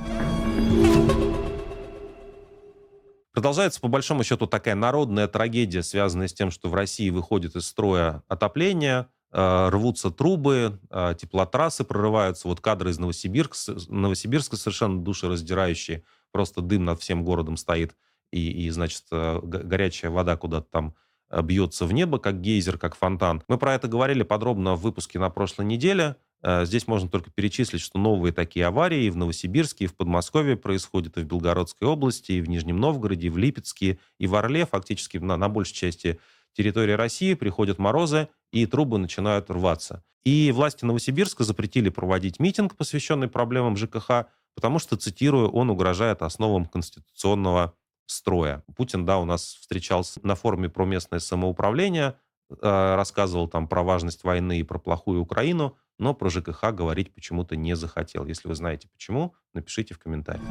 Продолжается, 3.39 3.79
по 3.79 3.87
большому 3.87 4.25
счету, 4.25 4.47
такая 4.47 4.75
народная 4.75 5.29
трагедия, 5.29 5.81
связанная 5.81 6.27
с 6.27 6.33
тем, 6.33 6.51
что 6.51 6.67
в 6.67 6.75
России 6.75 7.09
выходит 7.09 7.55
из 7.55 7.67
строя 7.67 8.21
отопление, 8.27 9.07
э, 9.31 9.69
рвутся 9.69 10.11
трубы, 10.11 10.77
э, 10.89 11.15
теплотрассы 11.17 11.85
прорываются. 11.85 12.49
Вот 12.49 12.59
кадры 12.59 12.89
из 12.89 12.99
Новосибирска, 12.99 13.55
Новосибирска 13.87 14.57
совершенно 14.57 15.01
душераздирающие 15.01 16.03
просто 16.33 16.59
дым 16.59 16.83
над 16.83 16.99
всем 16.99 17.23
городом 17.23 17.55
стоит, 17.55 17.95
и, 18.31 18.65
и 18.65 18.69
значит, 18.71 19.03
э, 19.11 19.39
горячая 19.41 20.11
вода 20.11 20.35
куда-то 20.35 20.67
там 20.69 20.95
бьется 21.43 21.85
в 21.85 21.93
небо, 21.93 22.19
как 22.19 22.41
гейзер, 22.41 22.77
как 22.77 22.95
фонтан. 22.95 23.41
Мы 23.47 23.57
про 23.57 23.75
это 23.75 23.87
говорили 23.87 24.23
подробно 24.23 24.75
в 24.75 24.81
выпуске 24.81 25.17
на 25.17 25.29
прошлой 25.29 25.65
неделе. 25.65 26.17
Э, 26.41 26.65
здесь 26.65 26.87
можно 26.87 27.09
только 27.09 27.31
перечислить, 27.31 27.81
что 27.81 27.99
новые 27.99 28.33
такие 28.33 28.65
аварии 28.65 29.03
и 29.03 29.09
в 29.09 29.17
Новосибирске, 29.17 29.85
и 29.85 29.87
в 29.87 29.95
Подмосковье 29.95 30.55
происходят, 30.55 31.17
и 31.17 31.21
в 31.21 31.25
Белгородской 31.25 31.87
области, 31.87 32.33
и 32.33 32.41
в 32.41 32.49
Нижнем 32.49 32.77
Новгороде, 32.77 33.27
и 33.27 33.29
в 33.29 33.37
Липецке, 33.37 33.99
и 34.17 34.27
в 34.27 34.35
Орле. 34.35 34.65
Фактически 34.65 35.17
на, 35.17 35.37
на 35.37 35.49
большей 35.49 35.75
части 35.75 36.19
территории 36.53 36.93
России 36.93 37.33
приходят 37.33 37.79
морозы, 37.79 38.29
и 38.51 38.65
трубы 38.65 38.97
начинают 38.97 39.49
рваться. 39.49 40.03
И 40.23 40.51
власти 40.51 40.85
Новосибирска 40.85 41.43
запретили 41.43 41.89
проводить 41.89 42.39
митинг, 42.39 42.75
посвященный 42.75 43.27
проблемам 43.27 43.77
ЖКХ, 43.77 44.25
потому 44.55 44.79
что, 44.79 44.97
цитирую, 44.97 45.49
он 45.49 45.69
угрожает 45.69 46.21
основам 46.21 46.65
конституционного 46.65 47.73
строя. 48.05 48.63
Путин, 48.75 49.05
да, 49.05 49.19
у 49.19 49.25
нас 49.25 49.57
встречался 49.61 50.19
на 50.23 50.35
форуме 50.35 50.69
про 50.69 50.85
местное 50.85 51.19
самоуправление, 51.19 52.15
рассказывал 52.61 53.47
там 53.47 53.67
про 53.67 53.83
важность 53.83 54.23
войны 54.23 54.59
и 54.59 54.63
про 54.63 54.79
плохую 54.79 55.21
Украину, 55.21 55.77
но 55.97 56.13
про 56.13 56.29
ЖКХ 56.29 56.71
говорить 56.71 57.13
почему-то 57.13 57.55
не 57.55 57.75
захотел. 57.75 58.25
Если 58.25 58.47
вы 58.47 58.55
знаете 58.55 58.87
почему, 58.87 59.35
напишите 59.53 59.93
в 59.93 59.99
комментариях. 59.99 60.47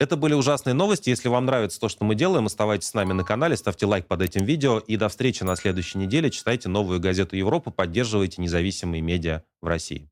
Это 0.00 0.16
были 0.16 0.34
ужасные 0.34 0.74
новости. 0.74 1.10
Если 1.10 1.28
вам 1.28 1.46
нравится 1.46 1.80
то, 1.80 1.88
что 1.88 2.04
мы 2.04 2.14
делаем, 2.14 2.46
оставайтесь 2.46 2.88
с 2.88 2.94
нами 2.94 3.12
на 3.12 3.24
канале, 3.24 3.56
ставьте 3.56 3.84
лайк 3.84 4.06
под 4.06 4.22
этим 4.22 4.44
видео. 4.44 4.78
И 4.78 4.96
до 4.96 5.08
встречи 5.08 5.42
на 5.42 5.56
следующей 5.56 5.98
неделе. 5.98 6.30
Читайте 6.30 6.68
новую 6.68 7.00
газету 7.00 7.34
Европы, 7.36 7.72
поддерживайте 7.72 8.40
независимые 8.40 9.02
медиа 9.02 9.42
в 9.60 9.66
России. 9.66 10.08